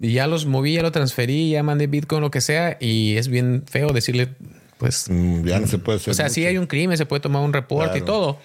Y 0.01 0.13
ya 0.13 0.27
los 0.27 0.45
moví, 0.45 0.75
ya 0.75 0.83
lo 0.83 0.93
transferí, 0.93 1.51
ya 1.51 1.63
mandé 1.63 1.87
Bitcoin, 1.87 2.21
lo 2.21 2.31
que 2.31 2.43
sea. 2.43 2.77
Y 2.79 3.17
es 3.17 3.29
bien 3.29 3.65
feo 3.67 3.93
decirle, 3.93 4.29
pues. 4.79 5.07
Mm, 5.09 5.45
ya 5.45 5.61
no 5.61 5.67
se 5.67 5.79
puede 5.79 5.97
hacer. 5.97 6.11
O 6.11 6.15
sea, 6.15 6.29
si 6.29 6.45
hay 6.45 6.59
un 6.59 6.67
crimen, 6.67 6.99
se 6.99 7.07
puede 7.07 7.21
tomar 7.21 7.43
un 7.43 7.53
reporte 7.53 7.99
y 7.99 8.03
todo. 8.03 8.39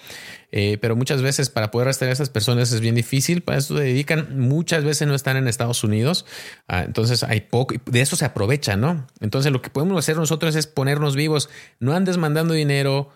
Eh, 0.52 0.78
pero 0.80 0.96
muchas 0.96 1.22
veces 1.22 1.50
para 1.50 1.70
poder 1.70 1.86
rastrear 1.86 2.10
a 2.10 2.12
esas 2.12 2.30
personas 2.30 2.72
es 2.72 2.80
bien 2.80 2.94
difícil. 2.94 3.42
Para 3.42 3.58
eso 3.58 3.76
se 3.76 3.84
dedican. 3.84 4.38
Muchas 4.38 4.84
veces 4.84 5.06
no 5.06 5.14
están 5.14 5.36
en 5.36 5.48
Estados 5.48 5.84
Unidos. 5.84 6.26
Ah, 6.68 6.82
entonces 6.84 7.22
hay 7.22 7.42
poco. 7.42 7.74
De 7.86 8.00
eso 8.00 8.16
se 8.16 8.24
aprovecha, 8.24 8.76
¿no? 8.76 9.06
Entonces 9.20 9.52
lo 9.52 9.62
que 9.62 9.70
podemos 9.70 9.98
hacer 9.98 10.16
nosotros 10.16 10.56
es 10.56 10.66
ponernos 10.66 11.16
vivos. 11.16 11.48
No 11.78 11.94
andes 11.94 12.16
mandando 12.16 12.54
dinero 12.54 13.10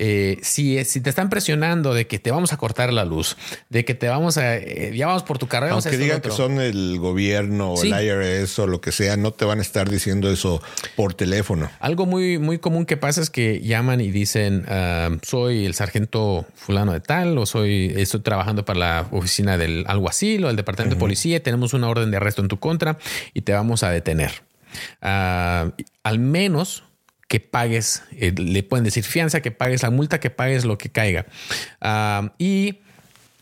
eh, 0.00 0.38
si, 0.42 0.84
si 0.84 1.00
te 1.00 1.10
están 1.10 1.28
presionando 1.28 1.92
de 1.92 2.06
que 2.06 2.20
te 2.20 2.30
vamos 2.30 2.52
a 2.52 2.56
cortar 2.56 2.92
la 2.92 3.04
luz, 3.04 3.36
de 3.68 3.84
que 3.84 3.94
te 3.94 4.08
vamos 4.08 4.38
a, 4.38 4.56
eh, 4.56 4.92
ya 4.96 5.08
vamos 5.08 5.24
por 5.24 5.38
tu 5.38 5.48
carrera. 5.48 5.72
Aunque 5.74 5.98
digan 5.98 6.20
que 6.20 6.30
son 6.30 6.60
el 6.60 6.98
gobierno 6.98 7.72
o 7.72 7.82
el 7.82 7.88
IRS 7.88 8.60
o 8.60 8.68
lo 8.68 8.80
que 8.80 8.92
sea, 8.92 9.16
no 9.16 9.32
te 9.32 9.44
van 9.44 9.58
a 9.58 9.62
estar 9.62 9.90
diciendo 9.90 10.30
eso 10.30 10.62
por 10.94 11.14
teléfono. 11.14 11.68
Algo 11.80 12.06
muy, 12.06 12.38
muy 12.38 12.58
común 12.60 12.86
que 12.86 12.96
pasa 12.96 13.20
es 13.20 13.28
que 13.28 13.60
llaman 13.60 14.00
y 14.00 14.12
dicen, 14.12 14.64
ah, 14.68 15.10
soy 15.22 15.66
el 15.66 15.74
sargento 15.74 16.46
fulano 16.54 16.92
de 16.92 17.00
tal, 17.00 17.36
o 17.36 17.44
soy, 17.44 17.92
estoy 17.96 18.20
trabajando 18.20 18.64
para 18.64 18.78
la 18.78 19.08
oficina 19.10 19.58
del 19.58 19.84
alguacil 19.88 20.44
o 20.44 20.50
el 20.50 20.54
departamento 20.54 20.94
de 20.94 21.00
policía, 21.00 21.42
tenemos 21.42 21.74
una 21.74 21.88
orden 21.88 22.12
de 22.12 22.18
arresto 22.18 22.40
en 22.40 22.48
tu 22.48 22.60
contra 22.60 22.98
y 23.34 23.40
te 23.40 23.52
vamos 23.52 23.82
a 23.82 23.90
detener. 23.90 24.30
Ah, 25.02 25.70
al 26.04 26.18
menos 26.20 26.84
que 27.28 27.40
pagues, 27.40 28.02
eh, 28.12 28.32
le 28.36 28.62
pueden 28.62 28.84
decir 28.84 29.04
fianza, 29.04 29.40
que 29.40 29.50
pagues 29.50 29.82
la 29.82 29.90
multa, 29.90 30.18
que 30.18 30.30
pagues 30.30 30.64
lo 30.64 30.78
que 30.78 30.88
caiga. 30.88 31.26
Ah, 31.80 32.32
y 32.38 32.80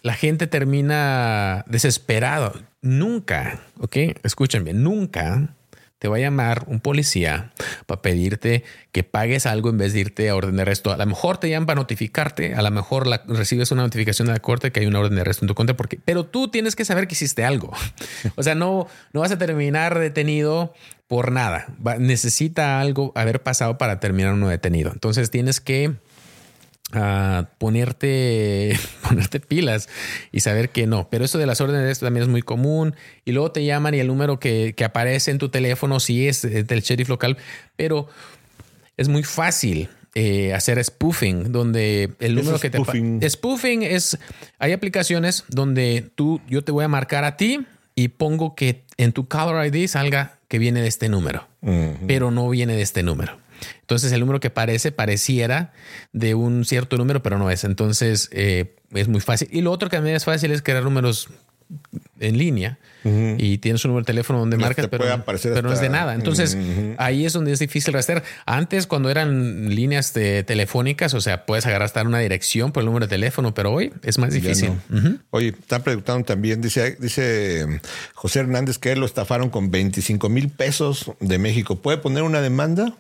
la 0.03 0.15
gente 0.15 0.47
termina 0.47 1.65
desesperado. 1.69 2.61
Nunca, 2.83 3.61
ok, 3.79 3.97
escúchenme, 4.23 4.73
nunca 4.73 5.55
te 5.99 6.09
va 6.09 6.17
a 6.17 6.21
llamar 6.21 6.65
un 6.67 6.81
policía 6.81 7.53
para 7.87 8.03
pedirte 8.03 8.65
que 8.93 9.03
pagues 9.03 9.47
algo 9.47 9.71
en 9.71 9.79
vez 9.79 9.93
de 9.93 10.01
irte 10.01 10.29
a 10.29 10.35
orden 10.35 10.57
de 10.57 10.63
arresto. 10.63 10.93
A 10.93 10.97
lo 10.97 11.07
mejor 11.07 11.39
te 11.39 11.49
llaman 11.49 11.67
para 11.67 11.81
notificarte, 11.81 12.55
a 12.55 12.63
lo 12.63 12.71
mejor 12.71 13.09
recibes 13.29 13.71
una 13.71 13.83
notificación 13.83 14.27
de 14.27 14.35
la 14.35 14.41
corte 14.41 14.73
que 14.73 14.81
hay 14.81 14.87
una 14.87 15.01
orden 15.01 15.15
de 15.15 15.23
arresto 15.23 15.45
en 15.45 15.49
tu 15.49 15.55
cuenta, 15.55 15.77
porque, 15.77 15.99
pero 16.05 16.25
tú 16.25 16.49
tienes 16.49 16.77
que 16.77 16.85
saber 16.85 17.09
que 17.09 17.15
hiciste 17.15 17.45
algo. 17.45 17.73
o 18.37 18.43
sea, 18.43 18.55
no, 18.55 18.89
no 19.13 19.21
vas 19.21 19.33
a 19.33 19.39
terminar 19.39 19.99
detenido 19.99 20.75
por 21.09 21.33
nada. 21.33 21.67
necesita 21.99 22.81
algo 22.81 23.13
haber 23.15 23.43
pasado 23.43 23.79
para 23.79 24.01
terminar 24.01 24.35
uno 24.35 24.49
detenido. 24.49 24.91
Entonces 24.93 25.31
tienes 25.31 25.61
que 25.61 25.95
a 26.93 27.49
ponerte, 27.59 28.79
ponerte 29.03 29.41
pilas 29.41 29.89
y 30.33 30.41
saber 30.41 30.71
que 30.71 30.87
no. 30.87 31.09
Pero 31.11 31.25
eso 31.25 31.39
de 31.39 31.47
las 31.47 31.61
órdenes 31.61 31.99
también 31.99 32.25
es 32.25 32.29
muy 32.29 32.43
común. 32.43 32.95
Y 33.25 33.33
luego 33.33 33.53
te 33.53 33.65
llaman 33.65 33.95
y 33.95 33.99
el 33.99 34.07
número 34.07 34.39
que, 34.39 34.75
aparece 34.85 35.31
en 35.31 35.39
tu 35.39 35.49
teléfono 35.49 36.01
sí 36.01 36.29
es 36.29 36.43
del 36.43 36.81
sheriff 36.81 37.09
local, 37.09 37.37
pero 37.77 38.09
es 38.97 39.09
muy 39.09 39.23
fácil. 39.23 39.89
Eh, 40.19 40.55
hacer 40.55 40.83
spoofing, 40.83 41.53
donde 41.53 42.11
el 42.21 42.37
número 42.37 42.59
que 42.59 42.69
spoofing? 42.69 43.21
te 43.21 43.29
spoofing 43.29 43.83
es 43.83 44.17
hay 44.59 44.73
aplicaciones 44.73 45.45
donde 45.49 46.11
tú 46.15 46.41
yo 46.49 46.65
te 46.65 46.73
voy 46.73 46.87
a 46.87 46.89
marcar 46.89 47.25
a 47.25 47.37
ti 47.37 47.67
y 47.95 48.09
pongo 48.09 48.55
que 48.55 48.85
en 48.97 49.13
tu 49.13 49.29
caller 49.29 49.75
ID 49.75 49.89
salga 49.89 50.39
que 50.49 50.59
viene 50.59 50.81
de 50.81 50.89
este 50.89 51.11
número, 51.11 51.47
pero 52.07 52.31
no 52.31 52.49
viene 52.49 52.75
de 52.77 52.81
este 52.81 53.03
número. 53.03 53.37
Entonces 53.81 54.13
el 54.13 54.21
número 54.21 54.41
que 54.41 54.51
parece 54.51 54.93
pareciera 54.93 55.73
de 56.13 56.35
un 56.35 56.65
cierto 56.65 56.97
número, 56.97 57.23
pero 57.23 57.39
no 57.39 57.51
es. 57.51 57.65
Entonces 57.65 58.29
eh, 58.33 58.77
es 58.93 59.09
muy 59.09 59.21
fácil. 59.21 59.49
Y 59.51 59.61
lo 59.61 59.73
otro 59.73 59.89
que 59.89 59.97
también 59.97 60.17
es 60.17 60.25
fácil 60.25 60.51
es 60.51 60.63
crear 60.63 60.83
números 60.83 61.29
en 62.19 62.39
línea 62.39 62.79
y 63.39 63.59
tienes 63.59 63.85
un 63.85 63.91
número 63.91 64.03
de 64.03 64.07
teléfono 64.07 64.41
donde 64.41 64.57
marcas, 64.57 64.89
pero, 64.89 65.05
pero 65.25 65.63
no 65.63 65.73
es 65.73 65.81
de 65.81 65.89
nada. 65.89 66.15
Entonces 66.15 66.59
ahí 66.99 67.25
es 67.25 67.33
donde 67.33 67.53
es 67.53 67.61
difícil 67.61 67.95
rastrear. 67.95 68.25
Antes, 68.47 68.89
cuando 68.89 69.11
eran 69.11 69.73
líneas 69.73 70.13
de 70.13 70.43
telefónicas, 70.43 71.15
o 71.15 71.21
sea, 71.21 71.47
puedes 71.47 71.67
agarrar 71.67 71.87
hasta 71.87 72.03
una 72.03 72.19
dirección 72.19 72.73
por 72.73 72.83
el 72.83 72.87
número 72.87 73.07
de 73.07 73.11
teléfono, 73.11 73.55
pero 73.55 73.73
hoy 73.73 73.93
es 74.03 74.19
más 74.19 74.33
difícil. 74.33 74.73
Oye, 75.31 75.49
están 75.49 75.83
preguntando 75.83 76.25
también, 76.25 76.61
dice, 76.61 76.97
dice 76.99 77.81
José 78.15 78.41
Hernández 78.41 78.79
que 78.79 78.91
él 78.91 78.99
lo 78.99 79.07
estafaron 79.07 79.51
con 79.51 79.71
25 79.71 80.29
mil 80.29 80.49
pesos 80.49 81.13
de 81.21 81.39
México. 81.39 81.77
¿Puede 81.77 81.99
poner 81.99 82.25
una 82.25 82.41
demanda? 82.41 82.97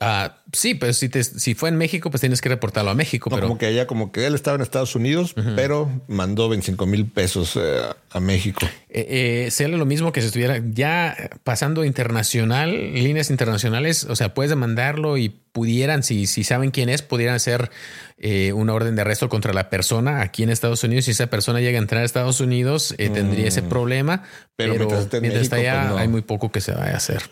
Ah, 0.00 0.38
sí, 0.52 0.74
pues 0.74 0.98
si, 0.98 1.08
te, 1.08 1.22
si 1.22 1.54
fue 1.54 1.68
en 1.68 1.76
México, 1.76 2.10
pues 2.10 2.20
tienes 2.20 2.40
que 2.40 2.48
reportarlo 2.48 2.90
a 2.90 2.94
México. 2.94 3.30
pero 3.30 3.42
como 3.42 3.58
que 3.58 3.66
allá, 3.66 3.86
como 3.86 4.10
que 4.10 4.26
él 4.26 4.34
estaba 4.34 4.56
en 4.56 4.62
Estados 4.62 4.96
Unidos, 4.96 5.34
pero 5.54 5.88
mandó 6.08 6.48
25 6.48 6.86
mil 6.86 7.06
pesos 7.06 7.56
eh, 7.56 7.80
a 8.10 8.20
México. 8.20 8.66
Eh, 8.88 9.48
eh 9.56 9.68
lo 9.68 9.86
mismo 9.86 10.12
que 10.12 10.20
si 10.20 10.26
estuviera 10.26 10.60
ya 10.72 11.16
pasando 11.44 11.84
internacional, 11.84 12.72
líneas 12.94 13.30
internacionales, 13.30 14.04
o 14.04 14.16
sea, 14.16 14.34
puedes 14.34 14.50
demandarlo 14.50 15.16
y 15.16 15.40
pudieran, 15.54 16.02
si, 16.02 16.26
si 16.26 16.42
saben 16.42 16.72
quién 16.72 16.88
es, 16.88 17.02
pudieran 17.02 17.36
hacer 17.36 17.70
eh, 18.18 18.52
una 18.52 18.74
orden 18.74 18.96
de 18.96 19.02
arresto 19.02 19.28
contra 19.28 19.52
la 19.52 19.70
persona 19.70 20.20
aquí 20.20 20.42
en 20.42 20.50
Estados 20.50 20.82
Unidos. 20.82 21.04
Si 21.04 21.12
esa 21.12 21.28
persona 21.28 21.60
llega 21.60 21.78
a 21.78 21.80
entrar 21.80 22.02
a 22.02 22.04
Estados 22.04 22.40
Unidos, 22.40 22.92
eh, 22.98 23.08
tendría 23.08 23.46
ese 23.46 23.62
mm. 23.62 23.68
problema. 23.68 24.24
Pero, 24.56 24.74
mientras, 24.74 25.14
está 25.42 25.56
allá, 25.56 25.90
pues 25.90 26.00
hay 26.02 26.08
muy 26.08 26.22
poco 26.22 26.50
que 26.50 26.60
se 26.60 26.72
vaya 26.72 26.94
a 26.94 26.96
hacer. 26.96 27.30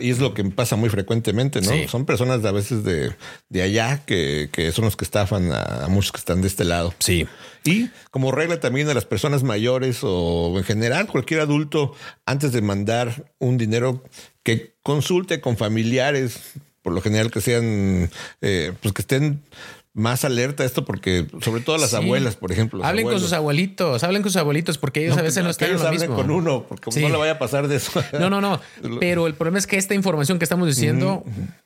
Y 0.00 0.10
es 0.10 0.20
lo 0.20 0.34
que 0.34 0.44
pasa 0.44 0.76
muy 0.76 0.88
frecuentemente, 0.88 1.60
¿no? 1.62 1.88
Son 1.88 2.06
personas 2.06 2.44
a 2.44 2.52
veces 2.52 2.84
de, 2.84 3.12
de 3.48 3.62
allá 3.62 4.02
que, 4.06 4.50
que, 4.52 4.70
son 4.70 4.84
los 4.84 4.96
que 4.96 5.04
estafan 5.04 5.50
a, 5.52 5.88
muchos 5.88 6.12
que 6.12 6.18
están 6.18 6.42
de 6.42 6.46
este 6.46 6.64
lado. 6.64 6.94
Sí. 7.00 7.26
Y 7.64 7.90
como 8.12 8.30
regla 8.30 8.60
también 8.60 8.88
a 8.88 8.94
las 8.94 9.04
personas 9.04 9.42
mayores 9.42 9.98
o 10.02 10.54
en 10.58 10.64
general 10.64 11.08
cualquier 11.08 11.40
adulto, 11.40 11.92
antes 12.24 12.52
de 12.52 12.60
mandar 12.62 13.32
un 13.40 13.58
dinero, 13.58 14.04
que 14.44 14.76
consulte 14.84 15.40
con 15.40 15.56
familiares 15.56 16.54
por 16.84 16.92
lo 16.92 17.00
general 17.00 17.30
que 17.30 17.40
sean, 17.40 18.10
eh, 18.42 18.72
pues 18.82 18.92
que 18.92 19.00
estén 19.00 19.40
más 19.94 20.24
alerta 20.24 20.64
a 20.64 20.66
esto 20.66 20.84
porque, 20.84 21.26
sobre 21.40 21.62
todo 21.62 21.78
las 21.78 21.94
abuelas, 21.94 22.36
por 22.36 22.52
ejemplo. 22.52 22.84
Hablen 22.84 23.06
con 23.06 23.18
sus 23.18 23.32
abuelitos, 23.32 24.04
hablen 24.04 24.20
con 24.20 24.30
sus 24.30 24.40
abuelitos 24.40 24.76
porque 24.76 25.02
ellos 25.02 25.16
a 25.16 25.22
veces 25.22 25.42
no 25.42 25.48
están 25.48 25.70
en 25.70 25.82
lo 25.82 25.90
mismo. 25.90 26.14
con 26.14 26.30
uno, 26.30 26.66
porque 26.68 27.00
no 27.00 27.08
le 27.08 27.16
vaya 27.16 27.32
a 27.32 27.38
pasar 27.38 27.68
de 27.68 27.76
eso. 27.76 28.04
No, 28.20 28.28
no, 28.28 28.42
no. 28.42 28.60
Pero 29.00 29.26
el 29.26 29.34
problema 29.34 29.56
es 29.56 29.66
que 29.66 29.78
esta 29.78 29.94
información 29.94 30.38
que 30.38 30.44
estamos 30.44 30.68
diciendo, 30.68 31.24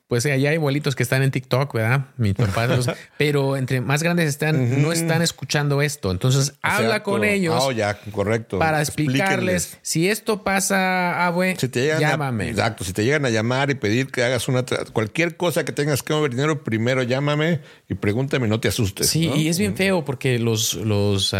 pues 0.08 0.24
allá 0.24 0.48
hay 0.48 0.56
abuelitos 0.56 0.96
que 0.96 1.02
están 1.02 1.22
en 1.22 1.30
TikTok, 1.30 1.74
¿verdad? 1.74 2.06
Mi 2.16 2.32
papá, 2.32 2.66
pero 3.18 3.58
entre 3.58 3.82
más 3.82 4.02
grandes 4.02 4.26
están, 4.26 4.82
no 4.82 4.90
están 4.90 5.20
escuchando 5.20 5.82
esto. 5.82 6.10
Entonces, 6.10 6.54
habla 6.62 7.02
con 7.02 7.24
ellos. 7.24 7.54
Oh, 7.58 7.72
ya, 7.72 8.00
correcto. 8.10 8.58
Para 8.58 8.80
explicarles 8.80 9.76
si 9.82 10.08
esto 10.08 10.42
pasa, 10.42 11.26
abue, 11.26 11.56
si 11.58 11.68
te 11.68 11.88
llámame. 12.00 12.48
exacto. 12.48 12.84
Si 12.84 12.94
te 12.94 13.04
llegan 13.04 13.26
a 13.26 13.30
llamar 13.30 13.68
y 13.70 13.74
pedir 13.74 14.06
que 14.06 14.24
hagas 14.24 14.48
una 14.48 14.64
cualquier 14.94 15.36
cosa 15.36 15.66
que 15.66 15.72
tengas 15.72 16.02
que 16.02 16.14
mover 16.14 16.30
dinero, 16.30 16.64
primero 16.64 17.02
llámame 17.02 17.60
y 17.86 17.94
pregúntame, 17.94 18.48
no 18.48 18.60
te 18.60 18.68
asustes. 18.68 19.08
Sí, 19.08 19.30
y 19.34 19.48
es 19.48 19.58
bien 19.58 19.76
feo 19.76 20.06
porque 20.06 20.38
los, 20.38 20.72
los 20.72 21.34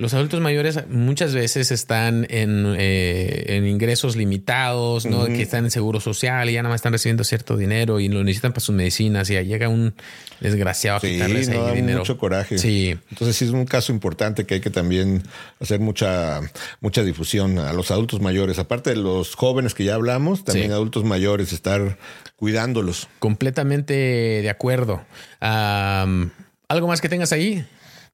los 0.00 0.14
adultos 0.14 0.40
mayores 0.40 0.78
muchas 0.88 1.34
veces 1.34 1.70
están 1.70 2.26
en, 2.30 2.74
eh, 2.78 3.62
ingresos 3.70 4.16
limitados, 4.16 5.04
¿no? 5.04 5.26
Que 5.26 5.42
están 5.42 5.66
en 5.66 5.70
seguro 5.70 6.00
social 6.00 6.48
y 6.48 6.54
ya 6.54 6.62
nada 6.62 6.72
más 6.72 6.78
están 6.78 6.94
recibiendo 6.94 7.22
cierto 7.22 7.58
dinero 7.58 8.00
y 8.00 8.08
lo 8.08 8.24
necesitan 8.24 8.52
para 8.52 8.64
sus 8.64 8.74
medicinas 8.74 9.28
y 9.28 9.34
ya 9.34 9.42
llega 9.42 9.68
un 9.68 9.92
desgraciado 10.40 10.96
a 10.96 11.00
quitarles 11.02 11.50
ahí 11.50 11.76
dinero. 11.76 11.98
mucho 11.98 12.16
coraje. 12.16 12.56
Sí. 12.56 12.96
Entonces 13.10 13.36
sí 13.36 13.44
es 13.44 13.50
un 13.50 13.66
caso 13.66 13.92
importante 13.92 14.46
que 14.46 14.54
hay 14.54 14.60
que 14.62 14.70
también 14.70 15.22
hacer 15.60 15.80
mucha, 15.80 16.40
mucha 16.80 17.04
difusión 17.04 17.58
a 17.58 17.74
los 17.74 17.90
adultos 17.90 18.22
mayores. 18.22 18.58
Aparte 18.58 18.88
de 18.88 18.96
los 18.96 19.34
jóvenes 19.34 19.74
que 19.74 19.84
ya 19.84 19.96
hablamos, 19.96 20.44
también 20.44 20.72
adultos 20.72 21.04
mayores, 21.04 21.52
estar 21.52 21.98
cuidándolos. 22.36 23.06
Completamente 23.18 23.92
de 23.92 24.48
acuerdo. 24.48 25.02
¿Algo 25.40 26.88
más 26.88 27.02
que 27.02 27.10
tengas 27.10 27.32
ahí? 27.32 27.66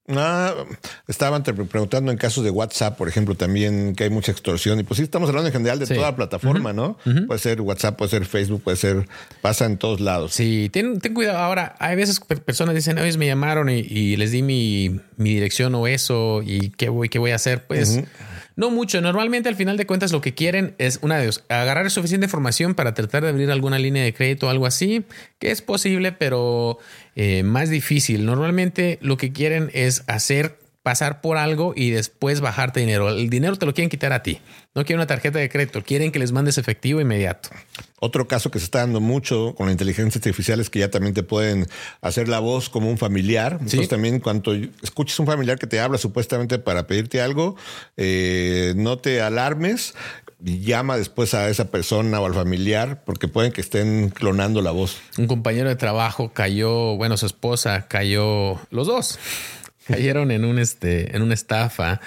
Ah, 0.09 0.53
estaban 1.07 1.43
preguntando 1.43 2.11
en 2.11 2.17
casos 2.17 2.43
de 2.43 2.49
WhatsApp, 2.49 2.97
por 2.97 3.09
ejemplo, 3.09 3.35
también 3.35 3.93
que 3.93 4.05
hay 4.05 4.09
mucha 4.09 4.31
extorsión. 4.31 4.79
Y 4.79 4.83
pues 4.83 4.97
sí, 4.97 5.03
estamos 5.03 5.27
hablando 5.27 5.47
en 5.47 5.53
general 5.53 5.79
de 5.79 5.85
toda 5.85 6.11
la 6.11 6.15
plataforma, 6.15 6.71
¿no? 6.71 6.97
Puede 7.27 7.39
ser 7.39 7.59
WhatsApp, 7.59 7.97
puede 7.97 8.11
ser 8.11 8.25
Facebook, 8.25 8.61
puede 8.63 8.77
ser, 8.77 9.07
pasa 9.41 9.65
en 9.65 9.77
todos 9.77 9.99
lados. 9.99 10.33
Sí, 10.33 10.69
ten, 10.71 10.99
cuidado. 11.13 11.39
Ahora, 11.39 11.75
hay 11.79 11.97
veces 11.97 12.21
personas 12.21 12.73
dicen, 12.73 12.97
oye, 12.99 13.17
me 13.17 13.27
llamaron 13.27 13.69
y, 13.69 14.15
les 14.15 14.31
di 14.31 14.43
mi, 14.43 15.01
dirección 15.17 15.75
o 15.75 15.87
eso, 15.87 16.41
y 16.41 16.69
qué 16.69 16.87
voy, 16.87 17.09
qué 17.09 17.19
voy 17.19 17.31
a 17.31 17.35
hacer. 17.35 17.65
Pues. 17.67 18.01
No 18.57 18.71
mucho. 18.71 18.99
Normalmente, 19.01 19.47
al 19.47 19.55
final 19.55 19.77
de 19.77 19.85
cuentas, 19.85 20.11
lo 20.11 20.19
que 20.19 20.33
quieren 20.33 20.73
es 20.79 20.99
una 21.03 21.17
de 21.17 21.27
dos: 21.27 21.43
agarrar 21.47 21.89
suficiente 21.91 22.25
información 22.25 22.73
para 22.73 22.95
tratar 22.95 23.23
de 23.23 23.29
abrir 23.29 23.51
alguna 23.51 23.77
línea 23.77 24.03
de 24.03 24.13
crédito 24.13 24.47
o 24.47 24.49
algo 24.49 24.65
así, 24.65 25.05
que 25.39 25.51
es 25.51 25.61
posible, 25.61 26.11
pero 26.11 26.79
eh, 27.15 27.43
más 27.43 27.69
difícil. 27.69 28.25
Normalmente, 28.25 28.97
lo 29.01 29.15
que 29.15 29.31
quieren 29.31 29.69
es 29.73 30.03
hacer 30.07 30.57
pasar 30.87 31.19
por 31.19 31.35
algo 31.35 31.73
y 31.75 31.89
después 31.89 32.39
bajarte 32.39 32.79
dinero. 32.79 33.09
El 33.09 33.29
dinero 33.29 33.57
te 33.57 33.65
lo 33.65 33.73
quieren 33.73 33.89
quitar 33.89 34.13
a 34.13 34.23
ti. 34.23 34.39
No 34.73 34.85
quieren 34.85 34.99
una 34.99 35.05
tarjeta 35.05 35.37
de 35.37 35.49
crédito, 35.49 35.83
quieren 35.83 36.13
que 36.13 36.19
les 36.19 36.31
mandes 36.31 36.57
efectivo 36.57 37.01
inmediato. 37.01 37.49
Otro 37.99 38.25
caso 38.29 38.51
que 38.51 38.59
se 38.59 38.63
está 38.63 38.79
dando 38.79 39.01
mucho 39.01 39.53
con 39.57 39.65
la 39.65 39.73
inteligencia 39.73 40.17
artificial 40.17 40.61
es 40.61 40.69
que 40.69 40.79
ya 40.79 40.89
también 40.89 41.13
te 41.13 41.23
pueden 41.23 41.67
hacer 41.99 42.29
la 42.29 42.39
voz 42.39 42.69
como 42.69 42.89
un 42.89 42.97
familiar. 42.97 43.57
Entonces 43.59 43.89
también 43.89 44.21
cuando 44.21 44.53
escuches 44.81 45.19
un 45.19 45.25
familiar 45.25 45.59
que 45.59 45.67
te 45.67 45.77
habla 45.81 45.97
supuestamente 45.97 46.57
para 46.57 46.87
pedirte 46.87 47.19
algo, 47.19 47.57
eh, 47.97 48.71
no 48.77 48.97
te 48.97 49.21
alarmes 49.21 49.93
llama 50.39 50.97
después 50.97 51.33
a 51.33 51.49
esa 51.49 51.69
persona 51.71 52.21
o 52.21 52.25
al 52.25 52.33
familiar 52.33 53.03
porque 53.03 53.27
pueden 53.27 53.51
que 53.51 53.59
estén 53.59 54.09
clonando 54.09 54.61
la 54.61 54.71
voz. 54.71 54.99
Un 55.17 55.27
compañero 55.27 55.67
de 55.67 55.75
trabajo 55.75 56.31
cayó, 56.31 56.95
bueno, 56.95 57.17
su 57.17 57.25
esposa 57.25 57.87
cayó, 57.89 58.57
los 58.69 58.87
dos 58.87 59.19
cayeron 59.87 60.31
en 60.31 60.45
un 60.45 60.59
este 60.59 61.15
en 61.15 61.21
una 61.21 61.33
estafa 61.33 62.01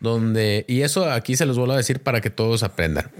donde 0.00 0.64
y 0.68 0.82
eso 0.82 1.10
aquí 1.10 1.36
se 1.36 1.46
los 1.46 1.56
vuelvo 1.56 1.74
a 1.74 1.76
decir 1.76 2.00
para 2.00 2.20
que 2.20 2.30
todos 2.30 2.62
aprendan. 2.62 3.10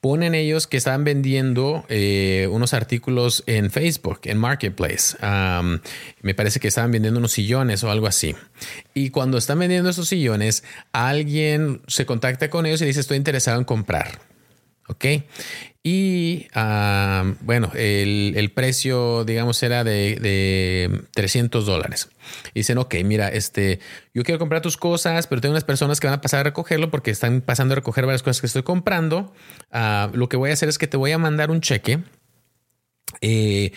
Ponen 0.00 0.34
ellos 0.36 0.68
que 0.68 0.76
están 0.76 1.02
vendiendo 1.02 1.84
eh, 1.88 2.48
unos 2.52 2.72
artículos 2.72 3.42
en 3.46 3.70
Facebook, 3.70 4.20
en 4.24 4.38
Marketplace. 4.38 5.16
me 6.22 6.34
parece 6.34 6.60
que 6.60 6.68
estaban 6.68 6.92
vendiendo 6.92 7.18
unos 7.18 7.32
sillones 7.32 7.82
o 7.82 7.90
algo 7.90 8.06
así. 8.06 8.36
Y 8.94 9.10
cuando 9.10 9.38
están 9.38 9.58
vendiendo 9.58 9.90
esos 9.90 10.08
sillones, 10.08 10.62
alguien 10.92 11.82
se 11.88 12.06
contacta 12.06 12.48
con 12.48 12.66
ellos 12.66 12.80
y 12.82 12.84
dice 12.84 13.00
estoy 13.00 13.16
interesado 13.16 13.58
en 13.58 13.64
comprar. 13.64 14.27
¿Ok? 14.88 15.04
Y 15.82 16.48
ah, 16.54 17.34
bueno, 17.40 17.70
el, 17.74 18.50
precio, 18.54 19.24
digamos, 19.24 19.62
era 19.62 19.84
de, 19.84 21.00
300 21.14 21.64
dólares. 21.64 22.08
dicen, 22.54 22.78
ok, 22.78 22.96
mira, 23.04 23.28
este, 23.28 23.80
yo 24.12 24.22
quiero 24.24 24.38
comprar 24.38 24.60
tus 24.60 24.76
cosas, 24.76 25.26
pero 25.26 25.40
tengo 25.40 25.52
unas 25.52 25.64
personas 25.64 26.00
que 26.00 26.06
van 26.06 26.14
a 26.14 26.20
pasar 26.20 26.40
a 26.40 26.42
recogerlo 26.42 26.90
porque 26.90 27.10
están 27.10 27.40
pasando 27.40 27.72
a 27.72 27.76
recoger 27.76 28.06
varias 28.06 28.22
cosas 28.22 28.40
que 28.40 28.46
estoy 28.46 28.62
comprando. 28.62 29.32
Ah, 29.70 30.10
lo 30.12 30.28
que 30.28 30.36
voy 30.36 30.50
a 30.50 30.54
hacer 30.54 30.68
es 30.68 30.78
que 30.78 30.86
te 30.86 30.96
voy 30.96 31.12
a 31.12 31.18
mandar 31.18 31.50
un 31.50 31.60
cheque. 31.60 32.00
Eh, 33.20 33.72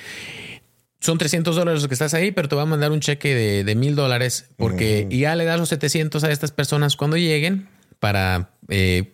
son 0.99 1.18
300 1.18 1.55
dólares 1.55 1.82
los 1.82 1.88
que 1.88 1.95
estás 1.95 2.14
ahí, 2.14 2.32
pero 2.32 2.47
te 2.47 2.55
voy 2.55 2.64
a 2.64 2.68
mandar 2.68 2.91
un 2.91 2.99
cheque 2.99 3.64
de 3.64 3.76
mil 3.76 3.95
dólares 3.95 4.49
porque 4.57 5.07
ya 5.09 5.36
le 5.36 5.45
das 5.45 5.59
los 5.59 5.70
700 5.70 6.24
a 6.24 6.32
estas 6.32 6.51
personas 6.51 6.95
cuando 6.95 7.18
lleguen 7.18 7.68
para 7.99 8.49
eh, 8.70 9.14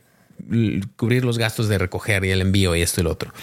cubrir 0.96 1.26
los 1.26 1.38
gastos 1.38 1.68
de 1.68 1.78
recoger 1.78 2.26
y 2.26 2.32
el 2.32 2.42
envío 2.42 2.76
y 2.76 2.82
esto 2.82 3.02
y 3.02 3.04
lo 3.04 3.12
otro. 3.12 3.34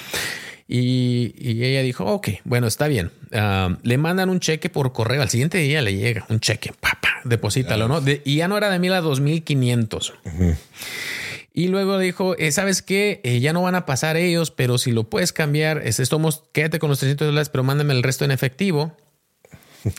Y, 0.67 1.35
ella 1.63 1.83
dijo, 1.83 2.05
ok, 2.07 2.29
bueno, 2.45 2.67
está 2.67 2.89
bien. 2.89 3.11
Ah, 3.33 3.77
le 3.83 3.99
mandan 3.99 4.31
un 4.31 4.41
cheque 4.41 4.71
por 4.71 4.93
correo. 4.93 5.21
Al 5.21 5.29
siguiente 5.29 5.59
día 5.59 5.83
le 5.83 5.95
llega 5.95 6.25
un 6.29 6.41
cheque, 6.41 6.73
papá, 6.81 7.21
deposítalo, 7.25 7.89
¿no? 7.89 8.03
y 8.25 8.37
ya 8.37 8.49
no 8.49 8.57
era 8.57 8.71
de 8.71 8.79
mil 8.79 8.93
a 8.93 9.01
dos 9.01 9.21
mil 9.21 9.43
quinientos. 9.43 10.15
Y 11.53 11.69
luego 11.69 11.99
dijo, 11.99 12.35
eh, 12.39 12.51
¿sabes 12.51 12.83
qué? 12.83 13.21
Eh, 13.23 13.41
ya 13.41 13.53
no 13.53 13.63
van 13.63 13.77
a 13.77 13.87
pasar 13.87 14.17
ellos, 14.17 14.51
pero 14.51 14.77
si 14.79 14.91
lo 14.91 15.05
puedes 15.05 15.33
cambiar, 15.33 15.83
es, 15.87 16.03
quédate 16.53 16.79
con 16.81 16.91
los 16.91 16.99
300 16.99 17.29
dólares, 17.29 17.49
pero 17.49 17.63
mándame 17.63 17.95
el 17.95 18.03
resto 18.03 18.25
en 18.25 18.33
efectivo 18.33 18.97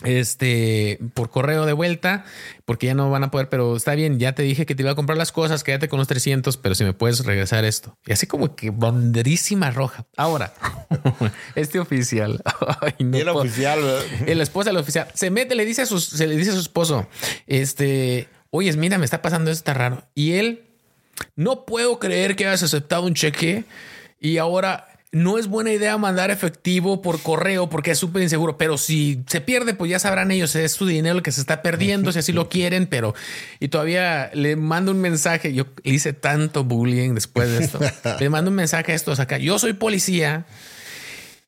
este 0.03 0.99
por 1.13 1.29
correo 1.29 1.65
de 1.65 1.73
vuelta 1.73 2.25
porque 2.65 2.88
ya 2.88 2.95
no 2.95 3.09
van 3.09 3.23
a 3.23 3.31
poder, 3.31 3.49
pero 3.49 3.75
está 3.75 3.93
bien, 3.95 4.19
ya 4.19 4.33
te 4.33 4.43
dije 4.43 4.65
que 4.65 4.75
te 4.75 4.81
iba 4.81 4.91
a 4.91 4.95
comprar 4.95 5.17
las 5.17 5.31
cosas, 5.31 5.63
quédate 5.63 5.88
con 5.88 5.99
los 5.99 6.07
300, 6.07 6.57
pero 6.57 6.73
si 6.75 6.83
me 6.83 6.93
puedes 6.93 7.23
regresar 7.25 7.63
esto. 7.63 7.97
Y 8.05 8.11
así 8.11 8.25
como 8.25 8.55
que 8.55 8.71
banderísima 8.71 9.71
roja. 9.71 10.05
Ahora, 10.17 10.53
este 11.55 11.79
oficial, 11.79 12.41
el 12.97 13.29
oficial, 13.29 13.79
el 14.25 14.41
esposa 14.41 14.71
del 14.71 14.77
oficial 14.77 15.07
se 15.13 15.29
mete, 15.29 15.55
le 15.55 15.65
dice 15.65 15.83
a 15.83 15.86
su, 15.86 15.99
se 15.99 16.27
le 16.27 16.36
dice 16.36 16.51
a 16.51 16.53
su 16.53 16.59
esposo, 16.59 17.07
este, 17.45 18.27
oye, 18.49 18.73
mira, 18.73 18.97
me 18.97 19.05
está 19.05 19.21
pasando 19.21 19.51
esto, 19.51 19.59
está 19.59 19.73
raro. 19.73 20.03
Y 20.15 20.33
él, 20.33 20.63
no 21.36 21.65
puedo 21.65 21.99
creer 21.99 22.36
que 22.36 22.47
hayas 22.47 22.63
aceptado 22.63 23.03
un 23.03 23.13
cheque 23.13 23.65
y 24.19 24.38
ahora 24.38 24.88
no 25.16 25.38
es 25.38 25.47
buena 25.47 25.72
idea 25.72 25.97
mandar 25.97 26.30
efectivo 26.30 27.01
por 27.01 27.22
correo 27.22 27.70
porque 27.70 27.91
es 27.91 27.97
súper 27.97 28.22
inseguro, 28.22 28.57
pero 28.57 28.78
si 28.78 29.24
se 29.28 29.39
pierde, 29.39 29.74
pues 29.74 29.89
ya 29.89 29.97
sabrán 29.97 30.30
ellos, 30.30 30.53
es 30.57 30.74
su 30.74 30.86
dinero 30.86 31.24
que 31.24 31.32
se 31.32 31.39
está 31.39 31.61
perdiendo, 31.61 32.11
si 32.11 32.20
así 32.20 32.34
lo 32.34 32.49
quieren, 32.49 32.86
pero 32.86 33.16
y 33.61 33.70
todavía 33.70 34.30
le 34.34 34.57
mando 34.57 34.91
un 34.91 34.99
mensaje, 34.99 35.53
yo 35.53 35.68
hice 35.84 36.11
tanto 36.11 36.66
bullying 36.66 37.13
después 37.13 37.49
de 37.49 37.63
esto, 37.63 37.80
le 38.20 38.30
mando 38.30 38.51
un 38.51 38.57
mensaje 38.57 38.91
a 38.91 38.95
estos 38.95 39.22
acá, 39.22 39.38
yo 39.38 39.57
soy 39.57 39.72
policía 39.72 40.47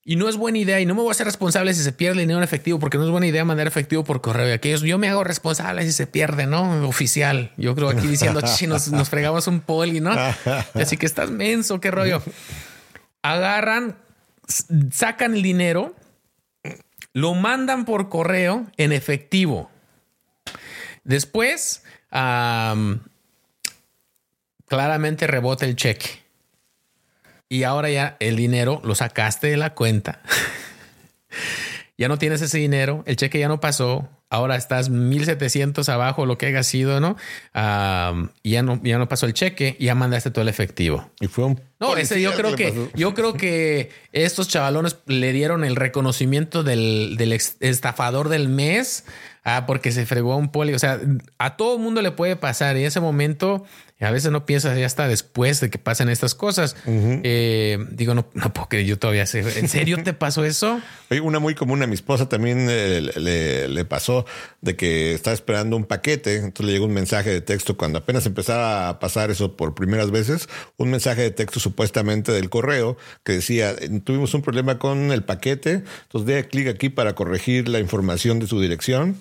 y 0.06 0.16
no 0.16 0.30
es 0.30 0.38
buena 0.38 0.60
idea 0.60 0.80
y 0.80 0.86
no 0.86 0.96
me 0.96 1.02
voy 1.02 1.10
a 1.10 1.12
hacer 1.12 1.26
responsable 1.26 1.74
si 1.74 1.84
se 1.84 1.92
pierde 1.92 2.14
el 2.14 2.20
dinero 2.20 2.40
en 2.40 2.46
efectivo 2.46 2.80
porque 2.80 2.98
no 2.98 3.04
es 3.04 3.10
buena 3.10 3.28
idea 3.28 3.44
mandar 3.44 3.68
efectivo 3.68 4.06
por 4.06 4.22
correo. 4.22 4.48
Y 4.48 4.52
aquellos, 4.52 4.82
yo 4.84 4.98
me 4.98 5.10
hago 5.10 5.26
responsable 5.26 5.84
si 5.84 5.92
se 5.92 6.08
pierde, 6.08 6.48
¿no? 6.48 6.88
Oficial. 6.88 7.52
Yo 7.58 7.76
creo 7.76 7.90
aquí 7.90 8.08
diciendo, 8.08 8.40
nos, 8.40 8.88
nos 8.88 9.10
fregamos 9.10 9.48
un 9.48 9.60
poli, 9.60 10.00
¿no? 10.00 10.12
Así 10.74 10.96
que 10.96 11.06
estás 11.06 11.30
menso, 11.30 11.82
qué 11.82 11.92
rollo 11.92 12.24
agarran, 13.32 13.98
sacan 14.92 15.34
el 15.34 15.42
dinero, 15.42 15.96
lo 17.14 17.34
mandan 17.34 17.86
por 17.86 18.10
correo 18.10 18.68
en 18.78 18.92
efectivo. 18.92 19.72
Después, 21.04 21.84
claramente 24.68 25.28
rebota 25.28 25.66
el 25.66 25.76
cheque. 25.76 26.22
Y 27.50 27.64
ahora 27.64 27.90
ya 27.90 28.18
el 28.20 28.36
dinero 28.36 28.82
lo 28.84 28.94
sacaste 28.94 29.48
de 29.48 29.58
la 29.58 29.74
cuenta. 29.74 30.22
ya 31.98 32.08
no 32.08 32.18
tienes 32.18 32.42
ese 32.42 32.58
dinero, 32.58 33.04
el 33.08 33.16
cheque 33.16 33.40
ya 33.40 33.48
no 33.48 33.60
pasó, 33.60 34.08
ahora 34.30 34.56
estás 34.56 34.90
1700 34.90 35.88
abajo, 35.90 36.26
lo 36.26 36.38
que 36.38 36.48
haya 36.48 36.64
sido, 36.64 37.00
¿no? 37.00 37.18
y 38.44 38.52
ya 38.52 38.62
no, 38.62 38.80
ya 38.84 38.98
no 38.98 39.08
pasó 39.08 39.26
el 39.26 39.34
cheque, 39.34 39.76
ya 39.80 39.96
mandaste 39.96 40.32
todo 40.32 40.44
el 40.44 40.50
efectivo. 40.50 41.10
Y 41.20 41.28
fue 41.28 41.46
un. 41.46 41.62
No, 41.80 41.96
ese 41.96 42.22
yo 42.22 42.34
creo 42.34 42.56
que, 42.56 42.90
yo 42.96 43.14
creo 43.14 43.34
que 43.34 43.92
estos 44.12 44.48
chavalones 44.48 44.98
le 45.06 45.32
dieron 45.32 45.64
el 45.64 45.76
reconocimiento 45.76 46.64
del, 46.64 47.16
del 47.18 47.34
estafador 47.34 48.30
del 48.30 48.50
mes 48.50 49.06
Ah, 49.50 49.66
porque 49.66 49.94
se 49.94 50.06
fregó 50.06 50.36
un 50.36 50.50
poli. 50.50 50.74
O 50.74 50.80
sea, 50.80 51.00
a 51.38 51.56
todo 51.56 51.78
mundo 51.78 52.02
le 52.02 52.12
puede 52.12 52.36
pasar. 52.36 52.76
Y 52.76 52.82
en 52.82 52.88
ese 52.88 53.00
momento, 53.00 53.64
a 54.02 54.12
veces 54.12 54.30
no 54.30 54.46
piensas 54.46 54.78
ya 54.78 54.86
hasta 54.86 55.08
después 55.08 55.62
de 55.62 55.70
que 55.70 55.78
pasen 55.78 56.10
estas 56.10 56.36
cosas. 56.36 56.76
Eh, 56.86 57.80
digo, 57.92 58.14
no, 58.14 58.28
no 58.34 58.52
puedo 58.52 58.68
creer, 58.68 58.86
yo 58.86 59.00
todavía 59.00 59.26
sé. 59.26 59.40
¿En 59.58 59.70
serio 59.70 60.04
te 60.04 60.12
pasó 60.12 60.44
eso? 60.44 60.82
Oye, 61.10 61.22
una 61.22 61.40
muy 61.40 61.56
común 61.56 61.82
a 61.82 61.88
mi 61.88 61.94
esposa 61.94 62.28
también 62.28 62.68
eh, 62.70 63.02
le, 63.16 63.70
le, 63.70 63.86
pasó 63.86 64.26
de 64.60 64.76
que 64.76 65.14
estaba 65.14 65.34
esperando 65.34 65.78
un 65.78 65.86
paquete. 65.86 66.36
Entonces 66.36 66.66
le 66.66 66.74
llegó 66.74 66.86
un 66.86 66.94
mensaje 66.94 67.30
de 67.30 67.40
texto 67.40 67.78
cuando 67.78 68.00
apenas 68.00 68.26
empezaba 68.26 68.90
a 68.90 69.00
pasar 69.00 69.32
eso 69.32 69.56
por 69.56 69.76
primeras 69.76 70.12
veces. 70.12 70.50
Un 70.76 70.92
mensaje 70.92 71.22
de 71.22 71.32
texto 71.32 71.62
supuestamente 71.62 72.34
del 72.34 72.50
correo 72.50 72.98
que 73.24 73.32
decía: 73.32 73.74
Tuvimos 74.04 74.34
un 74.34 74.42
problema 74.42 74.78
con 74.78 75.14
el 75.14 75.24
paquete. 75.24 75.84
Entonces 76.04 76.28
dé 76.28 76.48
clic 76.50 76.68
aquí 76.68 76.90
para 76.90 77.16
corregir 77.16 77.70
la 77.70 77.80
información 77.80 78.40
de 78.40 78.48
su 78.48 78.60
dirección 78.60 79.16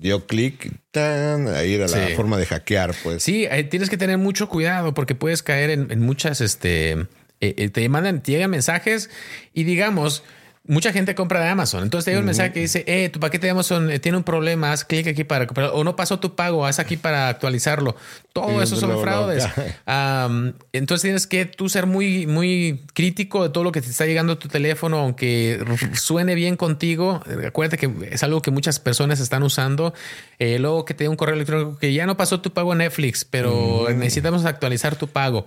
dio 0.00 0.26
clic, 0.26 0.72
tan, 0.90 1.48
ahí 1.48 1.74
era 1.74 1.86
la 1.86 2.08
forma 2.16 2.38
de 2.38 2.46
hackear, 2.46 2.94
pues. 3.02 3.22
Sí, 3.22 3.46
eh, 3.50 3.64
tienes 3.64 3.90
que 3.90 3.98
tener 3.98 4.16
mucho 4.18 4.48
cuidado 4.48 4.94
porque 4.94 5.14
puedes 5.14 5.42
caer 5.42 5.70
en, 5.70 6.00
muchas, 6.00 6.40
este, 6.40 6.92
eh, 6.92 7.06
eh, 7.40 7.68
te 7.68 7.88
mandan, 7.88 8.22
te 8.22 8.32
llegan 8.32 8.50
mensajes 8.50 9.10
y 9.52 9.64
digamos, 9.64 10.24
mucha 10.66 10.92
gente 10.92 11.14
compra 11.14 11.40
de 11.40 11.48
Amazon. 11.48 11.82
Entonces 11.82 12.04
te 12.04 12.10
llega 12.10 12.20
un 12.20 12.26
mensaje 12.26 12.52
que 12.52 12.60
dice, 12.60 12.84
eh, 12.86 13.08
tu 13.08 13.18
paquete 13.18 13.46
de 13.46 13.50
Amazon 13.52 13.90
tiene 14.00 14.18
un 14.18 14.24
problema, 14.24 14.72
haz 14.72 14.84
clic 14.84 15.06
aquí 15.06 15.24
para 15.24 15.46
o 15.72 15.84
no 15.84 15.96
pasó 15.96 16.20
tu 16.20 16.34
pago, 16.34 16.66
haz 16.66 16.78
aquí 16.78 16.96
para 16.96 17.28
actualizarlo. 17.28 17.96
Todo 18.32 18.62
eso 18.62 18.76
son 18.76 19.00
fraudes. 19.00 19.44
entonces 20.72 21.02
tienes 21.02 21.26
que 21.26 21.46
tú 21.46 21.68
ser 21.68 21.86
muy, 21.86 22.26
muy 22.26 22.84
crítico 22.94 23.42
de 23.42 23.48
todo 23.48 23.64
lo 23.64 23.72
que 23.72 23.80
te 23.80 23.88
está 23.88 24.06
llegando 24.06 24.34
a 24.34 24.38
tu 24.38 24.48
teléfono, 24.48 24.98
aunque 24.98 25.64
suene 25.94 26.34
bien 26.34 26.56
contigo. 26.56 27.22
Acuérdate 27.46 27.78
que 27.78 28.08
es 28.10 28.22
algo 28.22 28.42
que 28.42 28.50
muchas 28.50 28.78
personas 28.78 29.18
están 29.20 29.42
usando. 29.42 29.94
Eh, 30.38 30.58
luego 30.58 30.84
que 30.84 30.94
te 30.94 31.04
dé 31.04 31.08
un 31.08 31.16
correo 31.16 31.34
electrónico 31.34 31.78
que 31.78 31.92
ya 31.92 32.06
no 32.06 32.16
pasó 32.16 32.40
tu 32.40 32.52
pago 32.52 32.72
en 32.72 32.78
Netflix, 32.78 33.24
pero 33.24 33.86
mm. 33.88 33.98
necesitamos 33.98 34.44
actualizar 34.44 34.96
tu 34.96 35.08
pago. 35.08 35.46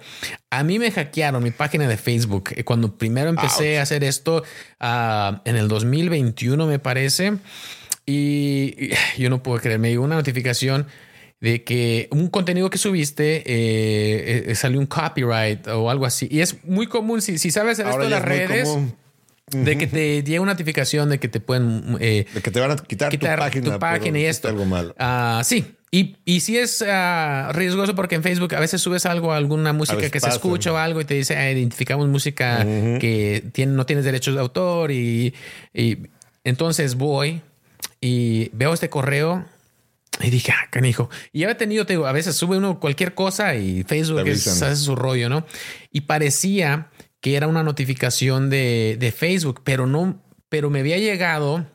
A 0.49 0.63
mí 0.63 0.79
me 0.79 0.91
hackearon 0.91 1.41
mi 1.41 1.51
página 1.51 1.87
de 1.87 1.97
Facebook. 1.97 2.49
Eh, 2.55 2.63
cuando 2.63 2.95
primero 2.95 3.29
empecé 3.29 3.79
a 3.79 3.83
hacer 3.83 4.03
esto 4.03 4.43
uh, 4.83 5.39
en 5.45 5.55
el 5.55 5.67
2021, 5.67 6.67
me 6.67 6.77
parece. 6.79 7.37
Y 8.05 8.89
yo 9.17 9.29
no 9.29 9.41
puedo 9.41 9.59
creer, 9.59 9.79
me 9.79 9.89
llegó 9.89 10.03
una 10.03 10.15
notificación 10.15 10.87
de 11.39 11.63
que 11.63 12.07
un 12.11 12.29
contenido 12.29 12.69
que 12.69 12.77
subiste 12.77 13.43
eh, 13.45 14.45
eh, 14.47 14.55
salió 14.55 14.79
un 14.79 14.85
copyright 14.85 15.67
o 15.67 15.89
algo 15.89 16.05
así. 16.05 16.27
Y 16.29 16.39
es 16.39 16.63
muy 16.63 16.87
común, 16.87 17.21
si, 17.21 17.37
si 17.37 17.51
sabes 17.51 17.79
esto 17.79 17.97
de 17.97 18.09
las 18.09 18.21
redes, 18.21 18.69
de 19.53 19.77
que 19.77 19.87
te 19.87 20.23
llega 20.23 20.41
una 20.41 20.53
notificación 20.53 21.09
de 21.09 21.19
que 21.19 21.27
te 21.27 21.39
pueden... 21.39 21.97
Eh, 21.99 22.25
de 22.33 22.41
que 22.41 22.51
te 22.51 22.59
van 22.59 22.71
a 22.71 22.75
quitar, 22.77 23.11
tu 23.11 23.19
página, 23.19 23.73
tu 23.73 23.79
página 23.79 24.19
y 24.19 24.25
esto. 24.25 24.47
Algo 24.47 24.65
malo. 24.65 24.95
Ah, 24.97 25.41
sí. 25.43 25.75
Y, 25.91 26.17
y 26.25 26.39
sí 26.39 26.57
es 26.57 26.83
ah, 26.87 27.51
riesgoso 27.53 27.93
porque 27.93 28.15
en 28.15 28.23
Facebook 28.23 28.55
a 28.55 28.59
veces 28.59 28.81
subes 28.81 29.05
algo, 29.05 29.31
alguna 29.31 29.73
música 29.73 30.09
que 30.09 30.19
se 30.19 30.29
escucha 30.29 30.73
o 30.73 30.77
algo 30.77 31.01
y 31.01 31.05
te 31.05 31.13
dice, 31.13 31.37
ah, 31.37 31.51
identificamos 31.51 32.07
música 32.07 32.65
que 32.99 33.43
tiene, 33.51 33.73
no 33.73 33.85
tienes 33.85 34.03
derechos 34.03 34.33
de 34.33 34.41
autor 34.41 34.91
y, 34.91 35.35
y 35.71 35.99
entonces 36.43 36.95
voy 36.95 37.43
y 38.01 38.49
veo 38.53 38.73
este 38.73 38.89
correo 38.89 39.45
y 40.19 40.29
dije, 40.29 40.51
ah, 40.51 40.67
canijo. 40.69 41.09
Y 41.31 41.43
había 41.43 41.57
tenido, 41.57 41.85
te 41.85 41.93
digo, 41.93 42.05
a 42.05 42.11
veces 42.11 42.35
sube 42.35 42.57
uno 42.57 42.79
cualquier 42.79 43.13
cosa 43.13 43.55
y 43.55 43.83
Facebook 43.83 44.21
hace 44.21 44.75
su 44.75 44.95
rollo, 44.95 45.29
¿no? 45.29 45.45
Y 45.91 46.01
parecía 46.01 46.89
que 47.23 47.37
era 47.37 47.47
una 47.47 47.63
notificación 47.63 48.49
de, 48.49 49.13
Facebook, 49.15 49.61
pero 49.63 49.87
no, 49.87 50.21
pero 50.49 50.69
me 50.69 50.81
había 50.81 50.97
llegado 50.97 51.65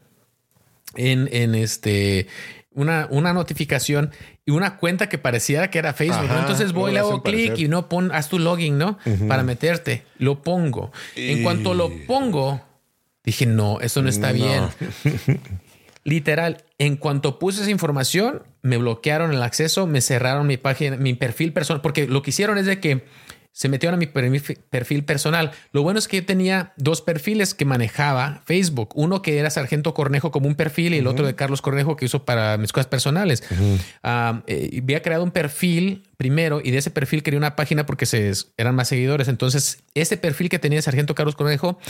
en, 0.95 1.27
en 1.33 1.55
este, 1.55 2.27
una, 2.75 3.09
una 3.11 3.33
notificación 3.33 4.11
y 4.45 4.51
una 4.51 4.77
cuenta 4.77 5.09
que 5.09 5.17
pareciera 5.17 5.71
que 5.71 5.79
era 5.79 5.95
Facebook. 5.95 6.29
Entonces 6.39 6.75
voy, 6.75 6.93
le 6.93 6.99
hago 6.99 7.23
clic 7.23 7.57
y 7.57 7.67
no 7.67 7.89
pon, 7.89 8.11
haz 8.13 8.29
tu 8.29 8.39
login, 8.39 8.77
¿no? 8.77 8.99
Para 9.27 9.43
meterte. 9.43 10.05
Lo 10.19 10.43
pongo. 10.43 10.93
En 11.17 11.43
cuanto 11.43 11.73
lo 11.73 11.91
pongo, 12.07 12.61
dije, 13.25 13.47
no, 13.47 13.81
eso 13.81 14.03
no 14.03 14.11
está 14.11 14.33
bien. 14.33 14.65
Literal, 16.05 16.67
en 16.77 16.97
cuanto 16.97 17.39
puse 17.39 17.63
esa 17.63 17.71
información, 17.71 18.43
me 18.61 18.77
bloquearon 18.77 19.33
el 19.33 19.43
acceso, 19.43 19.87
me 19.87 20.03
cerraron 20.03 20.47
mi 20.47 20.59
página, 20.59 20.99
mi 20.99 21.15
perfil 21.15 21.55
personal, 21.55 21.81
porque 21.81 22.07
lo 22.07 22.21
que 22.21 22.31
hicieron 22.31 22.59
es 22.59 22.67
de 22.67 22.81
que 22.81 23.07
se 23.59 23.69
metieron 23.69 23.95
a 23.95 23.97
mi 23.99 24.07
perfil 24.07 25.03
personal. 25.03 25.51
Lo 25.73 25.83
bueno 25.83 25.99
es 25.99 26.07
que 26.07 26.19
yo 26.19 26.25
tenía 26.25 26.75
dos 26.77 27.03
perfiles 27.03 27.55
que 27.55 27.65
manejaba 27.65 28.41
Facebook. 28.45 28.91
Uno 28.95 29.21
que 29.21 29.37
era 29.37 29.51
Sargento 29.51 29.95
Cornejo 29.95 30.31
como 30.31 30.47
un 30.47 30.55
perfil 30.55 30.95
y 30.95 30.99
el 30.99 31.09
otro 31.09 31.27
de 31.27 31.35
Carlos 31.35 31.61
Cornejo 31.61 31.97
que 31.97 32.05
uso 32.05 32.25
para 32.25 32.57
mis 32.57 32.71
cosas 32.71 32.87
personales. 32.87 33.43
Eh, 34.47 34.81
había 34.81 35.03
creado 35.03 35.25
un 35.25 35.33
perfil 35.33 36.05
primero 36.17 36.61
y 36.63 36.71
de 36.71 36.79
ese 36.79 36.93
perfil 36.93 37.25
quería 37.25 37.37
una 37.37 37.57
página 37.57 37.85
porque 37.85 38.07
se, 38.07 38.33
eran 38.59 38.77
más 38.77 38.87
seguidores. 38.87 39.27
Entonces, 39.27 39.83
ese 39.93 40.17
perfil 40.17 40.51
que 40.51 40.61
tenía 40.61 40.81
Sargento 40.81 41.17
Carlos 41.17 41.35
Cornejo 41.35 41.81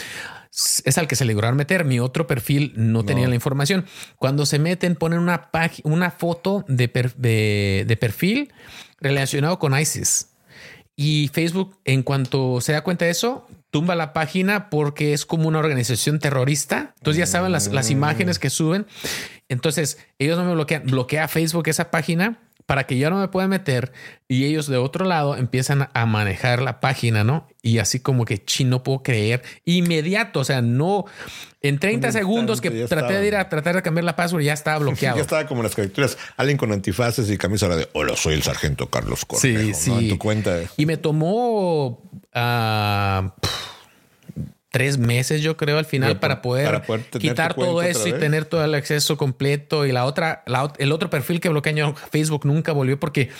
es 0.50 0.96
al 0.96 1.06
que 1.06 1.16
se 1.16 1.26
lograron 1.26 1.58
meter. 1.58 1.84
Mi 1.84 2.00
otro 2.00 2.26
perfil 2.26 2.72
no, 2.76 3.04
tenía 3.04 3.28
la 3.28 3.34
información. 3.34 3.84
Cuando 4.16 4.46
se 4.46 4.58
meten, 4.58 4.94
ponen 4.94 5.18
una, 5.18 5.50
una 5.82 6.10
foto 6.12 6.64
de, 6.66 6.86
de 6.88 7.96
perfil 8.00 8.54
relacionado 9.02 9.58
con 9.58 9.78
ISIS. 9.78 10.27
Y 11.00 11.30
Facebook, 11.32 11.78
en 11.84 12.02
cuanto 12.02 12.60
se 12.60 12.72
da 12.72 12.82
cuenta 12.82 13.04
de 13.04 13.12
eso, 13.12 13.46
tumba 13.70 13.94
la 13.94 14.12
página 14.12 14.68
porque 14.68 15.12
es 15.12 15.26
como 15.26 15.46
una 15.46 15.60
organización 15.60 16.18
terrorista. 16.18 16.92
Entonces 16.96 17.20
ya 17.20 17.26
saben 17.26 17.52
las, 17.52 17.68
las 17.68 17.92
imágenes 17.92 18.40
que 18.40 18.50
suben. 18.50 18.84
Entonces 19.48 20.04
ellos 20.18 20.36
no 20.36 20.44
me 20.44 20.54
bloquean, 20.54 20.86
bloquea 20.86 21.28
Facebook 21.28 21.68
esa 21.68 21.92
página 21.92 22.40
para 22.68 22.84
que 22.84 22.98
yo 22.98 23.08
no 23.08 23.18
me 23.18 23.28
pueda 23.28 23.48
meter 23.48 23.92
y 24.28 24.44
ellos 24.44 24.66
de 24.66 24.76
otro 24.76 25.06
lado 25.06 25.36
empiezan 25.36 25.88
a 25.90 26.04
manejar 26.04 26.60
la 26.60 26.80
página, 26.80 27.24
¿no? 27.24 27.48
Y 27.62 27.78
así 27.78 27.98
como 27.98 28.26
que 28.26 28.44
chino 28.44 28.68
no 28.68 28.82
puedo 28.82 29.02
creer 29.02 29.42
inmediato, 29.64 30.40
o 30.40 30.44
sea, 30.44 30.60
no 30.60 31.06
en 31.62 31.78
30 31.78 32.12
segundos 32.12 32.60
que 32.60 32.70
traté 32.70 33.14
de 33.14 33.26
ir 33.26 33.36
a 33.36 33.48
tratar 33.48 33.76
de 33.76 33.80
cambiar 33.80 34.04
la 34.04 34.16
password 34.16 34.42
ya 34.42 34.52
estaba 34.52 34.78
bloqueado. 34.80 35.16
ya 35.16 35.22
estaba 35.22 35.46
como 35.46 35.62
las 35.62 35.74
caricaturas, 35.74 36.18
alguien 36.36 36.58
con 36.58 36.70
antifaces 36.70 37.30
y 37.30 37.38
camisa 37.38 37.74
de 37.74 37.88
hola, 37.94 38.14
soy 38.16 38.34
el 38.34 38.42
sargento 38.42 38.90
Carlos 38.90 39.24
Cornejo, 39.24 39.58
sí, 39.58 39.72
sí. 39.72 39.90
En 39.90 40.08
tu 40.10 40.18
cuenta. 40.18 40.58
Y 40.76 40.84
me 40.84 40.98
tomó 40.98 41.86
uh, 41.86 43.30
tres 44.70 44.98
meses, 44.98 45.40
yo 45.40 45.56
creo, 45.56 45.78
al 45.78 45.86
final 45.86 46.20
para 46.20 46.42
poder, 46.42 46.82
quitar 47.18 47.54
todo 47.54 47.82
eso 47.82 48.06
y 48.06 48.12
tener 48.12 48.44
todo 48.44 48.64
el 48.64 48.74
acceso 48.74 49.16
completo. 49.16 49.86
Y 49.86 49.92
la 49.92 50.04
otra, 50.04 50.44
el 50.78 50.92
otro 50.92 51.10
perfil 51.10 51.40
que 51.40 51.48
bloqueó 51.48 51.94
Facebook 52.10 52.44
nunca 52.44 52.72
volvió 52.72 53.00
porque 53.00 53.30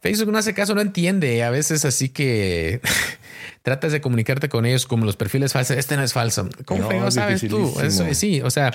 Facebook 0.00 0.30
no 0.30 0.38
hace 0.38 0.54
caso, 0.54 0.74
no 0.74 0.80
entiende. 0.80 1.42
A 1.42 1.50
veces 1.50 1.84
así 1.84 2.10
que 2.10 2.80
tratas 3.62 3.90
de 3.90 4.00
comunicarte 4.00 4.48
con 4.48 4.66
ellos 4.66 4.86
como 4.86 5.04
los 5.04 5.16
perfiles 5.16 5.52
falsos. 5.52 5.76
Este 5.76 5.96
no 5.96 6.04
es 6.04 6.12
falso. 6.12 6.48
¿Cómo 6.64 6.90
no, 6.92 7.10
sabes 7.10 7.46
tú? 7.48 7.74
Eso, 7.82 8.06
sí, 8.14 8.40
o 8.40 8.50
sea, 8.50 8.72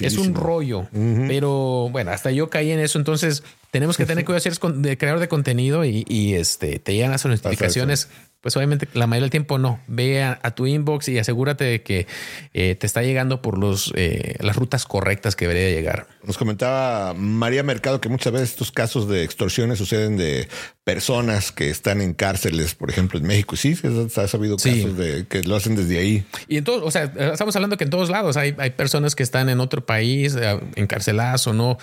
es, 0.00 0.16
un 0.16 0.34
rollo. 0.34 0.88
Pero 0.92 1.88
bueno, 1.90 2.12
hasta 2.12 2.30
yo 2.30 2.48
caí 2.48 2.70
en 2.70 2.80
eso. 2.80 2.98
Entonces 2.98 3.42
tenemos 3.70 3.98
que 3.98 4.06
tener 4.06 4.24
cuidado 4.24 4.40
si 4.40 4.48
eres 4.48 4.60
de 4.76 4.96
creador 4.96 5.20
de 5.20 5.28
contenido 5.28 5.84
y, 5.84 6.32
este 6.32 6.78
te 6.78 6.94
llegan 6.94 7.10
las 7.10 7.26
notificaciones 7.26 8.08
pues 8.42 8.56
obviamente 8.56 8.88
la 8.92 9.06
mayoría 9.06 9.26
del 9.26 9.30
tiempo 9.30 9.56
no. 9.56 9.80
Ve 9.86 10.22
a, 10.22 10.50
tu 10.50 10.66
inbox 10.66 11.08
y 11.08 11.18
asegúrate 11.18 11.64
de 11.64 11.82
que 11.82 12.08
eh, 12.52 12.74
te 12.74 12.86
está 12.86 13.02
llegando 13.02 13.40
por 13.40 13.56
los, 13.56 13.92
eh, 13.94 14.34
las 14.40 14.56
rutas 14.56 14.84
correctas 14.84 15.36
que 15.36 15.46
debería 15.46 15.70
llegar. 15.70 16.08
Nos 16.24 16.36
comentaba 16.36 17.14
María 17.14 17.62
Mercado 17.62 18.00
que 18.00 18.08
muchas 18.08 18.32
veces 18.32 18.50
estos 18.50 18.72
casos 18.72 19.08
de 19.08 19.22
extorsiones 19.22 19.78
suceden 19.78 20.16
de 20.16 20.48
personas 20.82 21.52
que 21.52 21.70
están 21.70 22.00
en 22.00 22.14
cárceles, 22.14 22.74
por 22.74 22.90
ejemplo, 22.90 23.20
en 23.20 23.26
México. 23.26 23.54
Sí, 23.54 23.78
ha 23.84 24.36
habido 24.36 24.56
casos 24.56 24.96
de 24.96 25.24
que 25.28 25.44
lo 25.44 25.54
hacen 25.54 25.76
desde 25.76 26.00
ahí. 26.00 26.26
Y 26.48 26.56
en 26.56 26.64
todos, 26.64 26.82
o 26.82 26.90
sea, 26.90 27.04
estamos 27.32 27.54
hablando 27.54 27.76
que 27.76 27.84
en 27.84 27.90
todos 27.90 28.10
lados 28.10 28.36
hay, 28.36 28.56
hay 28.58 28.70
personas 28.70 29.14
que 29.14 29.22
están 29.22 29.50
en 29.50 29.60
otro 29.60 29.86
país, 29.86 30.34
eh, 30.34 30.58
encarceladas 30.74 31.46
o 31.46 31.52
no. 31.52 31.78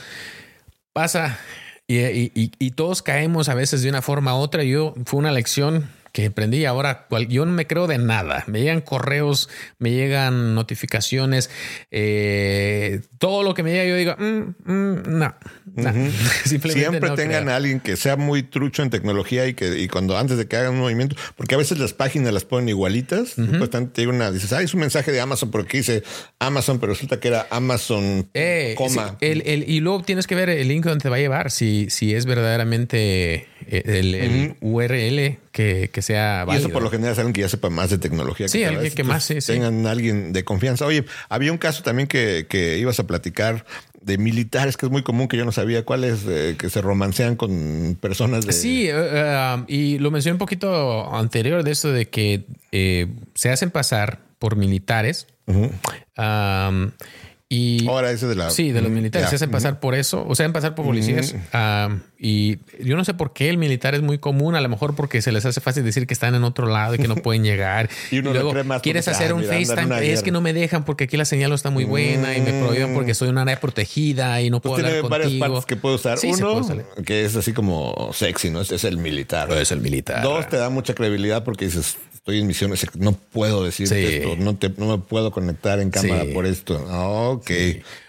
Pasa 0.91 1.39
y, 1.87 1.97
y, 1.99 2.51
y, 2.59 2.71
todos 2.71 3.01
caemos 3.01 3.49
a 3.49 3.55
veces 3.55 3.81
de 3.81 3.89
una 3.89 4.01
forma 4.01 4.35
u 4.35 4.39
otra. 4.39 4.63
Yo 4.63 4.93
fue 5.05 5.17
una 5.17 5.31
lección 5.31 5.89
que 6.11 6.31
prendí. 6.31 6.65
Ahora 6.65 7.07
yo 7.27 7.45
no 7.45 7.51
me 7.51 7.67
creo 7.67 7.87
de 7.87 7.97
nada. 7.97 8.43
Me 8.47 8.61
llegan 8.61 8.81
correos, 8.81 9.49
me 9.77 9.91
llegan 9.91 10.55
notificaciones, 10.55 11.49
eh, 11.91 13.01
todo 13.17 13.43
lo 13.43 13.53
que 13.53 13.63
me 13.63 13.71
llega 13.71 13.85
yo 13.85 13.95
digo, 13.95 14.15
mm, 14.17 14.71
mm, 14.71 15.19
no, 15.19 15.35
Siempre 16.45 17.09
tengan 17.15 17.49
a 17.49 17.55
alguien 17.55 17.79
que 17.79 17.95
sea 17.95 18.15
muy 18.15 18.43
trucho 18.43 18.83
en 18.83 18.89
tecnología 18.89 19.47
y 19.47 19.53
que 19.53 19.79
y 19.79 19.87
cuando 19.87 20.17
antes 20.17 20.37
de 20.37 20.47
que 20.47 20.55
hagan 20.57 20.73
un 20.73 20.79
movimiento, 20.79 21.15
porque 21.35 21.55
a 21.55 21.57
veces 21.57 21.79
las 21.79 21.93
páginas 21.93 22.33
las 22.33 22.45
ponen 22.45 22.69
igualitas, 22.69 23.35
te 23.93 24.07
una, 24.07 24.31
dices, 24.31 24.53
ah, 24.53 24.61
es 24.61 24.73
un 24.73 24.81
mensaje 24.81 25.11
de 25.11 25.21
Amazon 25.21 25.51
porque 25.51 25.77
dice 25.77 26.03
Amazon, 26.39 26.79
pero 26.79 26.93
resulta 26.93 27.19
que 27.19 27.27
era 27.27 27.47
Amazon, 27.49 28.29
eh, 28.33 28.75
coma. 28.77 29.17
el, 29.21 29.41
el, 29.45 29.69
y 29.69 29.79
luego 29.79 30.03
tienes 30.03 30.27
que 30.27 30.35
ver 30.35 30.49
el 30.49 30.67
link 30.67 30.85
donde 30.85 31.01
te 31.01 31.09
va 31.09 31.17
a 31.17 31.19
llevar, 31.19 31.51
si, 31.51 31.89
si 31.89 32.13
es 32.13 32.25
verdaderamente 32.25 33.47
eh, 33.67 33.83
el, 33.85 34.55
URL 34.61 35.37
que, 35.51 35.89
que, 35.91 35.98
sea 36.01 36.45
válido. 36.45 36.63
Y 36.63 36.65
eso 36.65 36.73
por 36.73 36.83
lo 36.83 36.89
general 36.89 37.13
es 37.13 37.19
alguien 37.19 37.33
que 37.33 37.41
ya 37.41 37.49
sepa 37.49 37.69
más 37.69 37.89
de 37.89 37.97
tecnología. 37.97 38.47
Sí, 38.47 38.63
alguien 38.63 38.93
que 38.93 39.03
más, 39.03 39.23
sí, 39.23 39.39
Tengan 39.39 39.85
alguien 39.87 40.33
de 40.33 40.43
confianza. 40.43 40.85
Oye, 40.85 41.05
había 41.29 41.51
un 41.51 41.57
caso 41.57 41.83
también 41.83 42.07
que, 42.07 42.47
que 42.49 42.77
ibas 42.77 42.99
a 42.99 43.07
platicar 43.07 43.65
de 44.01 44.17
militares, 44.17 44.77
que 44.77 44.85
es 44.85 44.91
muy 44.91 45.03
común, 45.03 45.27
que 45.27 45.37
yo 45.37 45.45
no 45.45 45.51
sabía 45.51 45.83
cuáles, 45.85 46.25
eh, 46.27 46.55
que 46.57 46.69
se 46.69 46.81
romancean 46.81 47.35
con 47.35 47.97
personas 47.99 48.45
de... 48.45 48.53
Sí, 48.53 48.87
eh, 48.87 48.93
eh, 48.93 49.63
y 49.67 49.97
lo 49.99 50.11
mencioné 50.11 50.33
un 50.33 50.39
poquito 50.39 51.13
anterior 51.13 51.63
de 51.63 51.71
eso 51.71 51.91
de 51.91 52.09
que 52.09 52.45
se 53.35 53.49
hacen 53.49 53.71
pasar 53.71 54.19
por 54.39 54.55
militares. 54.55 55.27
Y 57.51 57.87
ahora 57.87 58.11
ese 58.11 58.27
de 58.27 58.35
la 58.35 58.51
sí 58.51 58.71
de 58.71 58.79
los 58.79 58.91
mm, 58.91 58.93
militares. 58.93 59.29
se 59.31 59.35
hacen 59.37 59.49
pasar 59.49 59.79
por 59.79 59.95
eso. 59.95 60.23
O 60.27 60.35
se 60.35 60.43
hacen 60.43 60.53
pasar 60.53 60.75
por 60.75 60.85
policías 60.85 61.33
y 62.21 62.59
yo 62.83 62.97
no 62.97 63.05
sé 63.05 63.13
por 63.13 63.33
qué 63.33 63.49
el 63.49 63.57
militar 63.57 63.95
es 63.95 64.01
muy 64.01 64.19
común 64.19 64.53
a 64.53 64.61
lo 64.61 64.69
mejor 64.69 64.93
porque 64.93 65.21
se 65.21 65.31
les 65.31 65.45
hace 65.45 65.61
fácil 65.61 65.83
decir 65.83 66.05
que 66.05 66.13
están 66.13 66.35
en 66.35 66.43
otro 66.43 66.67
lado 66.67 66.93
y 66.93 66.97
que 66.99 67.07
no 67.07 67.15
pueden 67.23 67.43
llegar. 67.43 67.89
Y, 68.11 68.21
luego 68.21 68.53
quieres 68.83 69.07
hacer 69.07 69.33
un 69.33 69.43
FaceTime 69.43 70.11
es 70.11 70.21
que 70.21 70.31
no 70.31 70.41
me 70.41 70.53
dejan 70.53 70.85
porque 70.85 71.05
aquí 71.05 71.17
la 71.17 71.25
señal 71.25 71.49
no 71.49 71.55
está 71.55 71.71
muy 71.71 71.85
buena 71.85 72.37
y 72.37 72.41
me 72.41 72.51
mm. 72.53 72.63
prohíben 72.63 72.93
porque 72.93 73.15
soy 73.15 73.29
una 73.29 73.41
área 73.41 73.59
protegida 73.59 74.41
y 74.41 74.51
no 74.51 74.61
pues 74.61 74.73
puedo 74.73 74.83
tiene 74.83 74.97
hablar 74.97 75.09
varias 75.09 75.29
contigo. 75.29 75.45
partes 75.47 75.65
que 75.65 75.75
puedo 75.75 75.95
usar. 75.95 76.19
Uno 76.23 76.61
que 77.03 77.25
es 77.25 77.35
así 77.35 77.53
como 77.53 78.11
sexy 78.13 78.51
no 78.51 78.61
este 78.61 78.75
es 78.75 78.83
el 78.83 78.97
militar. 78.97 79.51
Es 79.53 79.71
el 79.71 79.81
militar. 79.81 80.21
Dos 80.21 80.47
te 80.49 80.57
da 80.57 80.69
mucha 80.69 80.93
credibilidad 80.93 81.43
porque 81.43 81.65
dices 81.65 81.97
estoy 82.29 82.41
en 82.41 82.47
misiones, 82.47 82.85
no 82.95 83.13
puedo 83.13 83.63
decir 83.63 83.91
esto, 83.91 84.35
no, 84.37 84.55
te, 84.55 84.69
no 84.77 84.85
me 84.85 84.97
puedo 84.99 85.31
conectar 85.31 85.79
en 85.79 85.89
cámara 85.89 86.25
por 86.33 86.45
esto. 86.45 86.75
Ok. 87.33 87.49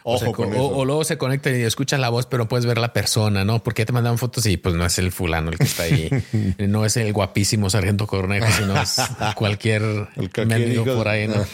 Ojo 0.03 0.33
o, 0.57 0.85
luego 0.85 1.05
se 1.05 1.19
conecta 1.19 1.51
y 1.51 1.63
escuchas 1.63 2.01
la 2.01 2.09
voz, 2.09 2.27
pero 2.27 2.49
puedes 2.49 2.67
ver 2.67 2.79
la 2.79 2.93
persona, 2.93 3.45
¿no? 3.45 3.63
Porque 3.63 3.85
te 3.85 3.93
mandan 3.93 4.19
fotos 4.19 4.47
y 4.47 4.57
pues 4.57 4.75
no 4.75 4.87
es 4.87 4.99
el 4.99 5.13
fulano 5.13 5.51
el 5.51 5.59
que 5.59 5.65
está 5.65 5.83
ahí. 5.85 6.11
no 6.59 6.85
es 6.85 6.97
el 6.97 7.13
guapísimo 7.13 7.69
sargento 7.69 8.07
Cornejo, 8.07 8.47
sino 8.57 8.81
es 8.81 8.97
cualquier 9.35 10.09
mendigo 10.47 10.85
por 10.85 11.09
ahí, 11.09 11.29
¿no? 11.29 11.35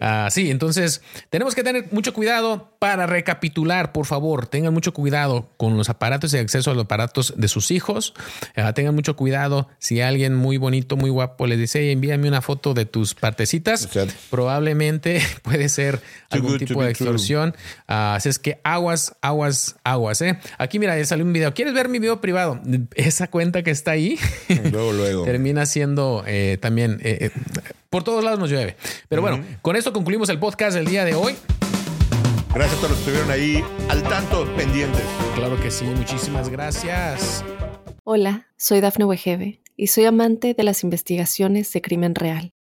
Ah, 0.00 0.28
sí, 0.30 0.50
entonces 0.50 1.02
tenemos 1.30 1.54
que 1.54 1.62
tener 1.62 1.88
mucho 1.92 2.12
cuidado 2.12 2.72
para 2.78 3.06
recapitular, 3.06 3.92
por 3.92 4.06
favor. 4.06 4.46
Tengan 4.46 4.74
mucho 4.74 4.92
cuidado 4.92 5.50
con 5.56 5.76
los 5.76 5.88
aparatos 5.88 6.34
y 6.34 6.38
acceso 6.38 6.70
a 6.70 6.74
los 6.74 6.84
aparatos 6.84 7.34
de 7.36 7.48
sus 7.48 7.70
hijos. 7.70 8.14
Ah, 8.56 8.72
tengan 8.72 8.94
mucho 8.94 9.16
cuidado 9.16 9.68
si 9.78 10.00
alguien 10.00 10.34
muy 10.34 10.56
bonito, 10.56 10.96
muy 10.96 11.10
guapo 11.10 11.46
les 11.46 11.58
dice, 11.58 11.92
envíame 11.92 12.28
una 12.28 12.42
foto 12.42 12.74
de 12.74 12.84
tus 12.84 13.14
partecitas. 13.14 13.88
Probablemente 14.30 15.22
puede 15.42 15.68
ser 15.68 16.00
algún 16.30 16.58
tipo 16.58 16.82
de 16.82 16.90
extorsión. 16.90 17.54
Así 17.92 18.30
es 18.30 18.38
que 18.38 18.58
aguas, 18.64 19.14
aguas, 19.20 19.76
aguas. 19.84 20.22
¿eh? 20.22 20.38
Aquí, 20.56 20.78
mira, 20.78 20.96
ya 20.96 21.04
salió 21.04 21.26
un 21.26 21.32
video. 21.34 21.52
¿Quieres 21.52 21.74
ver 21.74 21.90
mi 21.90 21.98
video 21.98 22.22
privado? 22.22 22.58
Esa 22.94 23.28
cuenta 23.28 23.62
que 23.62 23.70
está 23.70 23.90
ahí 23.90 24.18
luego, 24.72 24.94
luego. 24.94 25.24
termina 25.24 25.66
siendo 25.66 26.24
eh, 26.26 26.56
también 26.58 27.00
eh, 27.02 27.18
eh, 27.26 27.30
por 27.90 28.02
todos 28.02 28.24
lados 28.24 28.38
nos 28.38 28.48
llueve. 28.50 28.76
Pero 29.10 29.20
bueno, 29.20 29.44
con 29.60 29.76
esto 29.76 29.92
concluimos 29.92 30.30
el 30.30 30.38
podcast 30.38 30.74
del 30.74 30.86
día 30.86 31.04
de 31.04 31.14
hoy. 31.14 31.34
Gracias 32.54 32.78
a 32.78 32.80
todos 32.80 32.90
los 32.92 33.00
que 33.00 33.10
estuvieron 33.10 33.30
ahí 33.30 33.62
al 33.90 34.02
tanto, 34.04 34.46
pendientes. 34.56 35.04
Claro 35.34 35.60
que 35.60 35.70
sí, 35.70 35.84
muchísimas 35.84 36.48
gracias. 36.48 37.44
Hola, 38.04 38.46
soy 38.56 38.80
Dafne 38.80 39.04
Wegebe 39.04 39.60
y 39.76 39.88
soy 39.88 40.06
amante 40.06 40.54
de 40.54 40.62
las 40.62 40.82
investigaciones 40.82 41.70
de 41.74 41.82
crimen 41.82 42.14
real. 42.14 42.54